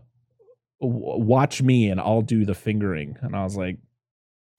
[0.80, 3.78] w- watch me and I'll do the fingering." And I was like,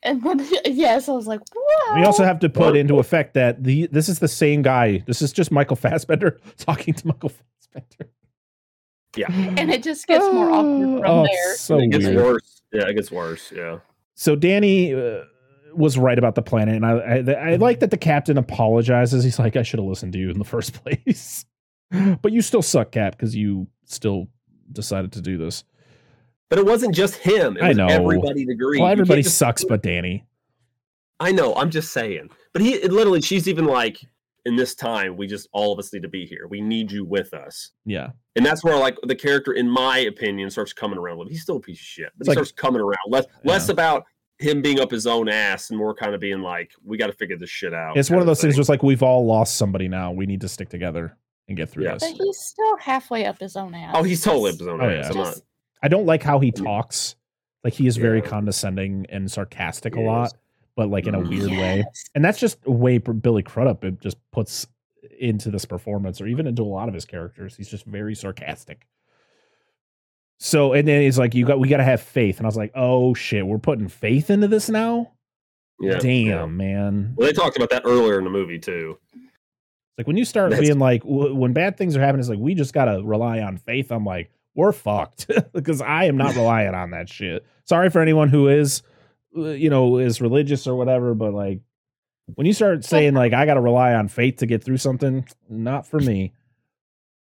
[0.02, 1.94] and then yes, I was like, wow.
[1.96, 4.98] we also have to put into effect that the this is the same guy.
[5.06, 8.10] This is just Michael Fassbender talking to Michael Fassbender.
[9.16, 9.30] Yeah.
[9.30, 11.54] and it just gets more awkward from Oh, there.
[11.56, 12.16] So it gets weird.
[12.16, 12.62] worse.
[12.72, 13.52] Yeah, it gets worse.
[13.54, 13.78] Yeah.
[14.16, 15.20] so Danny uh,
[15.76, 17.16] was right about the planet, and I, I
[17.52, 17.80] I like mm-hmm.
[17.80, 19.24] that the captain apologizes.
[19.24, 21.44] He's like, I should have listened to you in the first place,
[21.90, 24.28] but you still suck, Cap, because you still
[24.72, 25.64] decided to do this.
[26.50, 27.56] But it wasn't just him.
[27.56, 27.86] It I know.
[27.86, 28.80] everybody agreed.
[28.80, 30.24] Well, everybody just- sucks, but Danny.
[31.20, 31.54] I know.
[31.54, 32.30] I'm just saying.
[32.52, 33.98] But he it literally, she's even like,
[34.44, 36.46] in this time, we just all of us need to be here.
[36.48, 37.70] We need you with us.
[37.86, 41.26] Yeah, And that's where like the character, in my opinion, starts coming around.
[41.28, 42.98] He's still a piece of shit, but It's he like- starts coming around.
[43.08, 44.04] Less less about
[44.38, 47.12] him being up his own ass and more kind of being like, we got to
[47.12, 47.96] figure this shit out.
[47.96, 48.54] it's one of those things.
[48.54, 48.60] thing.
[48.60, 50.10] Just like we've all lost somebody now.
[50.12, 51.16] We need to stick together
[51.48, 51.94] and get through Yeah.
[51.94, 52.10] this.
[52.12, 53.94] But he's still halfway up his own ass.
[53.96, 55.04] Oh, he's totally up his own Oh, ass.
[55.14, 55.20] yeah.
[55.20, 55.26] I'm.
[55.26, 55.42] Just-
[55.82, 57.14] I don't like how he talks.
[57.62, 60.34] Like he is very condescending and sarcastic a He lot, is.
[60.76, 61.28] but like in a Mhm.
[61.28, 61.84] weird way.
[62.14, 64.66] And that's just a way Billy Crudup it just puts
[65.20, 67.56] into this performance, or even into a lot of his characters.
[67.56, 68.86] He's just very sarcastic.
[70.38, 72.56] So, and then he's like, "You got, we got to have faith," and I was
[72.56, 75.12] like, "Oh shit, we're putting faith into this now."
[75.80, 75.98] Yeah.
[75.98, 76.46] Damn, yeah.
[76.46, 77.14] man!
[77.16, 78.98] Well, they talked about that earlier in the movie too.
[79.12, 82.28] It's like when you start That's- being like, w- when bad things are happening, it's
[82.28, 83.92] like we just got to rely on faith.
[83.92, 87.46] I'm like, we're fucked because I am not relying on that shit.
[87.64, 88.82] Sorry for anyone who is,
[89.36, 91.60] uh, you know, is religious or whatever, but like
[92.34, 95.26] when you start saying like I got to rely on faith to get through something,
[95.48, 96.32] not for me.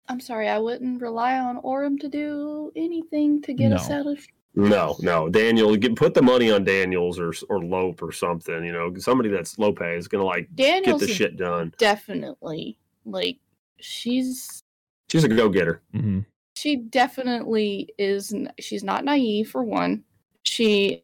[0.09, 4.25] I'm sorry, I wouldn't rely on Oram to do anything to get us out of.
[4.55, 8.63] No, no, Daniel, get, put the money on Daniels or or Lope or something.
[8.65, 11.73] You know, somebody that's Lope is gonna like Daniel's get the shit done.
[11.77, 13.37] definitely like
[13.79, 14.63] she's
[15.09, 15.81] She's a go getter.
[15.93, 16.21] hmm
[16.55, 18.33] she definitely is.
[18.59, 20.03] She's not naive for one.
[20.41, 21.03] She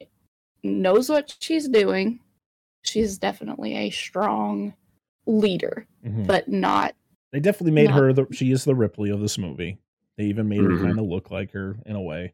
[0.64, 2.20] knows what she's doing.
[2.82, 4.74] She's definitely a strong
[5.28, 6.96] leader, hmm but not.
[7.34, 9.80] They definitely made Not- her the she is the Ripley of this movie.
[10.18, 10.82] They even made her Mhm.
[10.84, 12.34] kind of look like her in a way.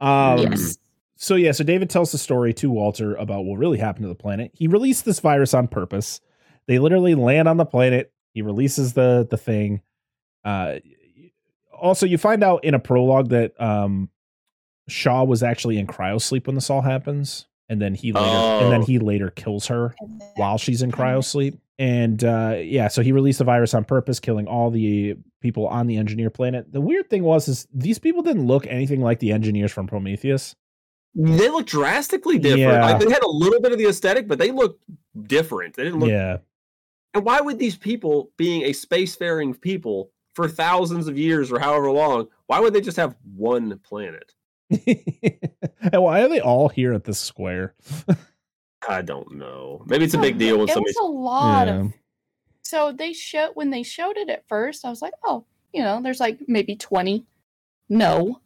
[0.00, 0.78] Um, yes.
[1.16, 4.14] So yeah, so David tells the story to Walter about what really happened to the
[4.14, 4.52] planet.
[4.54, 6.20] He released this virus on purpose.
[6.68, 9.82] They literally land on the planet, He releases the the thing.
[10.44, 10.76] Uh,
[11.76, 14.08] also, you find out in a prologue that um,
[14.88, 18.82] Shaw was actually in cryosleep when this all happens, and then he later and then
[18.82, 18.84] Oh.
[18.84, 19.94] he later kills her
[20.36, 21.58] while she's in cryosleep.
[21.78, 25.86] And uh, yeah, so he released the virus on purpose, killing all the people on
[25.86, 26.72] the engineer planet.
[26.72, 30.56] The weird thing was, is these people didn't look anything like the engineers from Prometheus.
[31.14, 32.60] They look drastically different.
[32.60, 32.84] Yeah.
[32.84, 34.80] Like they had a little bit of the aesthetic, but they look
[35.26, 35.74] different.
[35.74, 36.10] They didn't look.
[36.10, 36.38] Yeah,
[37.14, 41.90] And why would these people, being a spacefaring people for thousands of years or however
[41.90, 44.34] long, why would they just have one planet?
[44.70, 47.74] and why are they all here at this square?
[48.88, 49.82] I don't know.
[49.86, 50.94] Maybe it's a big deal when It somebody.
[50.96, 51.80] was a lot Yeah.
[51.80, 51.92] of.
[52.62, 54.84] So they showed when they showed it at first.
[54.84, 57.24] I was like, oh, you know, there's like maybe twenty.
[57.88, 58.40] No,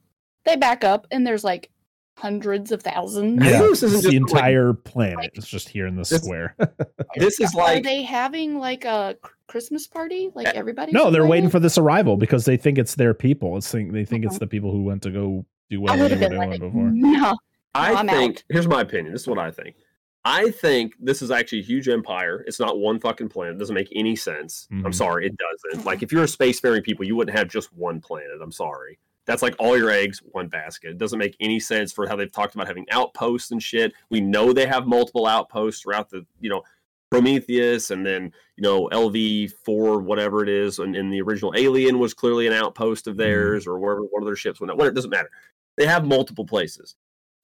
[0.44, 1.70] they back up and there's like
[2.18, 3.42] hundreds of thousands.
[3.42, 6.02] I Yeah, think this isn't the just, like- entire planet it's just here in the
[6.02, 6.54] This- square.
[7.16, 7.62] This is like.
[7.70, 9.16] Are like they having like a
[9.48, 10.30] Christmas party?
[10.34, 10.92] Like Uh, everybody?
[10.92, 13.56] no, they're waiting for this arrival because they think it's their people.
[13.56, 14.40] It's think they think it's Uh-huh.
[14.40, 16.90] the people who went to go do I whatever they have were doing like, before.
[16.90, 17.36] no.
[17.74, 18.44] I I'm think out.
[18.50, 19.12] here's my opinion.
[19.12, 19.76] This is what I think.
[20.24, 22.44] I think this is actually a huge empire.
[22.46, 23.56] It's not one fucking planet.
[23.56, 24.68] It doesn't make any sense.
[24.70, 24.94] I'm Mhm.
[24.94, 25.84] sorry, it doesn't.
[25.84, 28.40] Like if you're a spacefaring people, you wouldn't have just one planet.
[28.40, 28.98] I'm sorry.
[29.26, 30.90] That's like all your eggs, one basket.
[30.90, 33.92] It doesn't make any sense for how they've talked about having outposts and shit.
[34.10, 36.62] We know they have multiple outposts throughout the, you know,
[37.10, 40.78] Prometheus and then, you know, LV4, whatever it is.
[40.78, 44.26] And in the original Alien was clearly an outpost of theirs or wherever one of
[44.26, 44.72] their ships went.
[44.72, 45.30] Whatever, it doesn't matter.
[45.76, 46.96] They have multiple places.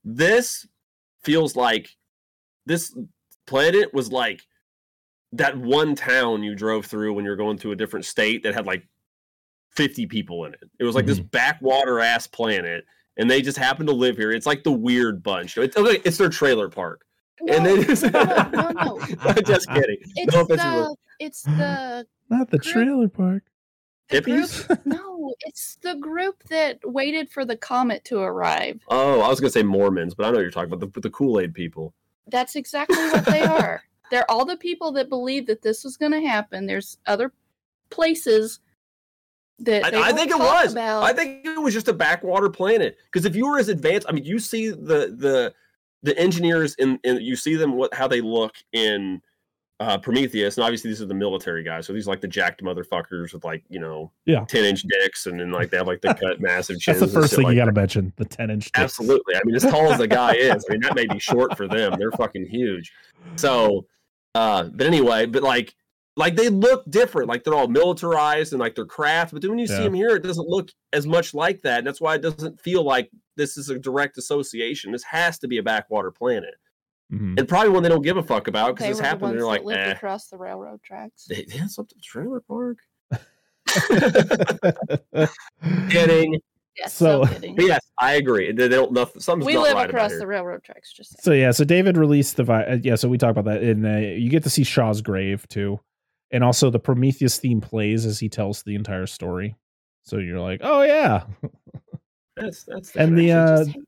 [0.05, 0.67] This
[1.23, 1.97] feels like
[2.69, 2.95] this
[3.47, 4.43] planet was like
[5.33, 8.67] that one town you drove through when you're going to a different state that had
[8.67, 8.87] like
[9.73, 10.71] 50 people in it.
[10.79, 11.29] It was like this mm-hmm.
[11.29, 12.85] backwater ass planet,
[13.17, 14.31] and they just happen to live here.
[14.31, 15.57] It's like the weird bunch.
[15.57, 17.05] It's, okay, it's their trailer park.
[17.41, 19.01] and No, they just, no, no, no.
[19.21, 19.99] I'm just kidding.
[20.17, 23.45] It's no the it's the Not the Group- trailer park.
[24.09, 24.45] the group.
[24.45, 24.87] hippies.
[24.87, 28.81] No, it's the group that waited for the comet to arrive.
[28.89, 31.11] Oh, I was gonna say Mormons, but I know what you're talking about the, the
[31.11, 31.95] Kool Aid people.
[32.31, 33.83] That's exactly what they are.
[34.11, 36.67] They're all the people that believe that this was going to happen.
[36.67, 37.33] There's other
[37.91, 38.61] places
[39.59, 40.73] that I, I think it was.
[40.73, 41.03] About.
[41.03, 42.97] I think it was just a backwater planet.
[43.05, 45.55] Because if you were as advanced, I mean, you see the the
[46.03, 49.21] the engineers in, in you see them what how they look in
[49.81, 51.87] uh, Prometheus, and obviously these are the military guys.
[51.87, 54.45] So these are like the jacked motherfuckers with like you know Yeah.
[54.49, 56.99] ten inch dicks, and then like they have like the cut massive chins.
[57.01, 58.13] That's the first thing like you got to mention.
[58.17, 58.71] The ten inch.
[58.75, 59.37] Absolutely.
[59.37, 61.69] I mean, as tall as the guy is, I mean that may be short for
[61.69, 61.95] them.
[61.99, 62.93] They're fucking huge.
[63.37, 63.87] So,
[64.35, 65.75] uh, but anyway, but like,
[66.17, 67.29] like they look different.
[67.29, 69.33] Like they're all militarized and like they're craft.
[69.33, 69.85] But then when you see Yeah.
[69.85, 71.79] them here, it doesn't look as much like that.
[71.79, 74.91] And that's why it doesn't feel like this is a direct association.
[74.91, 76.55] This has to be a backwater planet,
[77.13, 77.39] Mhm.
[77.39, 79.33] and probably one they don't give a fuck about because they this the happened.
[79.39, 79.91] they're like, that lived eh.
[79.93, 81.25] across the railroad tracks.
[81.27, 82.79] They, that's up to trailer park.
[85.91, 86.41] Kidding.
[86.77, 87.57] Yes, So- so, kidding.
[87.57, 88.53] But yes, I agree.
[88.53, 88.93] They, they don't.
[88.93, 90.93] Nothing, something's we not live right across the railroad tracks.
[90.93, 91.21] Just saying.
[91.23, 92.95] So yeah, so David released the vi- uh, yeah.
[92.95, 95.81] So we talk about that, and uh, you get to see Shaw's grave too,
[96.31, 99.57] and also the Prometheus theme plays as he tells the entire story.
[100.05, 101.25] So you're like, oh yeah,
[102.37, 103.37] That's that's and the connection.
[103.39, 103.79] uh, Just-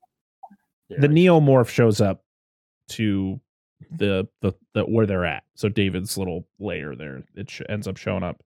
[0.88, 0.98] Yeah.
[1.00, 2.24] the neomorph shows up
[2.90, 3.40] to
[3.90, 5.44] the the, the where they're at.
[5.54, 8.42] So David's little layer there, it sh- ends up showing up,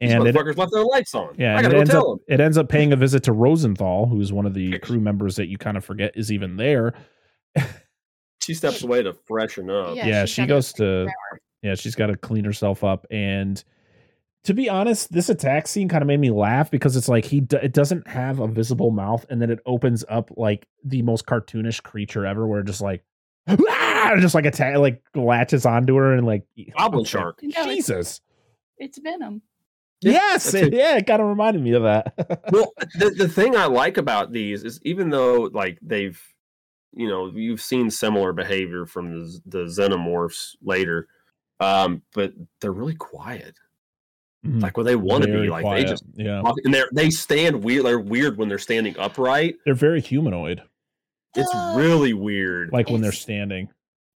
[0.00, 1.34] These and it, motherfuckers left their lights on.
[1.38, 2.34] yeah, I gotta it go ends tell up them.
[2.34, 5.46] it ends up paying a visit to Rosenthal, who's one of the crew members that
[5.46, 6.94] you kind of forget is even there.
[8.42, 9.96] She steps away to freshen up.
[9.96, 11.40] Yeah, yeah, she goes to shower.
[11.62, 13.62] yeah she's got to clean herself up and
[14.42, 17.40] to be honest this attack scene kind of made me laugh because it's like he
[17.40, 21.24] d- it doesn't have a visible mouth and then it opens up like the most
[21.24, 23.02] cartoonish creature ever where just like
[23.48, 26.44] "Ah!" just like attack like latches onto her and like
[26.78, 27.40] Goblin shark.
[27.42, 28.20] No, jesus
[28.78, 29.42] It's Venom.
[30.00, 30.74] yes it, it.
[30.74, 32.14] yeah it kind of reminded me of that
[32.52, 36.20] well, the, the thing I like about these is even though like they've,
[36.92, 41.08] you know, you've seen similar behavior from the, the xenomorphs later,
[41.60, 43.56] um, but they're really quiet.
[44.46, 44.62] Mhm.
[44.62, 45.48] Like what they want to be.
[45.48, 45.84] Like quiet.
[45.84, 47.86] they just yeah and they are they stand weird.
[47.86, 49.56] They're weird when they're standing upright.
[49.64, 50.62] they're very humanoid
[51.36, 52.72] It's really weird.
[52.72, 53.68] like when they're standing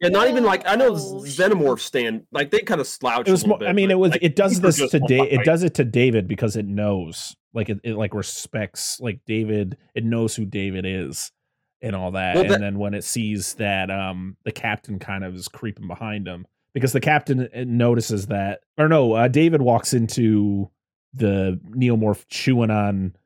[0.00, 3.26] yeah, not even like I know Oh, xenomorphs stand like they kind of slouch.
[3.26, 5.32] it was a little more, i mean it was like, it does this to Dave.
[5.32, 9.78] it does it to david because it knows like it, it like respects like david
[9.94, 11.32] it knows who david is
[11.80, 15.24] and all that Well, and that- then when it sees that um the captain kind
[15.24, 19.62] of is creeping behind him because the captain uh, notices that or no uh, david
[19.62, 20.70] walks into
[21.14, 23.16] the neomorph chewing on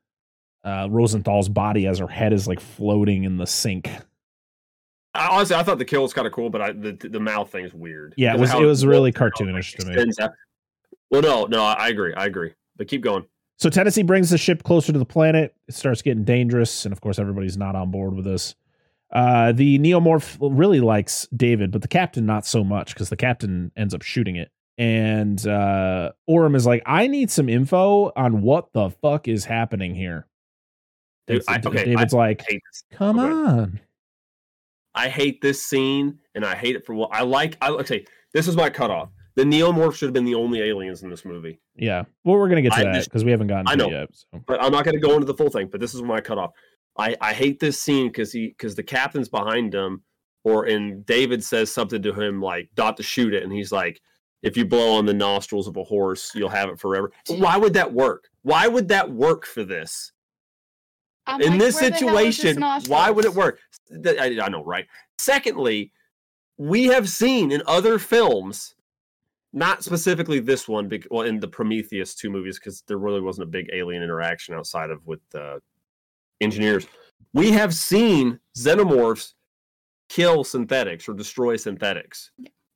[0.63, 3.89] uh rosenthal's body as her head is like floating in the sink
[5.13, 7.51] I, honestly, I thought the kill was kind of cool, but I, the the mouth
[7.51, 8.13] thing's weird.
[8.15, 10.11] Yeah, it was- it was really looks, you know, cartoonish to me.
[10.21, 10.31] out.
[11.09, 12.13] Well, no, no, I I agree.
[12.13, 12.53] I agree.
[12.77, 13.25] But keep going.
[13.59, 15.53] So Tennessee brings the ship closer to the planet.
[15.67, 18.55] It starts getting dangerous, and of course, everybody's not on board with this.
[19.11, 23.73] Uh, the neomorph really likes David, but the captain not so much because the captain
[23.75, 24.49] ends up shooting it.
[24.77, 29.93] And uh, Oram is like, "I need some info on what the fuck is happening
[29.93, 30.25] here."
[31.31, 32.83] Dude, I, okay, David's I like, this.
[32.91, 33.31] "Come Okay.
[33.33, 33.79] on."
[34.93, 37.57] I hate this scene, and I hate it for what I like.
[37.61, 38.05] I okay.
[38.33, 39.09] This is my cutoff.
[39.35, 41.59] The neomorph should have been the only aliens in this movie.
[41.75, 42.03] Yeah.
[42.25, 43.87] Well, we're gonna get to I that because we haven't gotten I to know.
[43.87, 44.09] it yet.
[44.11, 44.43] So.
[44.45, 45.67] but I'm not going to go into the full thing.
[45.71, 46.51] But this is my cutoff.
[46.97, 50.03] I I hate this scene because he because the captain's behind him,
[50.43, 54.01] or and David says something to him like "dot to shoot it, and he's like,
[54.43, 57.11] if you blow on the nostrils of a horse, you'll have it forever.
[57.29, 58.27] Why would that work?
[58.41, 60.11] Why would that work for this?
[61.27, 63.59] I'm In like, this where the hell is his situation, why would it work?
[64.05, 64.87] I, I know, right?
[65.19, 65.91] Secondly,
[66.57, 68.75] we have seen in other films,
[69.53, 73.51] not specifically this one, well, in the Prometheus two movies, because there really wasn't a
[73.51, 75.59] big alien interaction outside of with uh,
[76.39, 76.87] engineers.
[77.33, 79.33] We have seen xenomorphs
[80.09, 82.31] kill synthetics or destroy synthetics.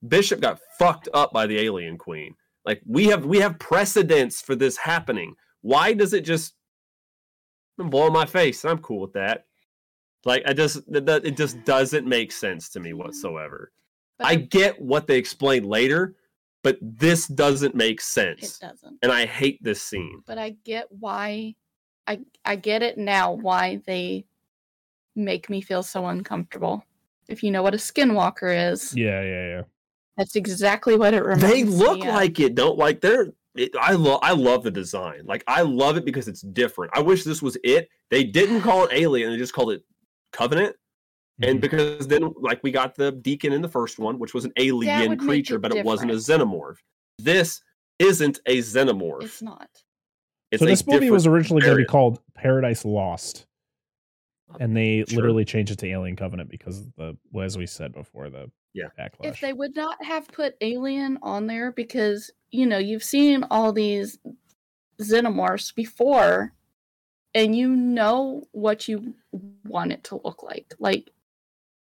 [0.08, 2.36] Bishop got fucked up by the alien queen.
[2.64, 5.36] Like we have we have precedents for this happening.
[5.62, 6.56] Why does it just
[7.80, 8.64] I'm blowing my face?
[8.64, 9.46] And I'm cool with that.
[10.24, 13.72] Like I just that, that- it just doesn't make sense to me whatsoever.
[14.18, 16.16] But I get what they explain later,
[16.64, 18.42] but this doesn't make sense.
[18.62, 18.98] it doesn't.
[19.02, 20.22] And I hate this scene.
[20.26, 21.56] But I get why.
[22.08, 24.26] I I get it now why they
[25.16, 26.84] make me feel so uncomfortable.
[27.28, 29.62] If you know what a skinwalker is, Yeah, yeah, yeah.
[30.18, 32.08] that's exactly what it reminds They me look of.
[32.08, 35.26] like it, don't like they're it, I love I love the design.
[35.26, 36.92] Like I love it because it's different.
[36.96, 37.90] I wish this was it.
[38.12, 39.84] They didn't call it alien, they just called it
[40.32, 40.76] covenant.
[41.42, 41.62] And Mhm.
[41.62, 45.18] because then like we got the deacon in the first one, which was an alien
[45.18, 46.78] creature, it but it wasn't a xenomorph.
[47.20, 47.62] This
[48.00, 49.24] isn't a xenomorph.
[49.24, 49.70] It's not.
[50.52, 53.48] It's so this movie was different originally going to be called Paradise Lost,
[54.60, 55.18] and they Sure.
[55.18, 58.90] literally changed it to Alien Covenant because the, well, as we said before, the Yeah.
[59.00, 59.26] backlash.
[59.26, 63.74] If they would not have put alien on there because you know you've seen all
[63.74, 64.20] these
[65.02, 66.54] xenomorphs before
[67.34, 69.14] and you know what you
[69.66, 71.10] want it to look like like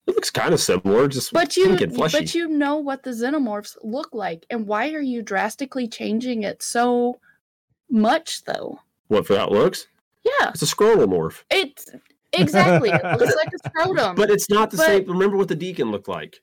[0.07, 2.19] It looks kind of similar, just but you pink and fleshy.
[2.19, 6.61] but you know what the xenomorphs look like and why are you drastically changing it
[6.63, 7.19] so
[7.89, 9.87] much though what for that looks?
[10.23, 11.43] yeah It's a scrollomorph.
[11.49, 11.89] it's
[12.31, 15.05] exactly it looks like a scrotum But it's not the But- same.
[15.05, 16.39] Remember what the deacon looked like.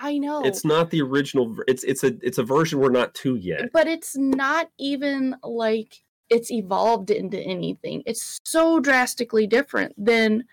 [0.00, 1.56] I know It's not the original.
[1.66, 3.72] It's it's a it's a version we're not to yet.
[3.72, 8.02] but it's not even like it's evolved into anything.
[8.04, 10.44] It's so drastically different than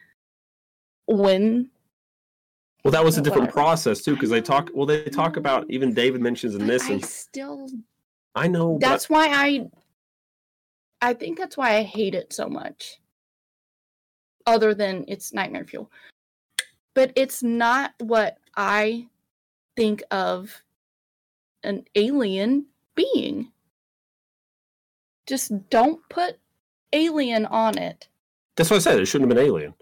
[1.07, 1.69] when
[2.83, 3.61] Well, that was a different whatever.
[3.65, 4.69] process too, because they talk.
[4.73, 7.67] Well, they talk about even David mentions in this, I and still
[8.35, 9.67] I know but that's why I
[11.01, 12.99] I think that's why I hate it so much.
[14.45, 15.91] Other than it's nightmare fuel.
[16.93, 19.07] But it's not what I
[19.75, 20.63] think of
[21.63, 23.51] an alien being.
[25.27, 26.37] Just don't put
[26.91, 28.07] alien on it.
[28.55, 28.99] that's what I said.
[28.99, 29.73] It shouldn't have been alien.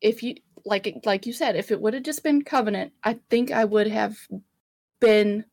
[0.00, 0.34] if you
[0.64, 3.86] like like you said if it would have just been covenant i think i would
[3.86, 4.18] have
[5.00, 5.44] been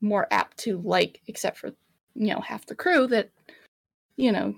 [0.00, 1.68] more apt to like except for
[2.14, 3.30] you know half the crew that
[4.16, 4.52] you know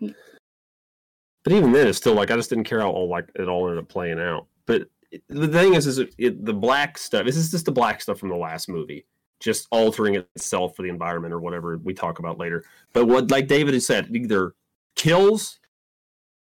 [1.44, 3.68] But even then, it's still like I just didn't care how all like it all
[3.68, 4.46] ended up playing out.
[4.66, 4.88] But
[5.28, 7.24] the thing is, is it, the black stuff.
[7.24, 9.06] This is just the black stuff from the last movie,
[9.40, 12.64] just altering itself for the environment or whatever we talk about later.
[12.92, 14.54] But what, like David has said, either
[14.96, 15.58] kills,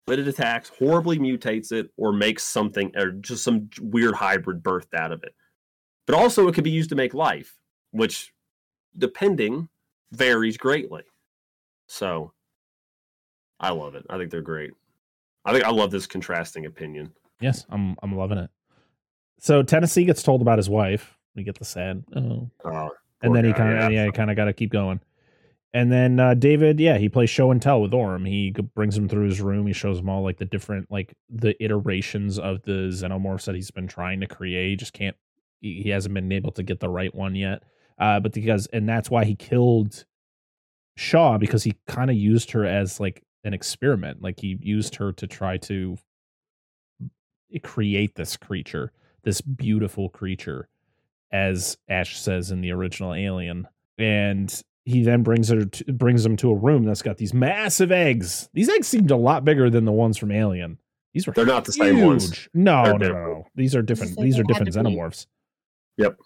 [0.06, 4.94] but it attacks, horribly mutates it, or makes something or just some weird hybrid birthed
[4.94, 5.36] out of it.
[6.06, 7.56] But also, it could be used to make life,
[7.92, 8.34] which,
[8.98, 9.70] depending,
[10.12, 11.04] varies greatly.
[11.88, 12.34] So,
[13.60, 14.06] I love it.
[14.10, 14.72] I think they're great.
[15.46, 17.14] I think I love this contrasting opinion.
[17.42, 18.50] Yes, I'm I'm loving it.
[19.40, 21.18] So Tennessee gets told about his wife.
[21.36, 22.90] We get the sad, oh, Oh,
[23.22, 25.00] and poor then he kind of yeah, he kind of got to keep going.
[25.74, 28.26] And then uh, David, yeah, he plays show and tell with Oram.
[28.26, 29.66] He brings him through his room.
[29.68, 33.72] He shows him all like the different like the iterations of the xenomorphs that he's
[33.72, 34.70] been trying to create.
[34.72, 35.16] He just can't.
[35.62, 37.64] He, he hasn't been able to get the right one yet.
[37.98, 40.06] Uh, but because and that's why he killed
[40.98, 44.22] Shaw because he kind of used her as like an experiment.
[44.22, 45.98] Like he used her to try to
[47.60, 48.92] create this creature,
[49.24, 50.68] this beautiful creature,
[51.32, 53.68] as Ash says in the original Alien.
[53.98, 57.92] And he then brings her to, brings them to a room that's got these massive
[57.92, 58.50] eggs.
[58.54, 60.78] These eggs seemed a lot bigger than the ones from Alien.
[61.14, 62.48] These were They're not the same ones.
[62.54, 63.28] No, They're no, no, different.
[63.28, 63.48] no.
[63.56, 64.18] These are different.
[64.18, 65.28] These are different xenomorphs.
[65.98, 66.18] Yep.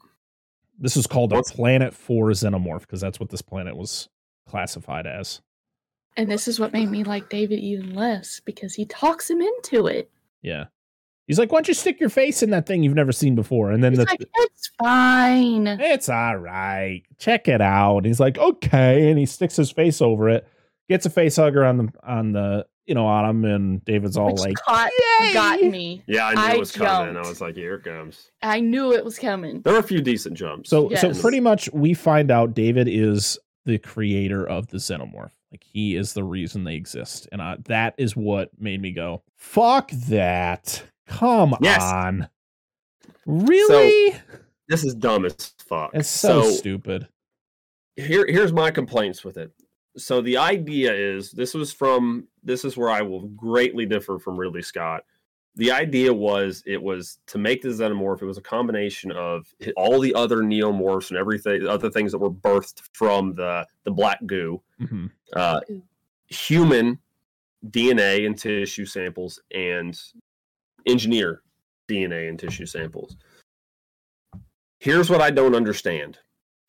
[0.78, 4.10] This is called a Planet Four Xenomorph because that's what this planet was
[4.48, 5.42] classified as.
[6.18, 9.88] And this is what made me like David even less because he talks him into
[9.88, 10.10] it.
[10.42, 10.66] Yeah.
[11.28, 13.72] He's like, why don't you stick your face in that thing you've never seen before?
[13.72, 15.68] And then He's the, like, it's fine.
[15.68, 17.02] it's all right.
[17.18, 17.98] Check it out.
[17.98, 19.10] And he's like, okay.
[19.10, 20.48] And he sticks his face over it,
[20.88, 24.32] gets a face hugger on the on the you know on him, and David's all
[24.34, 24.92] Which like, caught,
[25.34, 26.04] got me.
[26.06, 27.10] Yeah, I knew I it was coming.
[27.10, 27.30] I jumped.
[27.30, 28.30] was like, here it comes.
[28.44, 29.62] I knew it was coming.
[29.62, 30.70] There were a few decent jumps.
[30.70, 35.32] So so pretty much we find out David is the creator of the xenomorph.
[35.52, 37.28] Like he is the reason they exist.
[37.32, 40.84] And I, that is what made me go, fuck that.
[41.08, 41.82] Come Yes.
[41.84, 42.28] on.
[43.26, 44.16] Really?
[44.68, 45.92] this is dumb as fuck.
[45.94, 47.08] it's so, stupid.
[47.96, 49.52] here here's my complaints with it.
[49.98, 54.38] So the idea is this was from this is where I will greatly differ from
[54.38, 55.04] Ridley Scott.
[55.58, 58.22] The idea was it was to make the xenomorph.
[58.22, 62.30] It was a combination of all the other neomorphs and everything, other things that were
[62.32, 65.12] birthed from the the black goo, Mhm.
[65.36, 65.82] uh, Goo.
[66.28, 67.00] human
[67.70, 69.98] DNA and tissue samples, and
[70.88, 71.42] engineer
[71.90, 73.18] DNA and tissue samples.
[74.80, 76.20] Here's what I don't understand.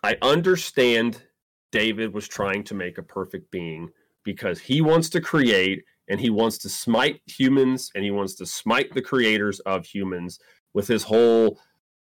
[0.03, 1.23] I understand
[1.73, 3.91] David was trying to make a perfect being
[4.25, 8.47] because he wants to create and he wants to smite humans and he wants to
[8.47, 10.39] smite the creators of humans
[10.75, 11.59] with his whole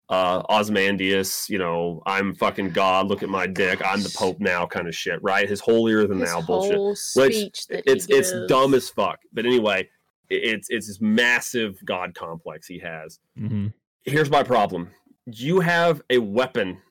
[0.10, 4.65] uh Ozymandias, you know, I'm fucking God, look at my dick, I'm the Pope now
[4.65, 5.48] kind of shit, right?
[5.48, 6.77] His holier than thou bullshit.
[7.15, 9.19] Which it's it's dumb as fuck.
[9.31, 9.88] But anyway,
[10.35, 13.19] it's it's this massive God complex he has.
[13.38, 13.73] Mhm.
[14.05, 14.89] here's my problem.
[15.26, 16.81] You have a weapon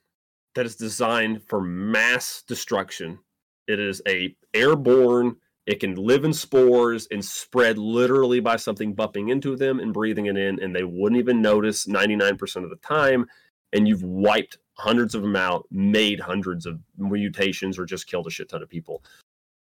[0.55, 3.19] that is designed for mass destruction.
[3.67, 9.29] It is a airborne it can live in spores and spread literally by something bumping
[9.29, 13.25] into them and breathing it in and they wouldn't even notice 99% of the time
[13.71, 18.29] and you've wiped hundreds of them out made hundreds of mutations or just killed a
[18.29, 19.03] shit ton of people.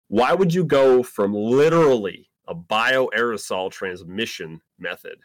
[0.08, 5.18] Why would you go from literally a bioaerosol transmission method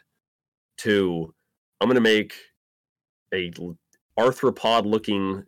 [0.77, 1.33] to
[1.81, 2.35] I'm going to make
[3.33, 3.51] a
[4.17, 5.43] arthropod looking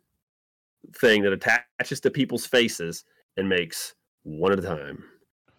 [0.95, 3.05] thing that attaches to people's faces
[3.37, 3.93] and makes
[4.23, 5.03] one at a time.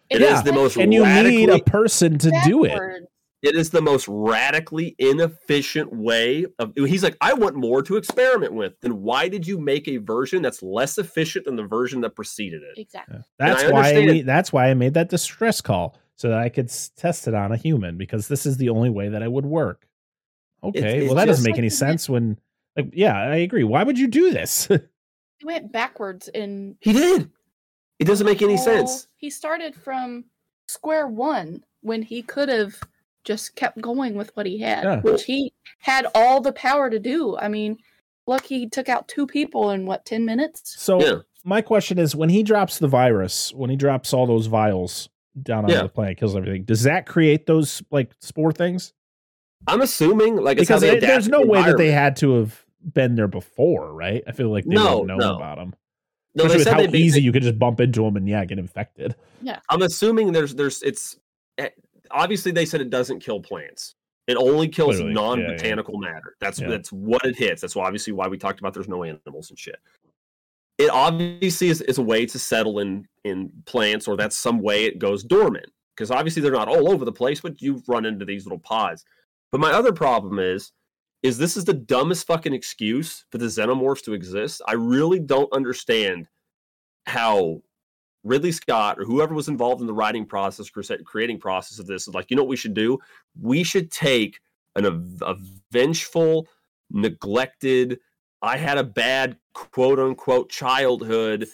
[0.09, 3.03] It is Yeah, the most And you need a person to do it.
[3.41, 6.73] It is the most radically inefficient way of.
[6.75, 8.73] He's like, I want more to experiment with.
[8.81, 12.61] Then why did you make a version that's less efficient than the version that preceded
[12.63, 12.81] it?
[12.81, 13.19] Exactly.
[13.37, 14.07] That's why understand.
[14.07, 17.53] we, that's why I made that distress call so that I could test it on
[17.53, 19.87] a human because this is the only way that it would work.
[20.61, 22.37] Okay, it's well that doesn't just make any like- sense when
[22.75, 23.63] like yeah, I agree.
[23.63, 24.67] Why would you do this?
[25.39, 27.29] He went backwards in He did.
[27.97, 29.07] It doesn't make any whole- sense.
[29.15, 30.25] He started from
[30.67, 32.75] square one when he could have
[33.23, 34.99] just kept going with what he had, Yeah.
[34.99, 37.37] which he had all the power to do.
[37.37, 37.77] I mean,
[38.27, 40.61] look, he took out two people in what, 10 minutes?
[40.77, 41.19] so Yeah.
[41.45, 45.07] my question is when he drops the virus, when he drops all those vials
[45.43, 45.83] down on Yeah.
[45.83, 48.93] the planet, kills everything, does that create those like spore things?
[49.67, 52.15] I'm assuming like it's how Because they it- there's no the way that they had
[52.17, 54.23] to have been there before, right?
[54.25, 55.35] I feel like they No, would know no.
[55.35, 55.73] about them.
[56.35, 58.15] No, Especially they with said how they easy they- you could just bump into them
[58.15, 59.15] and yeah, get infected.
[59.41, 61.17] Yeah, I'm assuming there's there's it's
[61.57, 61.69] eh,
[62.11, 63.95] obviously they said it doesn't kill plants.
[64.27, 65.25] It only kills Clearly, yeah, yeah.
[65.25, 66.35] non-botanical matter.
[66.39, 66.69] That's Yeah.
[66.69, 67.61] that's what it hits.
[67.61, 69.77] That's why obviously why we talked about there's no animals and shit.
[70.79, 74.85] It obviously is, is a way to settle in in plants, or that's some way
[74.85, 75.67] it goes dormant.
[75.95, 79.03] Because obviously they're not all over the place, but you run into these little pods.
[79.51, 80.71] But my other problem is,
[81.21, 84.61] is this is the dumbest fucking excuse for the xenomorphs to exist.
[84.65, 86.29] I really don't understand
[87.05, 87.61] how
[88.23, 92.07] Ridley Scott or whoever was involved in the writing process, cre- creating process of this
[92.07, 92.97] is like, you know what we should do?
[93.41, 94.39] We should take
[94.75, 95.35] an a
[95.71, 96.47] vengeful,
[96.91, 97.99] neglected,
[98.41, 101.47] I had a bad quote unquote childhood,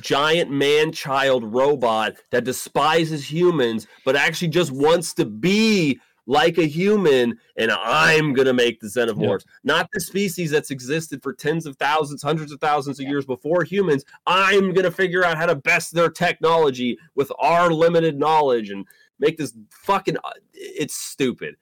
[0.00, 6.64] giant man child robot that despises humans, but actually just wants to be like a
[6.66, 11.76] human, and I'm gonna make the xenomorphs, not the species that's existed for tens of
[11.78, 14.04] thousands, hundreds of thousands of years before humans.
[14.26, 18.86] I'm gonna figure out how to best their technology with our limited knowledge and
[19.18, 20.16] make this fucking.
[20.18, 21.56] uh, It's stupid.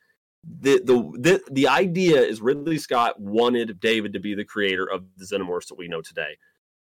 [0.45, 5.05] The, the the the idea is Ridley Scott wanted David to be the creator of
[5.17, 6.39] the xenomorphs that we know today.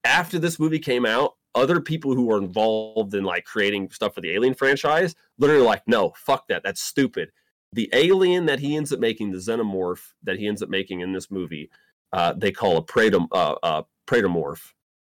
[0.04, 4.22] After this movie came out, other people who were involved in like creating stuff for
[4.22, 7.32] the Alien franchise literally were like, no, fuck that, that's stupid
[7.76, 11.12] the alien that he ends up making, the xenomorph that he ends up making in
[11.12, 11.70] this movie,
[12.14, 13.84] uh, they call a predom- uh, uh.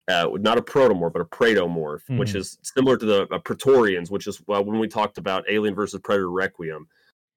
[0.06, 2.36] Uh, not a protomorph, but a predomorph, which Mhm.
[2.36, 6.00] is similar to the uh, Praetorians, which is well, when we talked about Alien versus
[6.02, 6.86] Predator Requiem,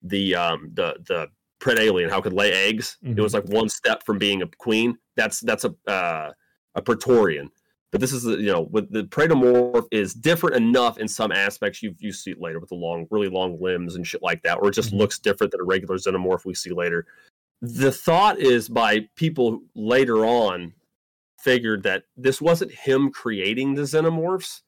[0.02, 1.28] the um, the the
[1.60, 2.98] pred alien, how it could lay eggs.
[3.04, 3.18] Mhm.
[3.18, 4.98] It was like one step from being a queen.
[5.16, 6.32] That's that's a uh,
[6.76, 7.50] a Praetorian.
[7.92, 11.82] But this is you know with the Praetomorph is different enough in some aspects.
[11.82, 14.60] You you see it later with the long, really long limbs and shit like that,
[14.62, 14.98] or it just Mhm.
[15.00, 17.08] looks different than a regular xenomorph we see later.
[17.62, 20.74] The thought is by people later on
[21.40, 24.62] figured that this wasn't him creating the xenomorphs,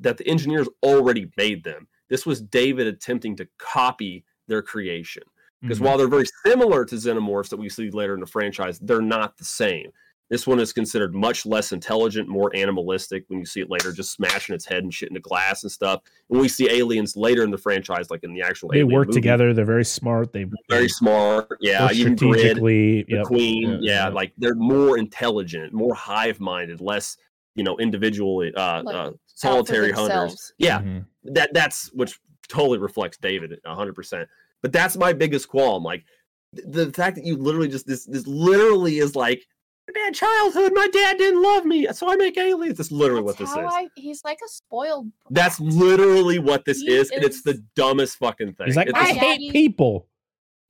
[0.00, 1.86] that the engineers already made them.
[2.08, 5.22] This was David attempting to copy their creation.
[5.62, 5.84] Because Mhm.
[5.84, 9.36] while they're very similar to xenomorphs that we see later in the franchise, they're not
[9.38, 9.90] the same.
[10.30, 13.24] This one is considered much less intelligent, more animalistic.
[13.28, 16.00] When you see it later, just smashing its head and shit into glass and stuff.
[16.30, 18.70] And we see aliens later in the franchise, like in the actual.
[18.70, 19.52] they Alien work movie, together.
[19.52, 20.32] They're very smart.
[20.32, 21.56] They Very smart.
[21.60, 23.02] Yeah, work even Grid, strategically.
[23.04, 23.24] the Yep.
[23.26, 23.62] Queen.
[23.70, 24.08] Yeah, Yeah, yeah.
[24.08, 27.16] like they're more intelligent, more hive-minded, less
[27.54, 30.08] you know individually uh, Like, uh solitary hunters.
[30.08, 30.52] themselves.
[30.58, 31.04] Yeah, Mhm.
[31.24, 32.18] that that's which
[32.48, 34.26] totally reflects David 100%.
[34.62, 36.04] But that's my biggest qualm like
[36.52, 39.44] the fact that you literally just this this literally is like
[39.92, 43.46] bad childhood my dad didn't love me so I make aliens that's literally That's what
[43.46, 43.74] this how is.
[43.74, 45.08] I, he's like a spoiled.
[45.30, 48.66] That's literally what this He is, and it's the dumbest fucking thing.
[48.66, 50.06] He's like, It's I just- just- hate people.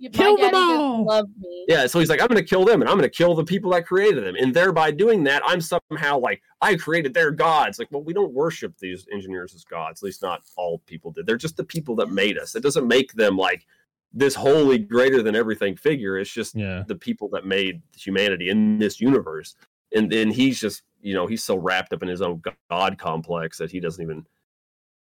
[0.05, 1.05] You- kill them all.
[1.07, 1.65] love me.
[1.69, 3.87] yeah, so he's like, I'm gonna kill them and I'm gonna kill the people that
[3.87, 4.35] created them.
[4.39, 7.79] And thereby doing that, I'm somehow like, I created their gods.
[7.79, 11.27] Like, well, we don't worship these engineers as gods, at least not all people did.
[11.27, 12.55] They're just the people that made us.
[12.55, 13.67] It doesn't make them like
[14.13, 16.19] this holy, greater than everything figure.
[16.19, 16.85] It's just Yeah.
[16.87, 19.57] the people that made humanity in this universe.
[19.95, 23.59] And then he's just, you know, he's so wrapped up in his own god complex
[23.59, 24.25] that he doesn't even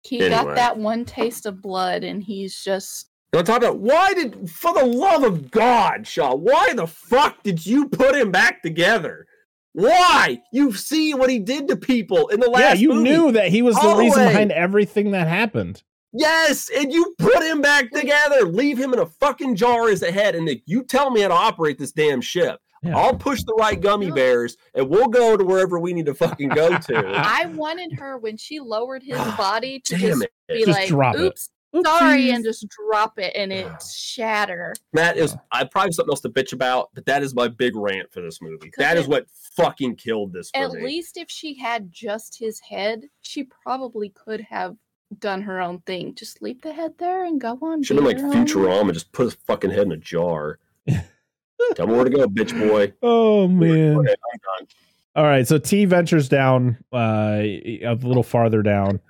[0.02, 0.30] He Anyway.
[0.44, 4.14] got that one taste of blood, and he's just And on top of that, why
[4.14, 8.62] did, for the love of God, Shaw, why the fuck did you put him back
[8.62, 9.26] together?
[9.72, 10.40] Why?
[10.52, 13.10] You've seen what he did to people in the last Yeah, you movie.
[13.10, 14.32] knew that he was the reason Always.
[14.32, 15.82] behind everything that happened.
[16.12, 18.42] Yes, and you put him back together.
[18.46, 21.28] Leave him in a fucking jar as a head, and then you tell me how
[21.28, 22.60] to operate this damn ship.
[22.84, 22.96] Yeah.
[22.96, 26.50] I'll push the right gummy bears, and we'll go to wherever we need to fucking
[26.50, 26.96] go to.
[27.16, 30.30] I wanted her when she lowered his body to Damn just it.
[30.48, 31.20] be Just like, drop it.
[31.22, 31.48] "Oops,
[31.84, 32.34] sorry," Oopsies.
[32.34, 34.74] and just drop it and it shatter.
[34.92, 37.74] That is, I probably have something else to bitch about, but that is my big
[37.76, 38.70] rant for this movie.
[38.78, 39.26] That is it- what
[39.56, 40.82] fucking killed this for At me.
[40.84, 44.76] least if she had just his head, she probably could have
[45.18, 46.14] done her own thing.
[46.14, 47.82] Just leave the head there and go on.
[47.82, 50.58] Should have been like your own- Futurama, just put his fucking head in a jar.
[51.76, 52.92] Tell me where to go, bitch boy.
[53.02, 53.96] Oh man.
[53.98, 54.68] Okay, I'm done.
[55.16, 59.00] All right, so T ventures down uh, a little farther down.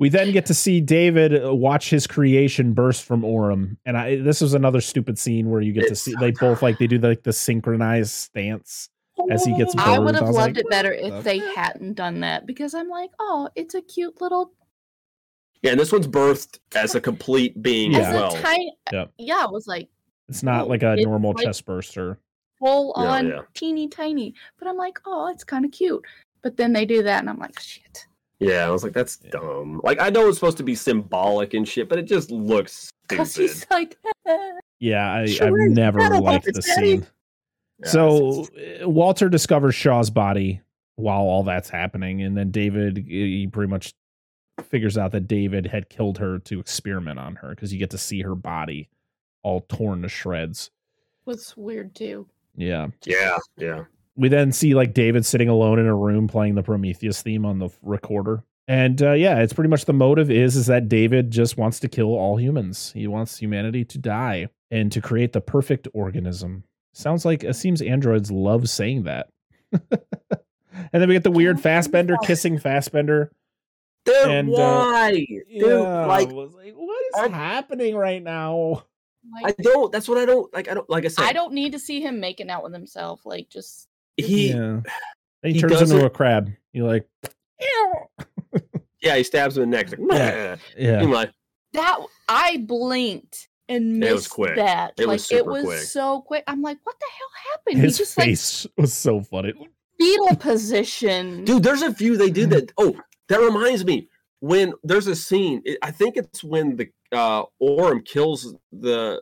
[0.00, 4.16] We then get to see David uh, watch his creation burst from Oram, and I,
[4.16, 6.86] this is another stupid scene where you get to see so they both like they
[6.88, 8.88] do like the synchronized stance
[9.30, 9.74] as he gets.
[9.76, 12.72] I would have was loved like, it better if the they hadn't done that because
[12.74, 14.52] I'm like, oh, it's a cute little
[15.62, 17.98] Yeah, and this one's birthed as a complete being Yeah.
[17.98, 18.34] as as well.
[18.36, 18.76] a tiny.
[18.92, 19.12] Yep.
[19.18, 19.88] Yeah, it was like
[20.30, 22.18] It's not like a normal like- chest burster.
[22.58, 23.40] full Yeah, on yeah.
[23.52, 24.34] teeny tiny.
[24.58, 26.02] But I'm like, oh, it's kind of cute.
[26.42, 28.06] But then they do that, and I'm like, shit.
[28.40, 29.30] Yeah, I was like, that's Yeah.
[29.32, 29.80] dumb.
[29.84, 33.32] Like, I know it's supposed to be symbolic and shit, but it just looks Because
[33.32, 33.50] stupid.
[33.50, 33.98] he's like,
[34.78, 37.06] Yeah, I, Sure I've never Shut liked the scene.
[37.80, 38.46] Yeah, so
[38.82, 40.60] uh, Walter discovers Shaw's body
[40.96, 43.94] while all that's happening, and then David he pretty much
[44.68, 47.98] figures out that David had killed her to experiment on her because you get to
[47.98, 48.88] see her body
[49.42, 50.70] all torn to shreds.
[51.24, 52.26] was weird too.
[52.56, 52.88] Yeah.
[53.06, 53.84] yeah, yeah.
[54.20, 57.58] We then see like David sitting alone in a room playing the Prometheus theme on
[57.58, 58.44] the recorder.
[58.68, 61.88] And uh, yeah, it's pretty much the motive is is that David just wants to
[61.88, 62.92] kill all humans.
[62.92, 66.64] He wants humanity to die and to create the perfect organism.
[66.92, 69.28] Sounds like it seems androids love saying that.
[69.72, 69.80] and
[70.92, 73.32] then we get the weird Fassbender kissing Fassbender.
[74.04, 75.12] Dude, And, uh, why?
[75.12, 78.84] Dude, Yeah, like, I was like, what is I- happening right now?
[79.42, 81.52] Like, I don't, that's what I don't, like, I don't, like I said, I don't
[81.52, 83.26] need to see him making out with himself.
[83.26, 83.88] Like, just
[84.22, 84.56] he, yeah.
[84.56, 84.80] yeah.
[85.42, 86.50] He, he turns into it- a crab.
[86.72, 87.08] You're like,
[89.02, 89.90] yeah, he stabs him in the neck.
[89.98, 90.56] Like, Yeah.
[90.76, 91.00] Yeah.
[91.00, 91.30] I'm like,
[91.72, 91.98] that.
[92.28, 94.56] I blinked and It was missed quick.
[94.56, 94.94] that.
[94.98, 95.78] It like, was it was quick.
[95.80, 96.44] so quick.
[96.46, 97.82] I'm like, what the hell happened?
[97.84, 99.52] His he just face was so funny.
[99.58, 101.44] like fetal position.
[101.44, 102.72] dude, there's a few they did that.
[102.78, 102.96] Oh,
[103.28, 104.08] that reminds me.
[104.42, 109.20] When there's a scene, it, I think it's when the uh Oram kills the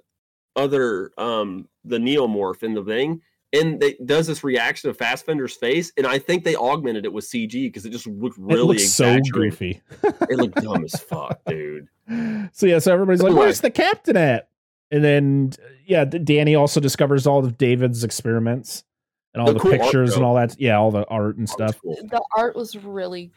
[0.54, 3.20] other um the neomorph in the thing,
[3.52, 7.24] and they does this reaction of Fassbender's face, and I think they augmented it with
[7.24, 9.32] CG because it just looked really looks so exaggerated.
[9.32, 9.82] goofy.
[10.30, 11.88] It looked dumb as fuck, dude.
[12.52, 14.48] So yeah, so everybody's like, "Where's the captain at?"
[14.90, 15.52] And then
[15.86, 18.84] yeah, Danny also discovers all of David's experiments
[19.34, 20.58] and all The the, cool art, pictures and all that.
[20.58, 21.80] Yeah, all the art and stuff.
[21.80, 21.96] cool.
[22.02, 23.30] the art was really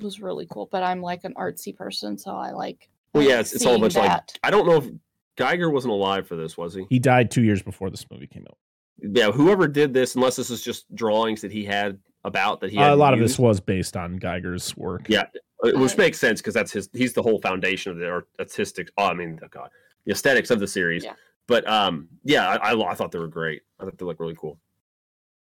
[0.00, 0.68] was really cool.
[0.70, 2.88] But I'm like an artsy person, so I like.
[3.12, 4.38] Well, I yeah, it's, it's all a seeing bunch of like.
[4.42, 4.90] I don't know if
[5.36, 6.86] Giger wasn't alive for this, was he?
[6.88, 8.58] He died two years before this movie came out.
[9.00, 12.78] Yeah, whoever did this, unless this is just drawings that he had about that he
[12.78, 15.06] Uh, a lot of this was based on Giger's work.
[15.08, 15.24] Yeah,
[15.62, 16.88] uh, which makes sense because that's his.
[16.92, 18.90] He's the whole foundation of the art- artistic.
[18.96, 19.70] Oh, I mean, oh God,
[20.06, 21.04] the aesthetics of the series.
[21.04, 21.14] Yeah.
[21.46, 23.62] But um, yeah, I, I, I thought they were great.
[23.78, 24.58] I thought they looked really cool.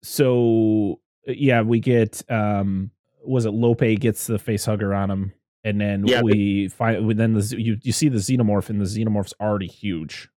[0.03, 2.91] So yeah, we get um,
[3.25, 5.33] was it Lope gets the face hugger on him,
[5.65, 9.35] and then Yeah, we find then the you you see the xenomorph, and the xenomorph's
[9.41, 10.29] already huge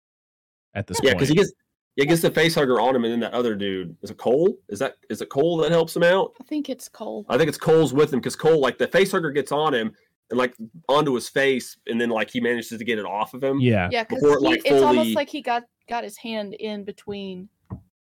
[0.74, 1.20] at this Yeah, point.
[1.20, 1.54] because he gets
[1.96, 4.58] he gets the face hugger on him, and then that other dude is it Cole?
[4.70, 6.34] Is that is it Cole that helps him out?
[6.42, 7.26] I think it's Cole.
[7.30, 9.94] I think it's Cole's with him because Cole like the face hugger gets on him
[10.30, 10.56] and like
[10.90, 13.60] onto his face, and then like he manages to get it off of him.
[13.60, 16.84] yeah, Yeah, because before it, like, it's almost like he got got his hand in
[16.84, 17.50] between.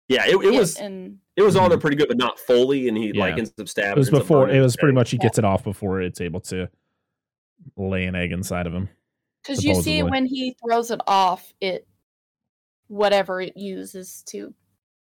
[0.09, 1.81] Yeah, it, it was and it was on there mm-hmm.
[1.81, 3.39] pretty good, but not fully, and he like Yeah.
[3.39, 3.91] ends up stabbing.
[3.93, 4.49] it was before.
[4.49, 6.69] It was pretty much he gets it off before it's able to
[7.75, 8.89] lay an egg inside of him.
[9.43, 11.86] because you see when he throws it off, it
[12.87, 14.53] whatever it uses to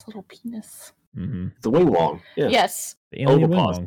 [0.06, 0.92] little penis.
[1.14, 2.22] hmm the wing long.
[2.36, 3.86] Yeah, Yes, The alien wing Ovipositor.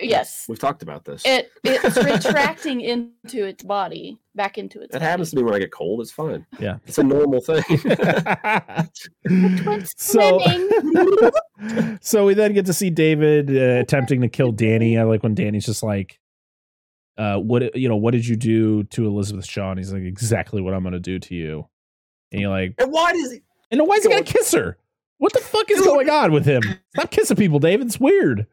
[0.00, 0.44] yes.
[0.48, 1.22] We've talked about this.
[1.24, 1.96] It it's
[2.26, 4.92] retracting into its body, back into its.
[4.92, 6.00] that happens to me when I get cold.
[6.02, 6.44] It's fine.
[6.58, 6.78] Yeah.
[6.86, 7.62] It's a normal thing.
[9.96, 10.40] So
[12.00, 14.98] so we then get to see David uh, attempting to kill Danny.
[14.98, 16.20] I like when Danny's just like,
[17.18, 17.96] uh, "What you know?
[17.96, 21.00] What did you do to Elizabeth Shaw?" And he's like, "Exactly what I'm going to
[21.00, 21.68] do to you."
[22.32, 23.40] And you're like, and why does he?
[23.70, 24.76] "And why is he going to kiss her?
[25.18, 26.62] What the fuck is going on with him?
[26.94, 27.86] Stop kissing people, David.
[27.86, 28.46] It's weird."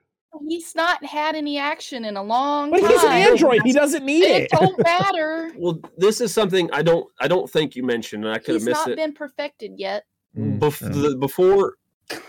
[0.47, 2.87] He's not had any action in a long But time.
[2.87, 3.61] But he's an android.
[3.63, 4.49] He doesn't need It it.
[4.51, 5.51] don't matter.
[5.55, 7.05] Well, this is something I don't.
[7.19, 8.89] I don't think you mentioned, and I could have missed it.
[8.91, 10.05] He's not been perfected yet.
[10.37, 11.09] Mm, Bef- yeah.
[11.09, 11.75] the, before,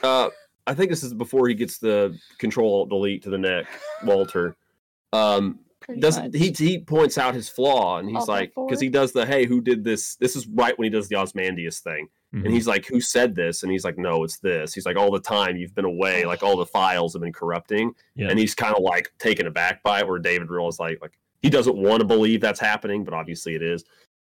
[0.03, 0.29] uh,
[0.67, 3.67] I think this is before he gets the control alt delete to the neck.
[4.05, 4.55] Walter,
[5.15, 5.64] um, Pretty
[5.99, 6.51] doesn't he?
[6.51, 9.61] He points out his flaw, and he's Alt like, because he does the hey, who
[9.61, 10.17] did this?
[10.17, 12.45] This is right when he does the Ozymandias thing, Mhm.
[12.45, 13.63] and he's like, who said this?
[13.63, 14.75] And he's like, no, it's this.
[14.75, 17.95] He's like, all the time you've been away, like all the files have been corrupting,
[18.17, 18.29] Yeah.
[18.31, 20.09] and he's kind of like taken aback by it.
[20.09, 21.13] Where David realizes like, like
[21.43, 23.85] he doesn't want to believe that's happening, but obviously it is.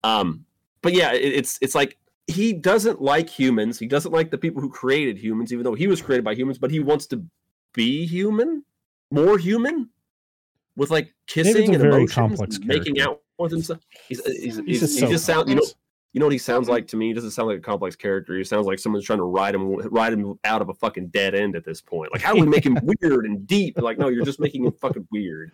[0.04, 0.46] Um,
[0.82, 1.98] but yeah, it, it's it's like
[2.28, 3.78] he doesn't like humans.
[3.78, 6.58] He doesn't like the people who created humans, even though he was created by humans.
[6.58, 7.24] But he wants to
[7.74, 8.64] be human,
[9.12, 9.90] more human,
[10.76, 13.80] with like kissing and emotions, complex making out with himself.
[14.08, 15.64] He's he's, he's, He's just he so just sound you know
[16.14, 17.08] you know what he sounds like to me.
[17.08, 18.38] He doesn't sound like a complex character.
[18.38, 21.34] He sounds like someone's trying to ride him ride him out of a fucking dead
[21.36, 22.12] end at this point.
[22.12, 23.78] Like how do we make him weird and deep?
[23.80, 25.52] Like no, you're just making him fucking weird.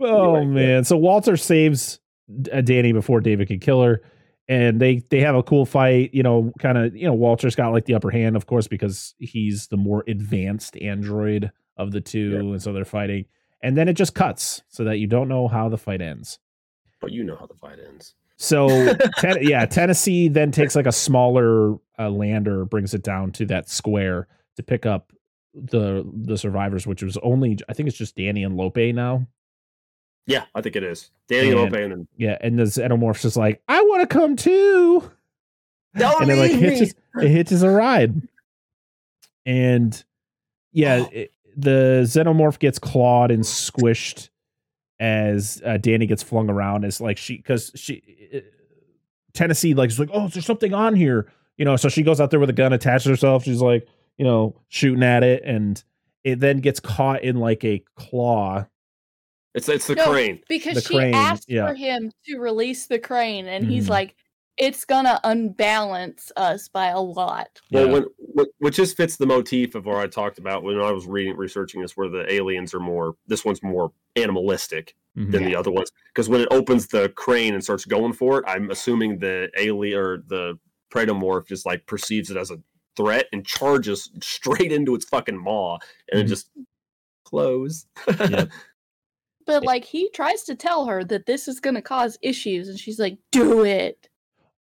[0.00, 0.66] Oh Anyway, yeah.
[0.66, 0.84] man!
[0.84, 2.00] So Walter saves
[2.52, 4.00] uh, Danny before David can kill her,
[4.48, 6.14] and they they have a cool fight.
[6.14, 6.96] You know, kind of.
[6.96, 10.76] You know, Walter's got like the upper hand, of course, because he's the more advanced
[10.78, 12.38] android of the two, Yeah.
[12.38, 13.26] and so they're fighting.
[13.62, 16.38] And then it just cuts so that you don't know how the fight ends.
[17.00, 18.14] But you know how the fight ends.
[18.36, 18.68] So
[19.18, 23.68] ten- yeah, Tennessee then takes like a smaller uh, lander, brings it down to that
[23.68, 25.12] square to pick up
[25.54, 29.26] the the survivors, which was only I think it's just Danny and Lope now.
[30.26, 31.10] Yeah, I think it is.
[31.28, 34.36] Danny And- Lope and then Yeah, and the xenomorph's just like, I want to come
[34.36, 35.10] too.
[35.96, 36.92] Don't and it like leave me!
[37.24, 38.22] it hitches a ride.
[39.46, 40.04] And
[40.72, 41.10] yeah, Oh.
[41.12, 44.28] it- the xenomorph gets clawed and squished
[45.00, 48.02] as uh, Danny gets flung around as like she because she
[48.34, 48.38] uh,
[49.34, 51.30] Tennessee like is like, oh, is there something on here?
[51.56, 53.42] You know, so she goes out there with a gun, attaches herself.
[53.44, 53.86] She's like,
[54.16, 55.82] you know, shooting at it, and
[56.24, 58.66] it then gets caught in like a claw.
[59.54, 60.40] It's it's the No, crane.
[60.48, 61.66] because The she crane, asked yeah.
[61.66, 63.90] for him to release the crane, and he's Mhm.
[63.90, 64.14] like,
[64.58, 69.86] "It's gonna unbalance us by a lot." Well, when, which just fits the motif of
[69.86, 73.16] what I talked about when I was reading researching this, where the aliens are more.
[73.26, 75.32] This one's more animalistic Mhm.
[75.32, 78.44] than the other ones because when it opens the crane and starts going for it,
[78.46, 80.58] I'm assuming the alien or the
[80.90, 82.60] predomorph just like perceives it as a
[82.96, 85.78] threat and charges straight into its fucking maw
[86.10, 86.24] and Mhm.
[86.24, 86.50] it just
[87.24, 87.86] close.
[88.30, 88.50] Yep.
[89.46, 92.98] But like, he tries to tell her that this is gonna cause issues, and she's
[92.98, 94.07] like, "Do it,"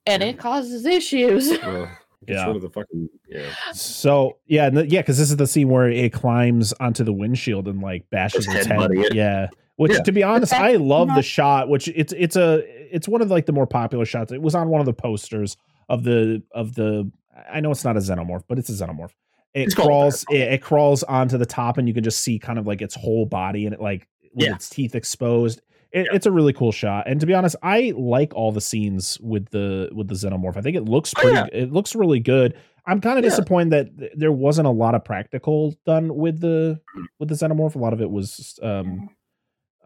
[0.07, 1.51] and it causes issues.
[1.63, 1.89] Ugh,
[2.29, 2.47] Yeah.
[2.47, 3.43] rid of the fucking yeah.
[3.73, 7.67] So yeah, n- yeah, because this is the scene where it climbs onto the windshield
[7.69, 8.79] and like bashes Just its head.
[8.79, 9.15] headbutting it.
[9.15, 10.03] Yeah, which Yeah.
[10.03, 11.69] to be honest, I love the shot.
[11.69, 12.63] Which it's it's a
[12.95, 14.33] it's one of like the more popular shots.
[14.33, 15.57] It was on one of the posters
[15.89, 17.11] of the of the.
[17.51, 19.11] I know it's not a xenomorph, but it's a xenomorph.
[19.55, 20.25] It It's crawls.
[20.31, 22.95] It, it crawls onto the top, and you can just see kind of like its
[22.95, 24.55] whole body and it like with Yeah.
[24.55, 25.61] its teeth exposed.
[25.93, 26.15] It, Yeah.
[26.15, 29.49] It's a really cool shot, and to be honest, I like all the scenes with
[29.51, 30.57] the with the xenomorph.
[30.57, 31.47] I think it looks Oh, yeah.
[31.53, 32.55] It looks really good.
[32.87, 33.31] I'm kind of Yeah.
[33.31, 36.81] disappointed that th- there wasn't a lot of practical done with the
[37.19, 37.75] with the xenomorph.
[37.75, 39.09] A lot of it was um,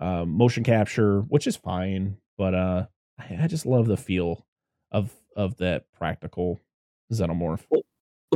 [0.00, 2.86] um, motion capture, which is fine, but uh,
[3.18, 4.46] I, I just love the feel
[4.92, 6.58] of of that practical
[7.12, 7.64] xenomorph.
[7.70, 7.82] Well,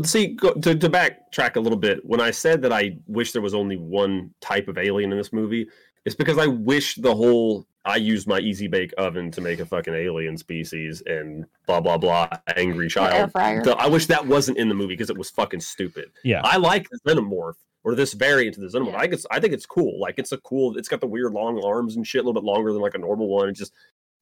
[0.04, 3.42] see, go, to, to backtrack a little bit, when I said that I wish there
[3.42, 5.66] was only one type of alien in this movie,
[6.04, 9.64] it's because I wish the whole I used my easy bake oven to make a
[9.66, 13.32] fucking alien species and blah blah blah angry child.
[13.32, 13.62] fryer.
[13.62, 16.10] The- I wish that wasn't in the movie because it was fucking stupid.
[16.24, 16.42] Yeah.
[16.44, 18.92] I like the xenomorph or this variant of the xenomorph.
[18.92, 18.98] Yeah.
[18.98, 19.98] I guess I think it's cool.
[19.98, 20.76] Like it's a cool.
[20.76, 22.98] It's got the weird long arms and shit, a little bit longer than like a
[22.98, 23.48] normal one.
[23.48, 23.72] It's just,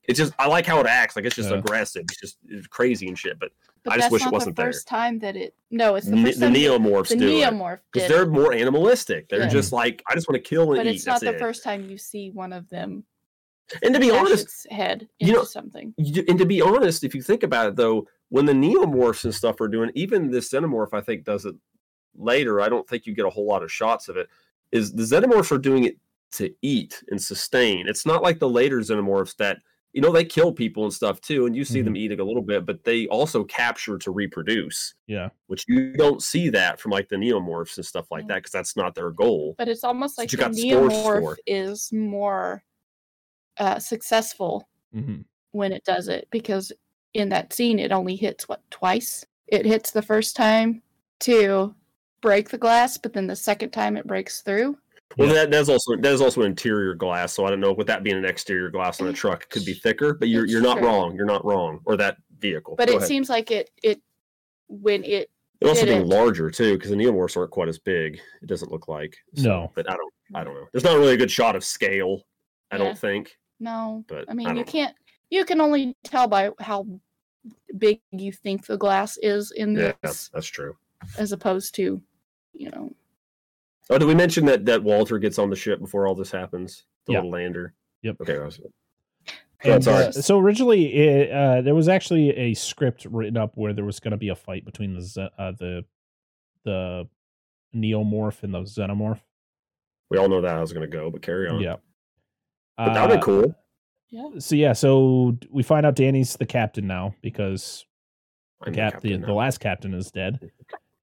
[0.08, 0.32] it's just.
[0.38, 1.14] I like how it acts.
[1.14, 1.58] Like it's just Yeah.
[1.58, 2.02] aggressive.
[2.10, 3.38] It's just it's crazy and shit.
[3.38, 3.52] But
[3.84, 4.72] But I just that's wish it not wasn't the there.
[4.72, 5.54] first time that it.
[5.70, 9.28] No, it's the ne- first the time that neomorphs the neomorph because they're more animalistic.
[9.28, 9.48] They're Yeah.
[9.48, 10.96] just like I just want to kill and but eat.
[10.96, 11.38] it's not That's the it.
[11.38, 13.04] first time you see one of them
[13.82, 15.94] And to be honest, its head you into know- something.
[15.98, 19.34] you, and to be honest, if you think about it, though, when the neomorphs and
[19.34, 21.54] stuff are doing, even this xenomorph, I think, does it
[22.16, 22.60] later.
[22.62, 24.28] I don't think you get a whole lot of shots of it.
[24.72, 25.96] Is the xenomorphs are doing it
[26.32, 27.86] to eat and sustain?
[27.88, 29.58] It's not like the later xenomorphs that
[29.98, 32.40] you know they kill people and stuff too, and you see them eating a little
[32.40, 35.30] bit, but they also capture to reproduce, Yeah.
[35.48, 38.28] which you don't see that from like the neomorphs and stuff like Yeah.
[38.28, 39.56] that because that's not their goal.
[39.58, 41.38] But it's almost like what the you got stores neomorph for.
[41.48, 42.62] is more
[43.56, 46.70] uh, successful hmm when it does it because
[47.14, 49.26] in that scene it only hits what twice.
[49.48, 50.80] It hits the first time
[51.20, 51.74] to
[52.20, 54.78] break the glass, but then the second time it breaks through.
[55.16, 55.34] Well, Yeah.
[55.34, 57.72] that that's also that is also interior glass, so I don't know.
[57.72, 60.46] With that being an exterior glass on a truck, it could be thicker, but you're
[60.46, 60.86] you're not true.
[60.86, 61.16] wrong.
[61.16, 61.80] You're not wrong.
[61.86, 62.76] Or that vehicle.
[62.76, 63.08] But Go it ahead.
[63.08, 64.00] seems like it it
[64.68, 65.30] when it
[65.60, 66.10] it also being didn't.
[66.10, 68.20] larger too, because the neomorphs aren't quite as big.
[68.42, 69.16] It doesn't look like.
[69.36, 69.72] No.
[69.74, 70.12] but I don't.
[70.34, 70.66] I don't know.
[70.72, 72.26] There's not really a good shot of scale.
[72.70, 72.84] I Yeah.
[72.84, 73.38] don't think.
[73.60, 74.04] no.
[74.08, 74.64] But I mean, I you know.
[74.64, 74.94] can't.
[75.30, 76.86] You can only tell by how
[77.78, 80.76] big you think the glass is in Yeah, this, that's true.
[81.18, 82.00] as opposed to,
[82.52, 82.94] you know,
[83.90, 86.84] Oh, did we mention that that Walter gets on the ship before all this happens?
[87.06, 87.18] The Yeah.
[87.20, 87.74] little lander.
[88.02, 88.16] Yep.
[88.22, 88.36] Okay.
[88.38, 88.60] I was,
[89.64, 90.04] And, sorry.
[90.06, 93.98] uh, so originally, it, uh, there was actually a script written up where there was
[93.98, 95.84] going to be a fight between the uh, the
[96.64, 97.08] the
[97.74, 99.20] neomorph and the xenomorph.
[100.10, 101.60] we all know that I was going to go, but carry on.
[101.60, 101.76] Yeah,
[102.76, 103.54] But that'd be Uh, cool.
[104.10, 104.38] yeah.
[104.38, 107.84] So yeah, so we find out Danny's the captain now because
[108.60, 109.34] the I'm cap the, captain the now.
[109.34, 110.50] last captain is dead.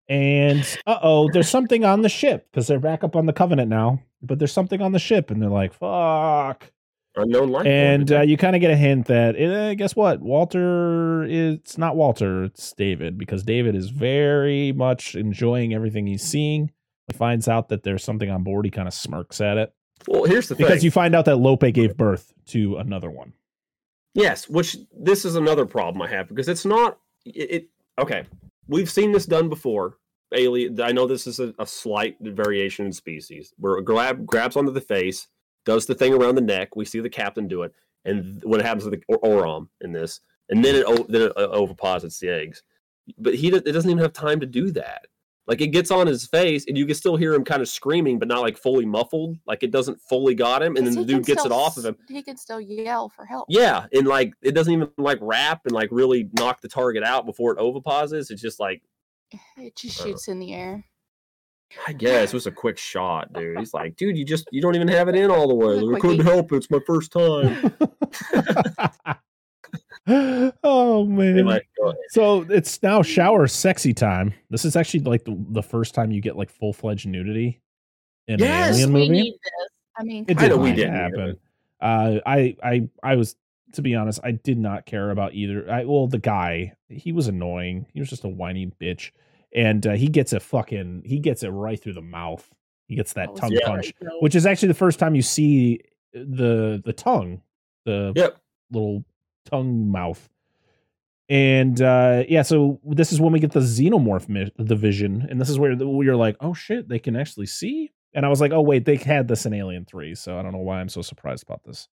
[0.08, 3.70] And uh oh, there's something on the ship because they're back up on the Covenant
[3.70, 4.02] now.
[4.22, 6.72] But there's something on the ship, and they're like, "Fuck!"
[7.16, 7.66] unknown life.
[7.66, 10.22] And uh, you kind of get a hint that eh, guess what?
[10.22, 16.24] Walter is it's not Walter, it's David because David is very much enjoying everything he's
[16.24, 16.72] seeing.
[17.08, 18.66] He finds out that there's something on board.
[18.66, 19.74] He kind of smirks at it
[20.08, 20.68] well, here's the thing.
[20.68, 23.34] because you find out that Lope gave birth to another one.
[24.14, 27.70] Yes, which this is another problem I have because it's not it, it
[28.00, 28.26] okay.
[28.68, 29.98] We've seen this done before.
[30.34, 34.72] Alien I know this is a, a slight variation in species where grab grabs onto
[34.72, 35.28] the face,
[35.66, 36.76] does the thing around the neck.
[36.76, 37.74] We see the captain do it,
[38.06, 41.48] and what happens to the or, Oram in this, and then it then it uh,
[41.50, 42.64] oviposits the eggs.
[43.18, 45.06] But he it doesn't even have time to do that.
[45.48, 48.18] Like it gets on his face, and you can still hear him kind of screaming,
[48.18, 49.38] but not like fully muffled.
[49.46, 51.78] Like it doesn't fully got him, and then 'Cause the dude can gets it off
[51.78, 51.96] of him.
[52.10, 53.46] He can still yell for help.
[53.50, 57.26] Yeah, and like it doesn't even like wrap and like really knock the target out
[57.28, 58.32] before it oviposits.
[58.32, 58.82] It's just like
[59.58, 60.86] It just Uh, shoots in the air.
[61.88, 63.58] I guess it was a quick shot, dude.
[63.60, 65.76] He's like, dude, you just you don't even have it in all the way.
[65.78, 66.58] It Like, I couldn't help it.
[66.58, 67.74] It's my first time.
[70.64, 71.40] oh man.
[71.40, 71.98] Anyway, go ahead.
[72.10, 74.34] So it's now shower sexy time.
[74.50, 77.62] This is actually like the, the first time you get like full fledged nudity
[78.28, 79.22] in Yes, an alien we movie.
[79.22, 79.70] need this.
[79.98, 81.38] I mean, It didn't we didn't happen.
[81.82, 83.36] Uh, I I I was
[83.74, 85.70] to be honest, I did not care about either.
[85.72, 87.88] I well, the guy he was annoying.
[87.94, 89.12] He was just a whiny bitch,
[89.54, 92.48] and uh, he gets a fucking he gets it right through the mouth.
[92.88, 93.68] He gets that was tongue Yeah.
[93.68, 95.80] punch, which is actually the first time you see
[96.14, 97.42] the the tongue,
[97.86, 98.38] the Yep.
[98.72, 99.04] little
[99.46, 100.30] tongue mouth.
[101.28, 105.42] And uh yeah, so this is when we get the xenomorph mi- the vision, and
[105.42, 107.92] this is where the- we are like, oh shit, they can actually see.
[108.14, 110.52] And I was like, oh wait, they had this in Alien Three, so I don't
[110.52, 111.88] know why I'm so surprised about this.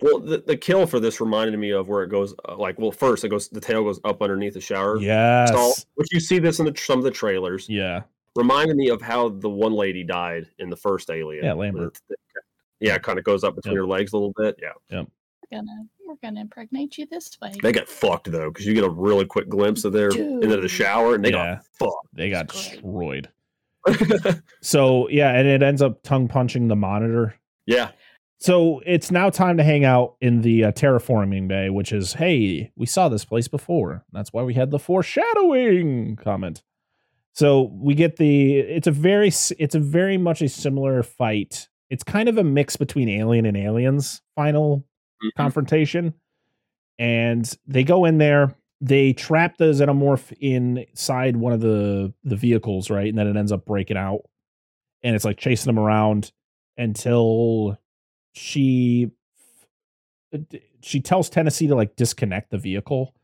[0.00, 2.32] Well, the, the kill for this reminded me of where it goes.
[2.48, 5.74] Uh, like, well, first it goes the tail goes up underneath the shower Yes, stall,
[5.94, 7.68] which you see this in the, some of the trailers.
[7.70, 8.02] yeah,
[8.36, 11.44] Reminded me of how the one lady died in the first Alien.
[11.44, 11.98] Yeah, Lambert.
[12.10, 12.18] it-
[12.80, 13.80] Yeah, it kind of goes up between Yep.
[13.80, 14.56] her legs a little bit.
[14.62, 15.06] Yeah, we're
[15.50, 17.52] gonna we're gonna impregnate you this way.
[17.62, 20.68] they got fucked though because you get a really quick glimpse of their into the
[20.68, 21.54] shower and they Yeah.
[21.56, 22.08] got fucked.
[22.14, 22.70] they got Great.
[22.72, 23.28] destroyed.
[24.60, 27.34] So yeah, and it ends up tongue punching the monitor.
[27.66, 27.90] yeah,
[28.40, 32.72] So it's now time to hang out in the uh, terraforming bay, which is, hey,
[32.76, 34.04] we saw this place before.
[34.12, 36.62] That's why we had the foreshadowing comment.
[37.34, 38.58] So we get the.
[38.58, 39.28] It's a very.
[39.28, 41.68] It's a very much a similar fight.
[41.88, 44.84] It's kind of a mix between Alien and Aliens final
[45.22, 45.30] Mhm.
[45.36, 46.14] confrontation,
[46.98, 48.54] and they go in there.
[48.80, 53.08] they trap the xenomorph inside one of the the vehicles, right?
[53.08, 54.20] And then it ends up breaking out,
[55.02, 56.30] and it's like chasing them around
[56.76, 57.76] until
[58.34, 59.10] she
[60.80, 63.14] she tells Tennessee to like disconnect the vehicle,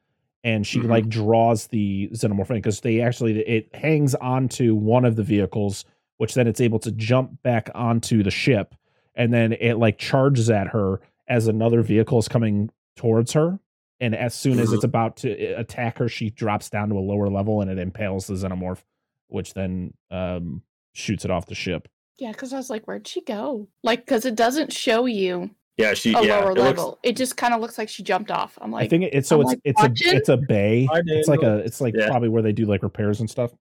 [0.42, 0.88] and she Mhm.
[0.88, 5.84] like draws the xenomorph in because they actually it hangs onto one of the vehicles,
[6.18, 8.74] which then it's able to jump back onto the ship,
[9.14, 13.58] and then it like charges at her as another vehicle is coming towards her.
[14.00, 17.00] And as soon as it's about to uh, attack her, she drops down to a
[17.00, 18.82] lower level and it impales the xenomorph,
[19.28, 21.88] which then um, shoots it off the ship.
[22.18, 23.68] Yeah, because I was like, where'd she go?
[23.82, 26.38] Like, because it doesn't show you Yeah, she a yeah.
[26.40, 26.98] lower it looks- level.
[27.02, 28.58] it just kind of looks like she jumped off.
[28.60, 30.08] I'm like, I think it's so I'm, it's like, it's watching.
[30.08, 30.88] a it's a bay.
[30.92, 32.08] It's like a it's like Yeah.
[32.08, 33.52] probably where they do like repairs and stuff.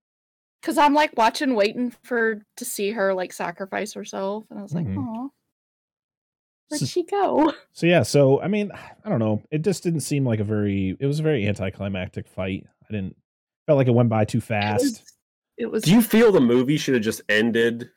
[0.61, 4.73] because I'm like watching, waiting for to see her like sacrifice herself, and I was
[4.73, 5.31] like, oh,
[6.69, 7.53] where'd So- she go?
[7.75, 8.71] So yeah, so I mean,
[9.03, 9.41] I don't know.
[9.49, 10.95] It just didn't seem like a very.
[10.99, 12.67] It was a very anticlimactic fight.
[12.87, 13.15] I didn't
[13.65, 14.83] felt like it went by too It fast.
[14.83, 15.03] was,
[15.57, 17.89] it was Do you feel the movie should have just ended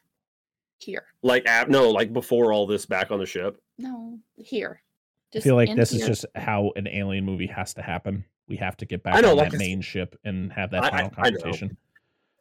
[0.79, 1.05] here.
[1.23, 3.61] like at, no, like before all this back on the ship?
[3.79, 4.81] No, here.
[5.35, 8.25] I feel like this is just how an alien movie has to happen.
[8.49, 10.85] We have to get back I know, on like that main ship and have that
[10.85, 11.77] I- I- final I confrontation.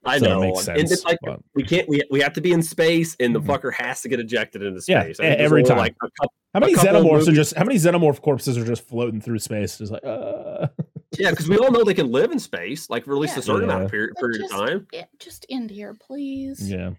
[0.06, 1.88] I So it know, makes and it's sense, like but- we can't.
[1.90, 3.46] We, we have to be in space, and the Mhm.
[3.48, 4.94] fucker has to get ejected into space.
[4.94, 5.78] e- I think there's every time.
[5.78, 7.56] Like a couple, How many couple xenomorphs are just?
[7.56, 9.78] How many xenomorph corpses are just floating through space?
[9.80, 10.68] Just like, uh.
[11.18, 13.40] yeah, because we all know they can live in space, like for at least Yeah.
[13.40, 14.88] a certain amount of period, But period just, of time.
[14.94, 16.70] yeah, just end here, please.
[16.72, 16.92] Yeah,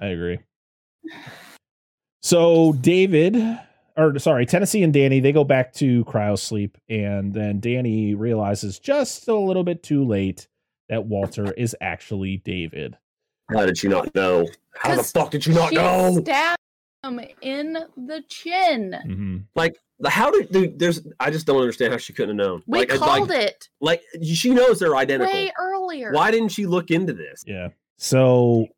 [0.00, 0.38] I agree.
[2.22, 3.36] So David,
[3.96, 8.78] or sorry, Tennessee and Danny, they go back to cryo sleep, and then Danny realizes
[8.78, 10.48] just a little bit too late
[10.88, 12.96] that Walter is actually David.
[13.50, 14.46] How did you not know?
[14.74, 16.18] How the fuck did you not she know?
[16.22, 16.58] stabbed
[17.02, 18.94] him in the chin.
[19.04, 21.06] hmm Like, how did dude, there's?
[21.18, 22.62] I just don't understand how she couldn't have known.
[22.66, 25.32] We like, it's called like, it Like she knows they're identical.
[25.32, 26.12] way earlier.
[26.12, 27.42] Why didn't she look into this?
[27.46, 27.68] Yeah.
[27.96, 28.68] So,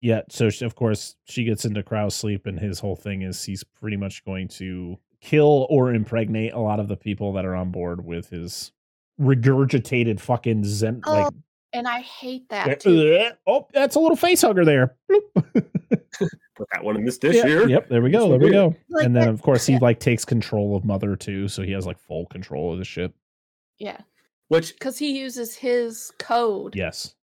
[0.00, 0.22] yeah.
[0.28, 3.64] So she, of course she gets into cryo sleep, and his whole thing is he's
[3.64, 7.70] pretty much going to kill or impregnate a lot of the people that are on
[7.70, 8.72] board with his
[9.20, 11.32] regurgitated fucking zen Oh, like
[11.76, 13.16] And I hate that too.
[13.16, 14.96] Uh, oh that's a little face hugger there
[16.54, 17.68] Put that one in this dish Yeah, here.
[17.68, 20.00] yep there we go there we go Like and then that- of course he like
[20.00, 23.14] takes control of mother too so he has like full control of the ship
[23.78, 23.98] Yeah,
[24.48, 27.14] Which because he uses his code yes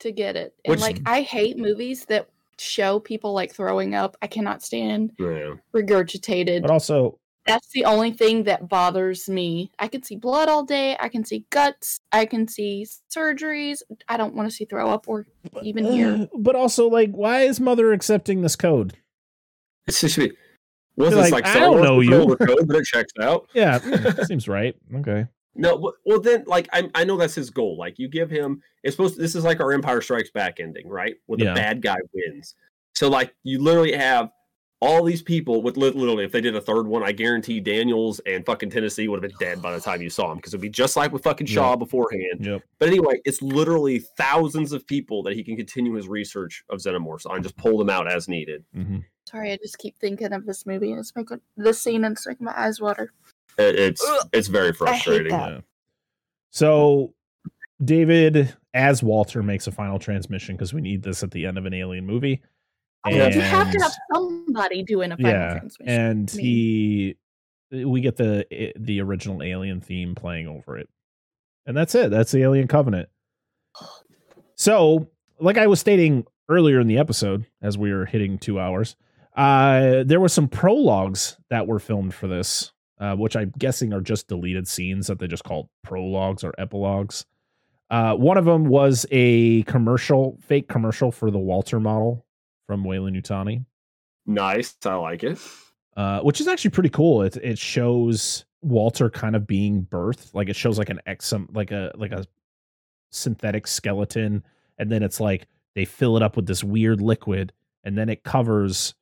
[0.00, 0.54] to get it.
[0.64, 2.28] And Which- like, I hate movies that
[2.58, 4.16] show people like throwing up.
[4.20, 5.54] I cannot stand yeah.
[5.74, 6.60] regurgitated.
[6.62, 9.72] but also That's the only thing that bothers me.
[9.78, 10.96] I can see blood all day.
[11.00, 11.98] I can see guts.
[12.12, 13.82] I can see surgeries.
[14.08, 15.26] I don't want to see throw up or
[15.62, 16.08] even hear.
[16.08, 18.96] uh, but also like why is mother accepting this code
[19.88, 20.18] It's just
[20.96, 22.36] was You're like, like, I don't know control you.
[22.36, 23.48] the code, but it checks out.
[23.54, 23.78] yeah
[24.24, 27.76] seems right okay No, well then, like I, I know that's his goal.
[27.76, 29.16] Like you give him, it's supposed.
[29.16, 31.16] To, this is like our Empire Strikes Back ending, right?
[31.26, 31.54] Where the Yeah.
[31.54, 32.54] bad guy wins.
[32.94, 34.30] So like you literally have
[34.84, 38.18] all these people with lit- literally, if they did a third one, I guarantee Daniels
[38.26, 40.60] and fucking Tennessee would have been dead by the time you saw him because it'd
[40.60, 41.76] be just like with fucking Shaw Yeah.
[41.76, 42.40] beforehand.
[42.40, 46.80] yep But anyway, it's literally thousands of people that he can continue his research of
[46.80, 48.64] xenomorphs on, just pull them out as needed.
[48.74, 52.16] hmm Sorry, I just keep thinking of this movie and it's making this scene and
[52.16, 53.12] it's making my eyes water.
[53.58, 54.28] It- it's Ugh.
[54.32, 55.30] it's very frustrating.
[55.30, 55.50] that.
[55.52, 55.60] Yeah.
[56.50, 57.14] So
[57.84, 61.66] David, as Walter, makes a final transmission because we need this at the end of
[61.66, 62.42] an alien movie.
[63.08, 63.28] Yeah.
[63.28, 65.88] You have to have somebody doing a final yeah, transmission.
[65.88, 67.16] and I mean- he,
[67.84, 70.88] we get the eh, the original Alien theme playing over it,
[71.66, 72.10] and that's it.
[72.10, 73.08] That's the Alien Covenant.
[74.54, 75.08] So,
[75.40, 78.94] like I was stating earlier in the episode, as we were hitting two hours,
[79.36, 84.00] uh, there were some prologues that were filmed for this, uh, which I'm guessing are
[84.00, 87.24] just deleted scenes that they just called prologues or epilogues.
[87.90, 92.24] Uh, one of them was a commercial, fake commercial for the Walter model
[92.66, 93.64] from Weyland-Yutani
[94.26, 95.38] Nice, I like it.
[95.96, 97.22] uh, which is actually pretty cool.
[97.22, 101.72] It it shows Walter kind of being birthed, like it shows like an exum, like
[101.72, 102.24] a like a
[103.10, 104.44] synthetic skeleton,
[104.78, 107.52] and then it's like they fill it up with this weird liquid,
[107.84, 108.94] and then it covers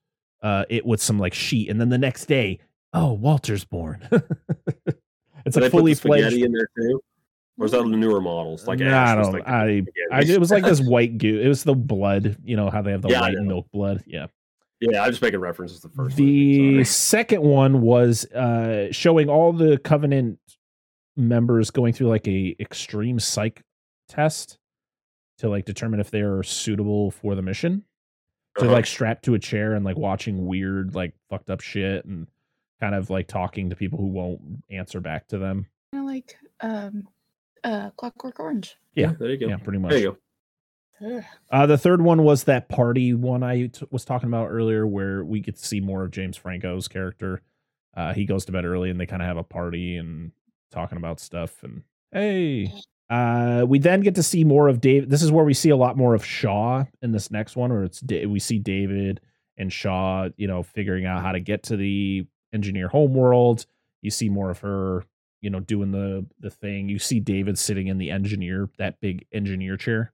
[0.43, 2.59] uh, it with some like sheet, and then the next day,
[2.95, 4.09] oh, Walter's born.
[5.45, 6.37] it's Did like fully fledged.
[6.37, 7.03] in there too,
[7.59, 8.67] or is that the newer models?
[8.67, 9.33] Like Nah, Ash I don't.
[9.33, 9.83] like the I,
[10.13, 10.21] I.
[10.23, 11.39] It was like this white goo.
[11.41, 12.37] It was the blood.
[12.45, 13.43] You know how they have the Yeah, white know.
[13.45, 14.03] milk blood.
[14.07, 14.27] Yeah.
[14.81, 16.17] Yeah, I'm just making references to the first.
[16.17, 20.39] the movie, second one was uh showing all the covenant
[21.17, 23.63] members going through like a extreme psych
[24.09, 24.59] test
[25.39, 27.85] to like determine if they're suitable for the mission
[28.59, 28.75] so Uh-huh.
[28.75, 32.27] like strapped to a chair and like watching weird like fucked up shit and
[32.81, 34.41] kind of like talking to people who won't
[34.71, 37.07] answer back to them Kinda like um
[37.65, 38.77] uh, Clockwork Orange.
[38.95, 39.13] Yeah.
[39.19, 39.49] there you go.
[39.49, 39.91] Yeah, pretty much.
[39.91, 40.17] There you go.
[41.51, 45.25] Uh, the third one was that party one I t- was talking about earlier, where
[45.25, 47.41] we get to see more of James Franco's character.
[47.97, 50.33] Uh, he goes to bed early, and they kind of have a party and
[50.71, 51.63] talking about stuff.
[51.63, 51.83] And
[52.13, 52.71] hey,
[53.09, 55.09] uh, we then get to see more of Dave.
[55.09, 57.85] This is where we see a lot more of Shaw in this next one, where
[57.85, 59.21] it's Da- we see David
[59.57, 63.65] and Shaw, you know, figuring out how to get to the engineer homeworld.
[64.03, 65.05] You see more of her,
[65.41, 66.89] you know, doing the the thing.
[66.89, 70.13] You see David sitting in the engineer, that big engineer chair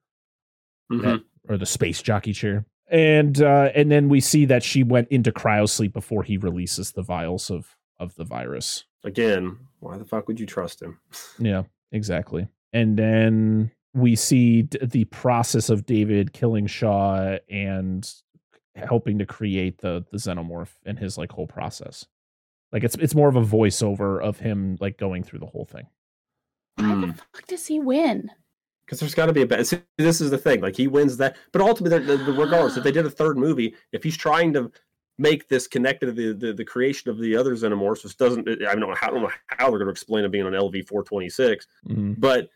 [0.93, 1.03] Mhm.
[1.03, 2.65] that- or the space jockey chair.
[2.89, 7.03] And uh and then we see that she went into cryosleep before he releases the
[7.03, 8.85] vials of of the virus.
[9.05, 10.99] Again, why the fuck would you trust him?
[11.39, 12.47] Yeah, exactly.
[12.73, 18.09] And then we see d- the process of David killing Shaw and
[18.75, 22.07] helping to create the the xenomorph and his like whole process.
[22.77, 25.87] Like it's it's more of a voiceover of him like going through the whole thing.
[26.75, 27.01] Why Hmm.
[27.01, 28.31] the fuck does he win?
[28.85, 29.67] Because there's got to be a bad.
[29.67, 30.61] See, this is the thing.
[30.61, 33.75] Like he wins that, but ultimately, the, the, regardless, if they did a third movie,
[33.93, 34.71] if he's trying to
[35.17, 38.75] make this connected to the, the, the creation of the other xenomorphs, which doesn't, I
[38.75, 40.87] don't know how, I don't know how they're going to explain it being on LV
[40.87, 42.21] four twenty six, Mhm.
[42.21, 42.51] but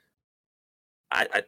[1.10, 1.42] I, I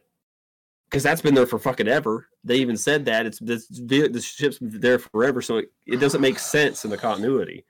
[0.89, 2.27] because that's been there for fucking ever.
[2.43, 5.97] They even said that it's this the, the ship's been there forever, so it, it
[5.97, 7.65] doesn't make sense in the continuity.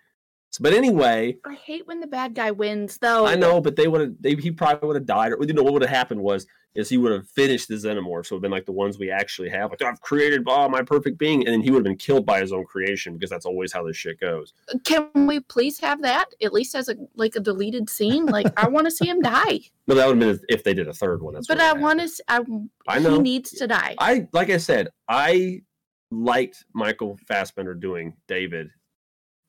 [0.54, 3.26] So, but anyway, I hate when the bad guy wins, though.
[3.26, 4.14] I know, but they would have.
[4.20, 6.90] They he probably would have died, or you know what would have happened was is
[6.90, 9.10] he would have finished the xenomorph, so it would have been like the ones we
[9.10, 9.72] actually have.
[9.72, 12.40] Like I've created oh, my perfect being, and then he would have been killed by
[12.40, 14.54] his own creation because that's always how this shit goes.
[14.84, 18.28] Can we please have that at least as a like a deleted scene?
[18.28, 20.88] Like I want to see him die, No, that would have been if, they did
[20.88, 21.34] a third one.
[21.34, 22.24] That's but I want to.
[22.28, 22.42] I,
[22.88, 23.16] I know.
[23.16, 23.96] he needs to die.
[23.98, 25.64] I like I said, I
[26.12, 28.70] liked Michael Fassbender doing David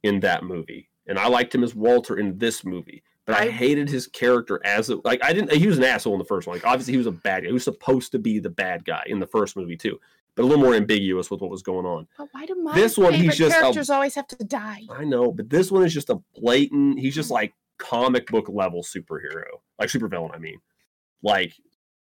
[0.03, 3.03] in that movie, and I liked him as Walter in this movie.
[3.27, 5.53] But I, I- hated his character as a, like I didn't.
[5.53, 6.57] He was an asshole in the first one.
[6.57, 7.49] Like obviously he was a bad guy.
[7.49, 9.99] He was supposed to be the bad guy in the first movie too,
[10.35, 12.07] but a little more ambiguous with what was going on.
[12.19, 14.83] But why do my This one, he's just a- characters always have to die?
[14.91, 16.99] I know, but this one is just a blatant.
[16.99, 17.35] He's just mm.
[17.35, 20.35] like comic book level superhero, like supervillain.
[20.35, 20.59] I mean,
[21.23, 21.55] like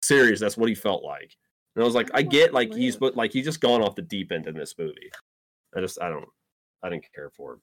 [0.01, 0.39] serious.
[0.39, 1.35] That's what he felt like.
[1.75, 3.95] And I was like, I I get like he's but like he's just gone off
[3.95, 5.11] the deep end in this movie.
[5.75, 6.27] I just I don't
[6.83, 7.61] I didn't care for him.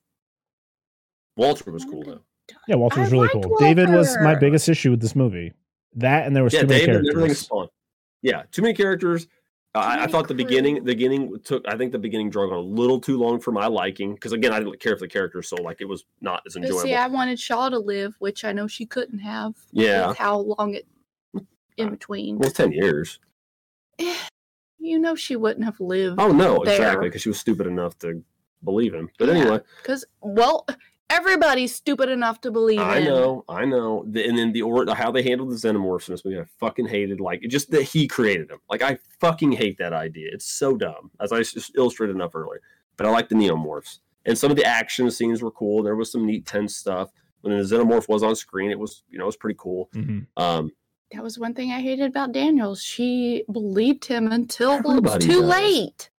[1.39, 2.21] Walter was cool though.
[2.67, 3.57] Yeah, Walter was I really liked cool.
[3.59, 5.53] David was my biggest issue with this movie.
[5.95, 7.47] That and there was Yeah, too many David, everything's characters.
[7.47, 7.69] fun.
[8.23, 9.27] Yeah, too many characters.
[9.75, 11.63] Uh, I, I many thought the beginning, the beginning took.
[11.69, 14.53] I think the beginning drug on a little too long for my liking because again,
[14.53, 16.81] I didn't care for the characters, so like it was not as But enjoyable.
[16.83, 19.55] See, I wanted Shaw to live, which I know she couldn't have.
[19.71, 20.87] yeah, With how long it
[21.77, 22.39] in between.
[22.39, 23.21] well, it's ten years.
[24.79, 26.19] you know she wouldn't have lived.
[26.19, 26.75] Oh no, there.
[26.75, 28.23] exactly, because she was stupid enough to
[28.65, 29.11] believe him.
[29.19, 29.35] But Yeah.
[29.35, 30.67] anyway, Because well,
[31.11, 33.05] everybody's stupid enough to believe I him.
[33.07, 34.05] know, I know.
[34.09, 36.87] The, and then the or how they handled the xenomorphs in this movie, I fucking
[36.89, 37.21] hated.
[37.21, 38.59] Like just that he created them.
[38.71, 40.31] Like I fucking hate that idea.
[40.33, 42.61] It's so dumb, as I just illustrated enough earlier.
[42.97, 45.83] But I like the neomorphs, and some of the action scenes were cool.
[45.83, 47.11] There was some neat, tense stuff.
[47.43, 49.89] When the xenomorph was on screen, it was you know it was pretty cool.
[49.95, 50.27] Mhm.
[50.37, 50.73] Um,
[51.13, 52.83] That was one thing I hated about Daniels.
[52.83, 55.45] She believed him until it was too does.
[55.49, 56.11] late.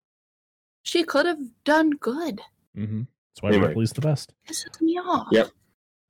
[0.83, 2.41] She could have done good.
[2.77, 3.09] Mhm.
[3.39, 3.69] That's why Anyway.
[3.69, 4.35] Ripley's the best.
[4.49, 5.29] Pisses me off.
[5.31, 5.51] Yep.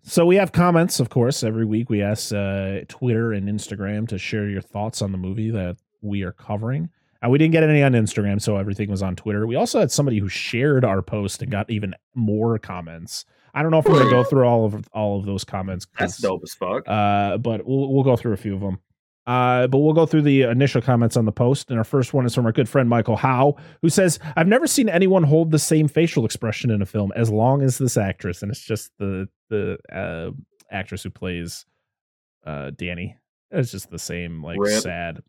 [0.03, 1.91] So we have comments, of course, every week.
[1.91, 6.23] We ask uh, Twitter and Instagram to share your thoughts on the movie that we
[6.23, 6.89] are covering.
[7.23, 9.47] Uh, we didn't get any on Instagram, so everything was on Twitter.
[9.47, 13.25] We also had somebody who shared our post and got even more comments.
[13.53, 15.87] I don't know if we're gonna go through all of all of those comments.
[15.99, 16.89] that's dope as fuck.
[16.89, 18.79] Uh, but we'll we'll go through a few of them.
[19.29, 21.69] Uh, but we'll go through the initial comments on the post.
[21.69, 24.67] And our first one is from our good friend Michael Howe, who says, I've never
[24.67, 28.43] seen anyone hold the same facial expression in a film as long as this actress.
[28.43, 30.31] And it's just the the uh,
[30.71, 31.67] actress who plays
[32.47, 33.19] uh, Danny.
[33.51, 34.83] It's just the same, like Rip.
[34.83, 35.23] sad,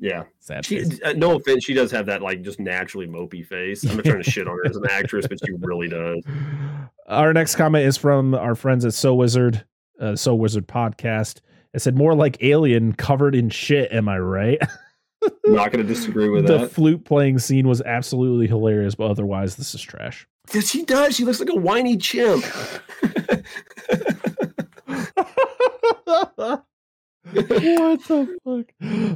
[0.00, 0.24] yeah.
[0.40, 3.84] sad She, uh, no offense, she does have that like just naturally mopey face.
[3.84, 6.24] I'm not trying to shit on her as an actress, but she really does.
[7.06, 9.64] Our next comment is from our friends at So Wizard,
[10.00, 11.40] uh, So Wizard podcast.
[11.72, 13.92] It said more like alien covered in shit.
[13.92, 14.58] Am I right?
[15.44, 16.60] Not going to disagree with the that.
[16.62, 20.26] The flute playing scene was absolutely hilarious, but otherwise, this is trash.
[20.52, 21.14] Yeah, she does.
[21.14, 22.44] She looks like a whiny chimp.
[27.32, 28.72] what the fuck?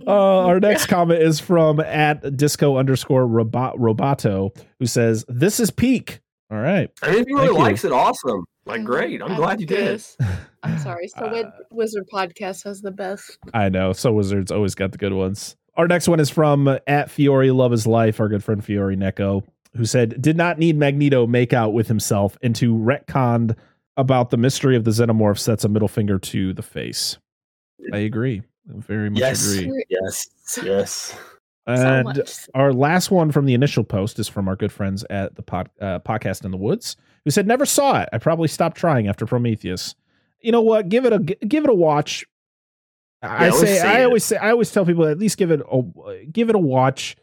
[0.06, 5.70] Uh, our next comment is from at disco underscore robot roboto, who says, This is
[5.70, 6.20] peak.
[6.50, 6.90] All right.
[7.02, 7.64] I mean, if you really Thank you.
[7.64, 8.44] likes it, awesome.
[8.66, 9.22] Like, Mm, great.
[9.22, 10.02] I'm I glad you did.
[10.62, 11.08] I'm sorry.
[11.08, 13.38] So Uh, Wizard Podcast has the best.
[13.52, 13.92] I know.
[13.92, 15.56] So Wizards always got the good ones.
[15.76, 19.42] Our next one is from at Fiore Love is Life, our good friend Fiore Neko,
[19.76, 23.56] who said, Did not need Magneto make out with himself and to retconned
[23.96, 25.44] about the mystery of the xenomorphs.
[25.44, 27.18] That's a middle finger to the face.
[27.92, 28.42] I agree.
[28.70, 29.52] I Very much Yes.
[29.52, 29.84] agree.
[29.90, 30.28] Yes,
[30.62, 31.18] yes.
[31.66, 32.50] And so.
[32.54, 35.70] our last one from the initial post is from our good friends at the pod,
[35.80, 38.08] uh, podcast in the woods, who said never saw it.
[38.12, 39.94] I probably stopped trying after Prometheus.
[40.40, 40.88] You know what?
[40.88, 42.26] Give it a g- give it a watch.
[43.22, 44.04] I Yeah, let's say I it.
[44.04, 47.16] always say I always tell people at least give it a give it a watch,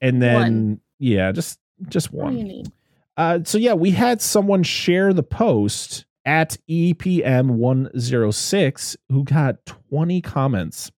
[0.00, 1.58] and then yeah, just
[1.88, 2.72] just What do you one.
[3.16, 9.24] Uh, so yeah, we had someone share the post at EPM one zero six who
[9.24, 10.92] got twenty comments.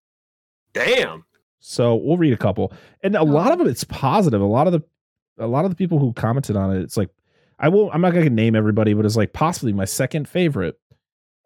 [0.75, 1.25] Damn.
[1.61, 2.73] So we'll read a couple,
[3.03, 4.41] and a lot of it it's positive.
[4.41, 4.83] A lot of the,
[5.39, 7.09] a lot of the people who commented on it, it's like,
[7.63, 7.95] I won't.
[7.95, 10.79] I'm not gonna name everybody, but it's like possibly my second favorite.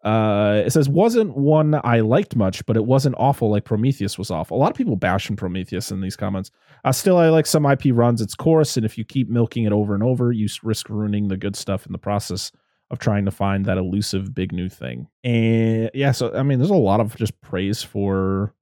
[0.03, 4.31] Uh, it says wasn't one I liked much, but it wasn't awful like Prometheus was
[4.31, 4.57] awful.
[4.57, 6.49] A lot of people bashing Prometheus in these comments.
[6.83, 9.71] Uh, still, I like some IP runs its course, and if you keep milking it
[9.71, 12.51] over and over, you risk ruining the good stuff in the process
[12.89, 15.07] of trying to find that elusive big new thing.
[15.23, 18.53] And yeah, so I mean, there's a lot of just praise for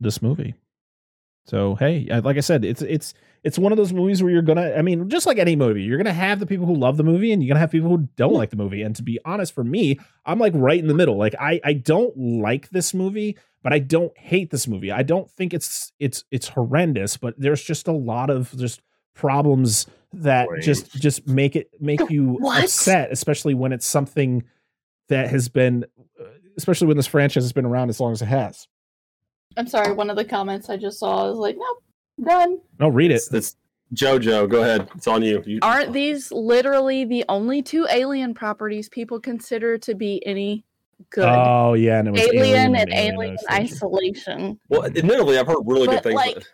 [0.00, 0.54] this movie.
[1.46, 3.14] So hey, like I said, it's it's
[3.44, 4.72] it's one of those movies where you're gonna.
[4.74, 7.30] I mean, just like any movie, you're gonna have the people who love the movie,
[7.30, 8.82] and you're gonna have people who don't like the movie.
[8.82, 11.16] And to be honest, for me, I'm like right in the middle.
[11.16, 14.90] Like I I don't like this movie, but I don't hate this movie.
[14.90, 18.80] I don't think it's it's it's horrendous, but there's just a lot of just
[19.14, 20.62] problems that Wait.
[20.62, 22.64] just just make it make you What?
[22.64, 24.42] upset, especially when it's something
[25.08, 25.84] that has been,
[26.18, 26.24] uh,
[26.56, 28.66] especially when this franchise has been around as long as it has.
[29.56, 29.92] I'm sorry.
[29.92, 31.83] One of the comments I just saw is like, nope,
[32.22, 32.58] done.
[32.78, 33.14] No, read it.
[33.14, 33.56] It's, it's
[33.94, 34.48] JoJo.
[34.50, 34.88] Go ahead.
[34.94, 35.42] It's on you.
[35.46, 40.64] you Aren't these literally the only two alien properties people consider to be any
[41.10, 41.24] good?
[41.28, 43.74] Oh yeah, and it was alien, and Alien Alien Isolation.
[44.32, 44.60] Isolation.
[44.68, 46.14] well, admittedly, I've heard really But, good things.
[46.16, 46.44] like-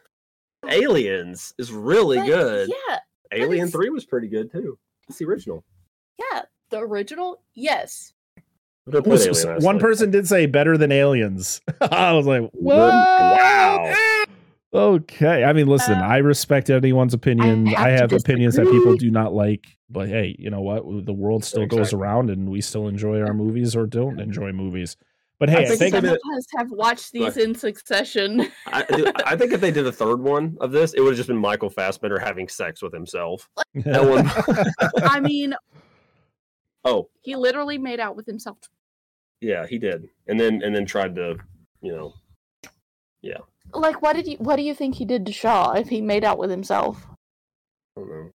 [0.69, 2.69] Aliens is really But good.
[2.89, 2.99] Yeah,
[3.33, 4.79] Alien it's- Three was pretty good too.
[5.09, 5.65] It's the original.
[6.19, 6.43] yeah.
[6.71, 8.13] The original, yes.
[8.37, 8.45] I've
[8.95, 11.61] never Ooh, played s- Alien one person did say better than aliens.
[11.81, 12.77] I was like, what?
[12.77, 13.93] Wow.
[14.73, 15.43] Okay.
[15.45, 17.69] I mean, listen, Uh, I respect anyone's opinion.
[17.69, 20.85] I have I have, opinions that people do not like, but hey, you know what?
[21.07, 24.97] The world still goes around, and we still enjoy our movies or don't enjoy movies.
[25.41, 27.47] But hey, I think think, Some of us have watched these Right.
[27.47, 28.47] in succession.
[28.67, 31.17] I, dude, I think if they did a third one of this, it would have
[31.17, 33.49] just been Michael Fassbender having sex with himself.
[33.75, 34.31] That one.
[35.09, 35.55] I mean,
[36.85, 38.59] oh, he literally made out with himself.
[39.41, 41.37] yeah, he did, and then and then tried to,
[41.81, 42.13] you know,
[43.73, 44.37] Like, what did you?
[44.39, 47.07] What do you think he did to Shaw if he made out with himself?
[47.97, 48.31] I don't know.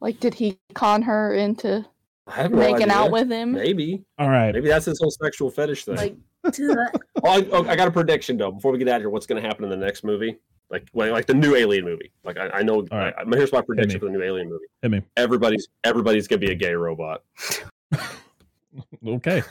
[0.00, 1.86] Like, did he con her into
[2.26, 2.94] I no making idea.
[2.94, 3.52] out with him?
[3.52, 4.52] Maybe, all right.
[4.52, 5.96] maybe that's his whole sexual fetish thing.
[5.96, 6.88] Like, oh,
[7.24, 8.50] I, oh, I got a prediction though.
[8.50, 10.38] Before we get out of here, what's going to happen in the next movie?
[10.70, 12.10] Like, like, like the new Alien movie.
[12.24, 12.86] Like, I, I know.
[12.90, 13.14] All right.
[13.16, 14.64] I, here's my prediction for the new Alien movie.
[14.80, 15.02] Hit me.
[15.16, 17.22] Everybody's everybody's going to be a gay robot.
[19.06, 19.42] Okay.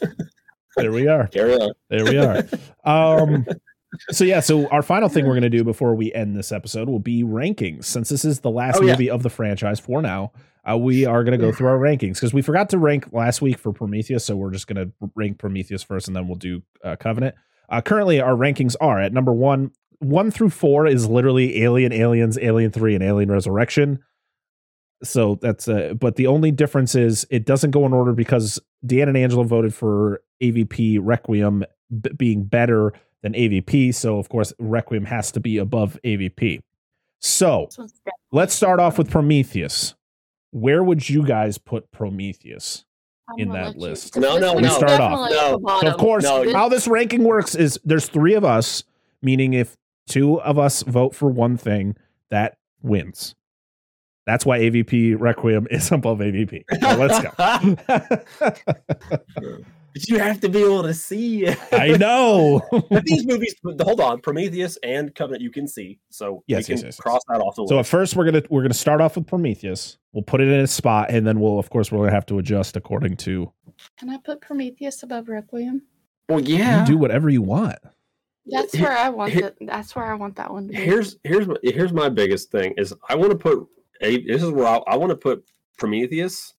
[0.77, 1.27] there we are.
[1.27, 1.71] Carry on.
[1.89, 2.43] There we are.
[2.83, 3.45] Um,
[4.09, 6.87] so yeah, so our final thing we're going to do before we end this episode
[6.89, 7.85] will be rankings.
[7.85, 8.93] Since this is the last Oh, yeah.
[8.93, 10.31] movie of the franchise for now,
[10.69, 13.41] uh, we are going to go through our rankings because we forgot to rank last
[13.41, 16.61] week for Prometheus, so we're just going to rank Prometheus first, and then we'll do
[16.83, 17.35] uh, Covenant.
[17.69, 19.71] Uh, currently, our rankings are at number one.
[19.99, 23.99] One through four is literally Alien, Aliens, Alien Three, and Alien Resurrection.
[25.03, 29.07] So that's uh, but the only difference is it doesn't go in order because Dan
[29.07, 31.63] and Angela voted for AVP Requiem
[32.01, 33.93] b- being better than AVP.
[33.93, 36.61] So of course Requiem has to be above AVP.
[37.19, 39.95] So this one's definitely- let's start off with Prometheus.
[40.51, 42.83] Where would you guys put Prometheus?
[43.29, 43.77] I'm in that list?
[43.77, 44.13] you- list.
[44.13, 45.29] 'cause No, this no, We start off.
[45.29, 45.59] No.
[45.65, 48.83] So, So of course, No, how this ranking works is there's three of us,
[49.21, 49.77] meaning if
[50.07, 51.95] two of us vote for one thing,
[52.31, 53.35] that wins.
[54.25, 56.63] That's why AVP Requiem is above AVP.
[56.79, 57.31] So let's go.
[59.93, 61.45] But you have to be able to see.
[61.45, 61.57] It.
[61.71, 62.61] I know.
[62.89, 66.65] But these movies, hold on, Prometheus and Covenant, you can see, so Yes, we yes,
[66.67, 66.97] can yes, yes.
[66.99, 67.69] cross that off the list.
[67.69, 69.97] So at first we're gonna we're gonna start off with Prometheus.
[70.13, 72.39] We'll put it in a spot, and then we'll of course we're gonna have to
[72.39, 73.51] adjust according to.
[73.97, 75.83] Can I put Prometheus above Requiem?
[76.29, 76.81] well, yeah.
[76.81, 77.77] You do whatever you want.
[78.45, 79.57] That's where I want here- it.
[79.61, 80.79] That's where I want that one to be.
[80.79, 83.67] Here's here's my, here's my biggest thing is I want to put
[84.01, 85.45] a this is where I, I want to put
[85.77, 86.53] Prometheus,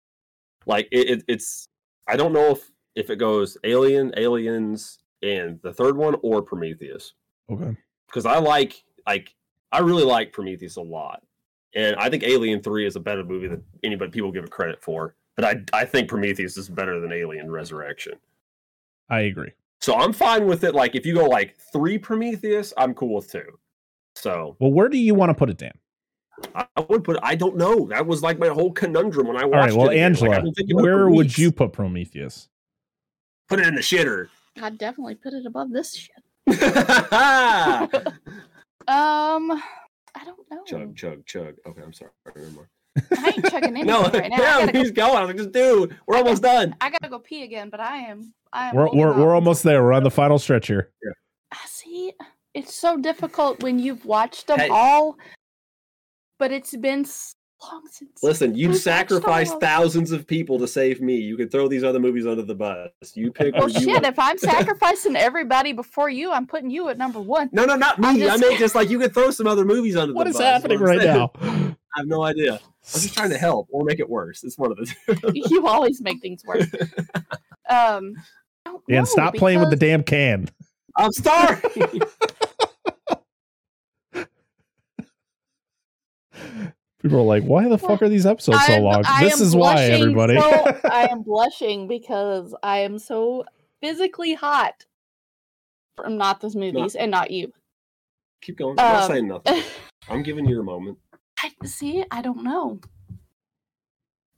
[0.66, 1.68] like it, it, it's
[2.06, 7.14] I don't know if if it goes Alien, Aliens, and the third one or Prometheus
[7.50, 7.76] Okay.
[8.06, 9.34] because I like like
[9.70, 11.22] I really like Prometheus a lot,
[11.74, 14.82] and I think Alien Three is a better movie than anybody people give it credit
[14.82, 15.14] for.
[15.36, 18.14] But I I think Prometheus is better than Alien Resurrection.
[19.08, 19.52] I agree.
[19.80, 20.74] So I'm fine with it.
[20.74, 23.58] Like if you go like three Prometheus, I'm cool with two.
[24.14, 25.72] So Well, where do you want to put it, Dan?
[26.54, 27.18] I would put.
[27.22, 27.86] I don't know.
[27.88, 29.54] That was like my whole conundrum when I watched.
[29.54, 29.72] All right.
[29.72, 29.94] Well, it.
[29.94, 32.48] Like, Angela, I've been thinking about it where would you put Prometheus?
[33.52, 34.28] Put it in the shitter?
[34.62, 36.12] I'd definitely put it above this shit.
[38.88, 40.64] Um, I don't know.
[40.66, 41.54] chug, chug, chug.
[41.64, 42.10] Okay, I'm sorry.
[42.34, 42.68] Never.
[43.16, 44.36] I ain't chugging anything No, right now.
[44.36, 45.16] I yeah, gotta, go, he's going.
[45.16, 46.74] I was like, just dude, we're almost done.
[46.80, 48.34] I gotta go pee again, but I am.
[48.52, 48.74] I am.
[48.74, 49.84] We're we're, we're almost there.
[49.84, 50.90] We're on the final stretch here.
[51.52, 52.12] I see.
[52.54, 54.68] It's so difficult when you've watched them Hey.
[54.68, 55.16] all,
[56.40, 57.34] but it's been so
[57.70, 58.22] long since.
[58.22, 59.68] Listen, you We've sacrificed all of them.
[59.68, 61.16] thousands of people to save me.
[61.16, 62.90] You could throw these other movies under the bus.
[63.14, 63.54] You pick.
[63.54, 63.88] Well, what you shit!
[63.88, 64.06] want.
[64.06, 67.50] If I'm sacrificing everybody before you, I'm putting you at number one.
[67.52, 68.24] No, no, not me.
[68.28, 70.36] I'm I mean, just like you could throw some other movies under What the is
[70.36, 70.44] bus.
[70.44, 71.14] happening what right saying.
[71.16, 71.32] now?
[71.94, 72.54] I have no idea.
[72.54, 74.42] I'm just trying to help or make it worse.
[74.44, 75.32] It's one of the two.
[75.34, 76.66] you always make things worse.
[77.68, 78.14] Um,
[78.66, 80.48] I know, stop playing with the damn can.
[80.96, 81.60] I'm sorry.
[87.02, 89.02] People are like, why the fuck are these episodes so I'm- long?
[89.06, 90.38] I This is why, everybody.
[90.38, 93.44] so- I am blushing because I am so
[93.80, 94.86] physically hot
[95.96, 97.52] from not this movies and not you.
[98.40, 98.78] Keep going.
[98.78, 99.62] I'm not Um, saying nothing.
[100.08, 100.98] I'm giving you a moment.
[101.42, 102.04] I see.
[102.10, 102.80] I don't know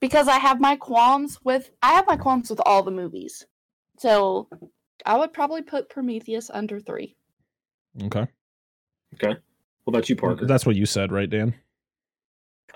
[0.01, 1.71] because I have my qualms with.
[1.83, 3.47] I have my qualms with all the movies,
[3.99, 4.49] so
[5.07, 7.17] I would probably put Prometheus under three.
[8.05, 8.27] okay.
[9.15, 9.37] Okay.
[9.85, 10.47] What about you, Parker?
[10.47, 11.55] That's what you said, right, Dan?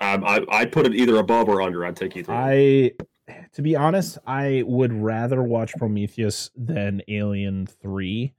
[0.01, 1.85] Um, I I'd put it either above or under.
[1.85, 2.35] I'd take you through.
[2.35, 2.91] I,
[3.53, 8.33] to be honest, I would rather watch Prometheus than Alien Three,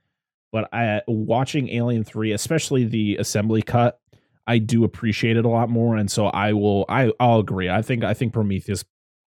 [0.53, 4.01] but I watching Alien Three, especially the assembly cut,
[4.47, 6.85] I do appreciate it a lot more, and so I will.
[6.89, 7.69] I I'll agree.
[7.69, 8.85] I think I think Prometheus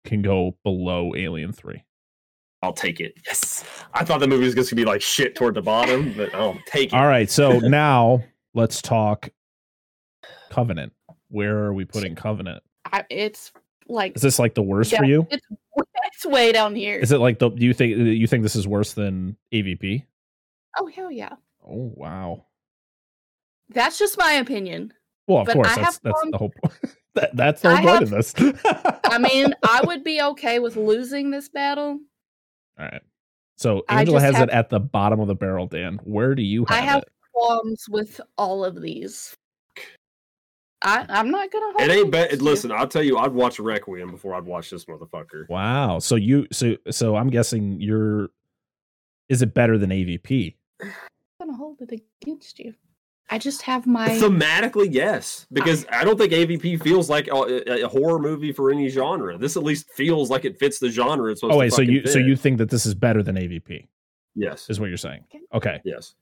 [0.05, 1.84] can go below Alien Three.
[2.62, 3.14] I'll take it.
[3.24, 3.64] Yes.
[3.94, 6.92] I thought the movie was gonna be like shit toward the bottom, but I'll take
[6.92, 6.96] it.
[6.96, 8.22] All right, so now
[8.55, 9.30] let's talk
[10.50, 10.92] Covenant.
[11.28, 12.62] Where are we putting Covenant?
[12.84, 13.52] I, it's
[13.88, 15.26] like Is this like the worst Yeah, for you?
[15.30, 15.46] It's
[16.05, 16.98] it's way down here.
[16.98, 17.50] Is it like the?
[17.50, 20.05] Do you think you think this is worse than AVP?
[20.78, 21.34] oh hell yeah!
[21.66, 22.44] Oh wow.
[23.70, 24.92] That's just my opinion.
[25.26, 26.52] Well, of But course, I that's have that's gone- the whole.
[27.14, 28.34] that, that's the whole I point of this.
[29.05, 31.98] I mean, I would be okay with losing this battle.
[32.78, 33.02] All right.
[33.56, 35.66] So Angela has have- it at the bottom of the barrel.
[35.66, 37.09] Dan, where do you have, I have it?
[37.34, 39.36] qualms with all of these.
[40.82, 41.66] I I'm not gonna.
[41.72, 42.40] Hold It ain't bad.
[42.40, 45.48] Listen, I'll tell you, I'd watch Requiem before I'd watch this motherfucker.
[45.48, 45.98] Wow.
[45.98, 48.28] So you so so I'm guessing you're.
[49.28, 50.55] Is it better than AVP?
[50.82, 50.90] I'm
[51.40, 52.74] gonna hold it against you.
[53.30, 54.09] I just have my.
[54.10, 57.34] Thematically, yes, because I don't think AVP feels like a,
[57.70, 59.36] a- a horror movie for any genre.
[59.36, 61.30] This at least feels like it fits the genre.
[61.30, 63.22] It's supposed Oh to wait, so fucking you so you think that this is better
[63.22, 63.86] than AVP?
[64.34, 65.24] yes, Is what you're saying?
[65.34, 65.40] Okay.
[65.52, 65.80] Okay.
[65.84, 66.14] yes.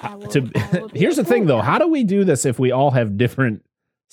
[0.00, 2.58] I will- to, I will here's the thing though how do we do this if
[2.58, 3.62] we all have different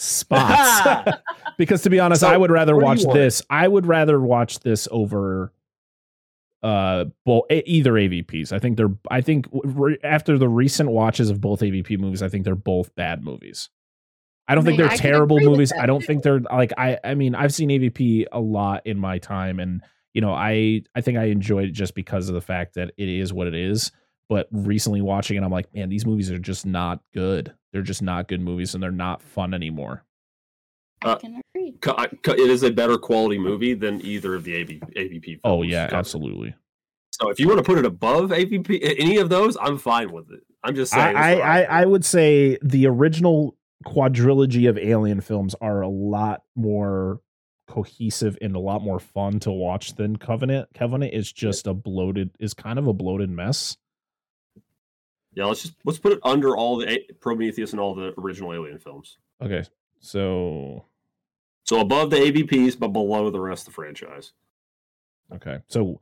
[0.02, 1.12] spots.
[1.58, 3.86] Because to be honest So, i would rather what do you watch this i would
[3.86, 5.52] rather watch this over
[6.64, 11.40] uh both either avps i think they're i think re- after the recent watches of
[11.40, 13.70] both avp movies i think they're both bad movies.
[14.48, 15.72] I don't think mean, they're I terrible movies.
[15.80, 16.08] i don't too.
[16.08, 19.82] think they're like i i mean i've seen avp a lot in my time and
[20.14, 23.08] you know i i think i enjoyed it just because of the fact that it
[23.10, 23.92] is what it is
[24.32, 28.02] but recently watching it i'm like man these movies are just not good they're just
[28.02, 30.04] not good movies and they're not fun anymore
[31.04, 31.72] I Uh, can agree.
[31.82, 31.96] Co-
[32.34, 35.40] It is a better quality movie than either of the AV, AVP.
[35.44, 36.54] oh yeah absolutely
[37.12, 40.32] So if you want to put it above AVP, any of those, I'm fine with
[40.32, 40.42] it.
[40.64, 41.16] I'm just saying.
[41.18, 46.44] I, I, I, I would say the original quadrilogy of alien films are a lot
[46.56, 47.20] more
[47.68, 52.30] cohesive and a lot more fun to watch than covenant covenant is just a bloated
[52.40, 53.76] is kind of a bloated mess
[55.34, 58.54] yeah, let's just let's put it under all the A- Prometheus and all the original
[58.54, 59.18] Alien films.
[59.42, 59.64] okay
[60.00, 60.86] so
[61.64, 64.34] So above the AVPs, but below the rest of the franchise.
[65.34, 66.00] okay so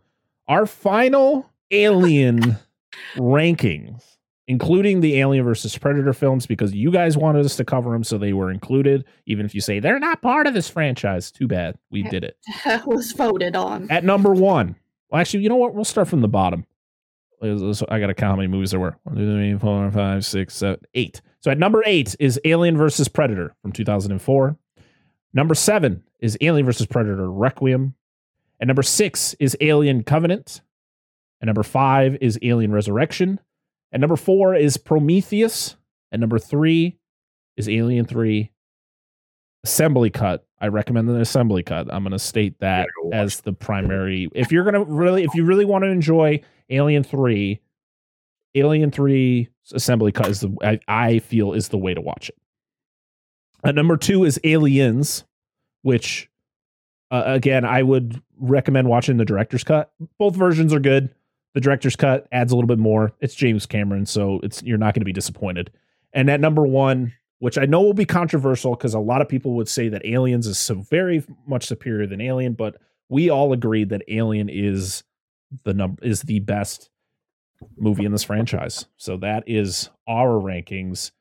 [0.47, 2.57] our final alien
[3.18, 4.15] rankings
[4.47, 8.18] including the alien versus predator films because you guys wanted us to cover them so
[8.18, 11.77] they were included even if you say they're not part of this franchise too bad
[11.91, 12.35] we did it
[12.65, 13.89] That was voted on.
[13.91, 14.76] At number one,
[15.11, 15.73] well, actually, you know what?
[15.76, 16.65] We'll start from the bottom.
[17.41, 18.98] I got to count how many movies there were.
[19.03, 21.22] One, two, three, four, five, six, seven, eight.
[21.41, 24.57] So at number eight is Alien versus Predator from 2004.
[25.34, 27.95] Number seven is Alien versus Predator Requiem.
[28.60, 30.61] And number six is Alien Covenant.
[31.40, 33.40] And number five is Alien Resurrection.
[33.91, 35.78] And number four is Prometheus.
[36.11, 36.98] And number three
[37.56, 38.52] is Alien 3
[39.64, 40.45] Assembly Cut.
[40.61, 41.88] I recommend the assembly cut.
[41.91, 44.30] I'm going to state that go as the primary.
[44.34, 47.61] If you're going to really, if you really want to enjoy Alien 3,
[48.56, 52.36] Alien 3 assembly cut is the, I, I feel is the way to watch it.
[53.64, 55.23] Uh, number two is Aliens,
[55.81, 56.30] which
[57.11, 59.91] uh, again, I would recommend watching the director's cut.
[60.18, 61.14] Both versions are good.
[61.53, 63.14] The director's cut adds a little bit more.
[63.22, 65.72] It's James Cameron, so it's you're not going to be disappointed.
[66.14, 69.56] And at number one, which I know will be controversial because a lot of people
[69.56, 72.76] would say that Aliens is so very much superior than Alien, but
[73.10, 75.03] we all agreed that Alien is
[75.64, 76.90] the number is the best
[77.78, 78.86] movie in this franchise.
[78.98, 81.11] So that is our rankings.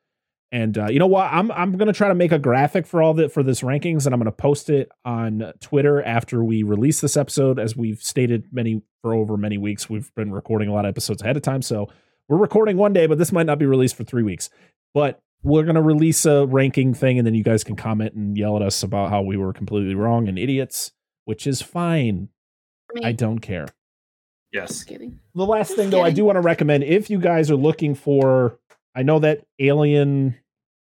[0.51, 1.31] And uh, you know what?
[1.31, 4.15] I'm I'm gonna try to make a graphic for all that for this rankings, and
[4.15, 7.59] I'm gonna post it on Twitter after we release this episode.
[7.59, 11.21] As we've stated many for over many weeks, we've been recording a lot of episodes
[11.21, 11.89] ahead of time, so
[12.29, 14.49] we're recording one day, but this might not be released for three weeks.
[14.95, 18.57] But we're gonna release a ranking thing, and then you guys can comment and yell
[18.57, 20.93] at us about how we were completely wrong and idiots,
[21.25, 22.29] which is fine.
[23.03, 23.67] I don't care.
[24.53, 24.69] Yes.
[24.71, 25.21] Just kidding.
[25.35, 27.95] The last Just thing, though, I do want to recommend if you guys are looking
[27.95, 28.59] for,
[28.95, 30.37] I know that Alien,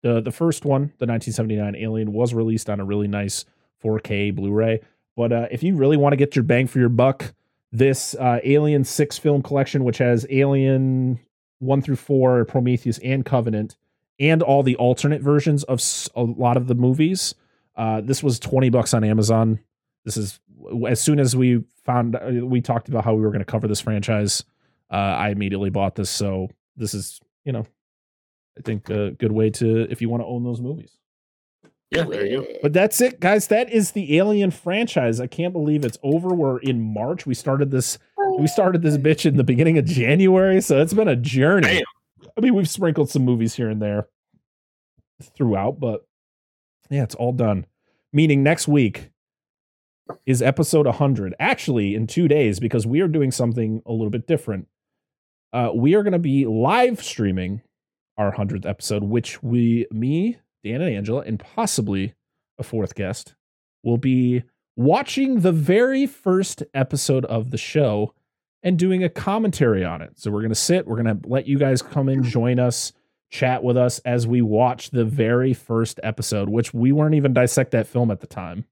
[0.04, 3.46] the the first one, the 1979 Alien, was released on a really nice
[3.84, 4.82] 4K Blu-ray.
[5.16, 7.34] But uh, if you really want to get your bang for your buck,
[7.72, 11.20] this uh, Alien six film collection, which has Alien
[11.60, 13.78] one through four, Prometheus, and Covenant,
[14.20, 15.82] and all the alternate versions of
[16.16, 17.36] a lot of the movies,
[17.76, 19.60] uh, this was 20 bucks on Amazon.
[20.06, 20.40] This is
[20.88, 23.68] as soon as we found uh, we talked about how we were going to cover
[23.68, 24.44] this franchise
[24.92, 26.10] uh, i immediately bought this.
[26.10, 27.66] So this is you know
[28.58, 30.92] i think a good way to if you want to own those movies.
[31.92, 32.48] Yeah, there you go.
[32.62, 33.48] but that's it guys.
[33.48, 35.20] That is the alien franchise.
[35.20, 36.30] I can't believe it's over.
[36.30, 37.26] We're in march.
[37.26, 37.98] We started this
[38.40, 40.62] we started this bitch in the beginning of january.
[40.62, 41.68] So it's been a journey.
[41.68, 41.84] Damn.
[42.38, 44.08] I mean we've sprinkled some movies here and there
[45.22, 46.06] throughout but
[46.90, 47.66] yeah it's all done.
[48.14, 49.10] Meaning next week
[50.26, 54.28] is episode 100 actually in two days because we are doing something a little bit
[54.28, 54.68] different.
[55.52, 57.62] Uh, we are going to be live streaming
[58.18, 62.14] our 100th episode which we me dan and angela and possibly
[62.58, 63.36] a fourth guest
[63.84, 64.44] will be
[64.78, 68.14] watching the very first episode of the show
[68.66, 71.48] and doing a commentary on it so we're going to sit we're going to let
[71.48, 72.92] you guys come and join us
[73.32, 77.72] chat with us as we watch the very first episode which we weren't even dissect
[77.72, 78.66] that film at the time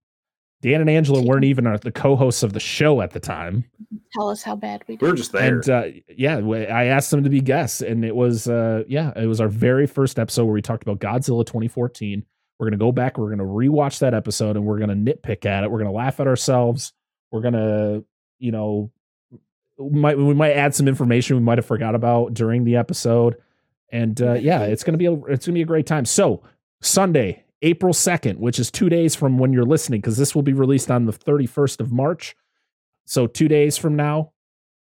[0.62, 3.66] Dan and Angela weren't even our, the co-hosts of the show at the time,
[4.14, 5.10] Tell us how bad we We did.
[5.10, 5.56] were just there.
[5.56, 9.26] and uh, yeah, I asked them to be guests, and it was uh, yeah, it
[9.28, 12.24] was our very first episode where we talked about Godzilla 2014.
[12.60, 15.70] We're gonna go back, we're gonna rewatch that episode, and we're gonna nitpick at it.
[15.72, 16.94] We're gonna laugh at ourselves.
[17.30, 18.04] We're gonna,
[18.40, 18.90] you know,
[19.78, 23.36] we might we might add some information we might have forgot about during the episode,
[23.92, 26.06] and uh, yeah, it's gonna be a it's gonna be a great time.
[26.06, 26.44] So
[26.82, 30.54] Sunday, April 2nd, which is two days from when you're listening, because this will be
[30.54, 32.36] released on the 31st of March.
[33.06, 34.32] So two days from now,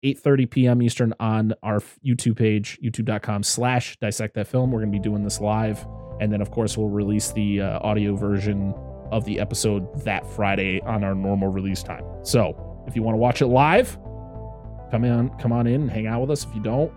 [0.05, 0.82] 8.30 p.m.
[0.82, 4.70] Eastern on our YouTube page, youtube.com slash dissect that film.
[4.70, 5.86] We're to be doing this live.
[6.20, 8.74] And then, of course, we'll release the uh, audio version
[9.10, 12.05] of the episode that Friday on our normal release time.
[12.22, 13.98] So if you want to watch it live,
[14.90, 16.44] come in, come on in and hang out with us.
[16.44, 16.93] If you don't,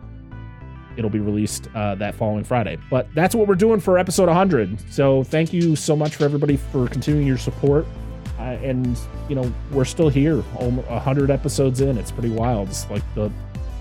[0.98, 2.78] it'll be released uh, that following Friday.
[2.90, 4.92] But that's what we're doing for episode 100.
[4.92, 7.86] So thank you so much for everybody for continuing your support.
[8.40, 8.98] Uh, and
[9.30, 11.98] you know we're still here, almost 100 episodes in.
[11.98, 12.70] It's pretty wild.
[12.70, 13.32] It's like the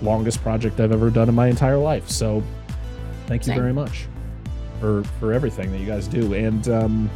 [0.01, 2.09] longest project I've ever done in my entire life.
[2.09, 2.43] So
[3.27, 3.59] thank you Same.
[3.59, 4.07] very much
[4.79, 6.33] for for everything that you guys do.
[6.33, 7.09] And um,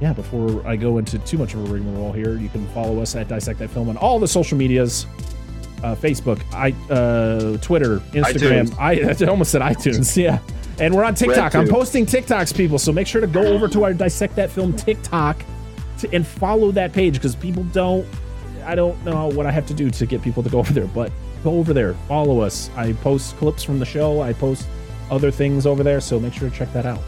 [0.00, 3.14] yeah, before I go into too much of a rigmarole here, you can follow us
[3.14, 5.06] at Dissect That Film on all the social medias.
[5.82, 8.76] Uh, Facebook, I, uh, Twitter, Instagram.
[8.78, 8.92] I,
[9.24, 10.16] I almost said iTunes.
[10.16, 10.40] Yeah,
[10.80, 11.54] and we're on TikTok.
[11.54, 12.78] I'm posting TikToks, people.
[12.78, 15.42] So make sure to go over to our Dissect That Film TikTok
[15.98, 18.06] to, and follow that page because people don't.
[18.64, 20.86] I don't know what I have to do to get people to go over there,
[20.86, 21.12] but
[21.44, 22.70] go over there, follow us.
[22.76, 24.20] I post clips from the show.
[24.20, 24.66] I post
[25.10, 27.00] other things over there, so make sure to check that out.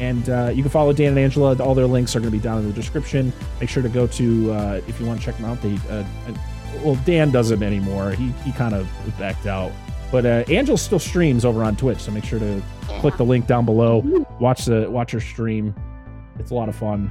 [0.00, 1.56] And uh, you can follow Dan and Angela.
[1.56, 3.32] All their links are going to be down in the description.
[3.60, 5.60] Make sure to go to uh, if you want to check them out.
[5.62, 6.04] They, uh,
[6.82, 8.12] well, Dan doesn't anymore.
[8.12, 8.88] He he kind of
[9.18, 9.72] backed out.
[10.10, 12.62] But uh, Angela still streams over on Twitch, so make sure to
[13.00, 13.98] click the link down below.
[14.40, 15.74] Watch the watch her stream.
[16.38, 17.10] It's a lot of fun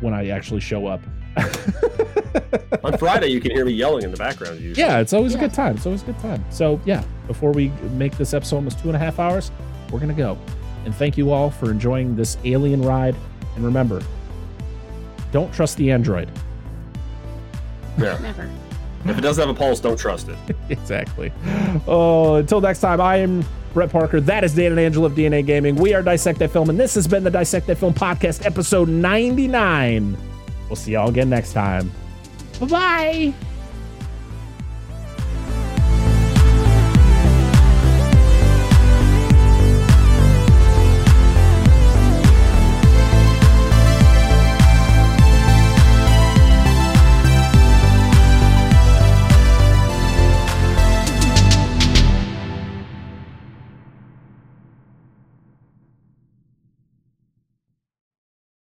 [0.00, 1.00] when I actually show up.
[2.84, 4.60] On Friday, you can hear me yelling in the background.
[4.60, 4.86] Usually.
[4.86, 5.76] yeah, it's always a good time.
[5.76, 6.44] It's always a good time.
[6.50, 9.50] So yeah, before we make this episode almost two and a half hours,
[9.90, 10.38] we're gonna go.
[10.84, 13.14] And thank you all for enjoying this alien ride.
[13.56, 14.00] And remember,
[15.32, 16.30] don't trust the android.
[17.98, 18.18] yeah.
[18.22, 18.48] Never.
[19.04, 20.36] If it doesn't have a pulse, don't trust it.
[20.68, 21.32] exactly.
[21.86, 23.44] Oh, until next time, I am
[23.74, 24.20] Brett Parker.
[24.20, 25.76] That is Dan and Angela of DNA Gaming.
[25.76, 28.88] We are Dissect That Film, and this has been the Dissect That Film podcast, episode
[28.88, 30.16] 99.
[30.68, 31.90] We'll see y'all again next time.
[32.60, 33.34] Bye bye.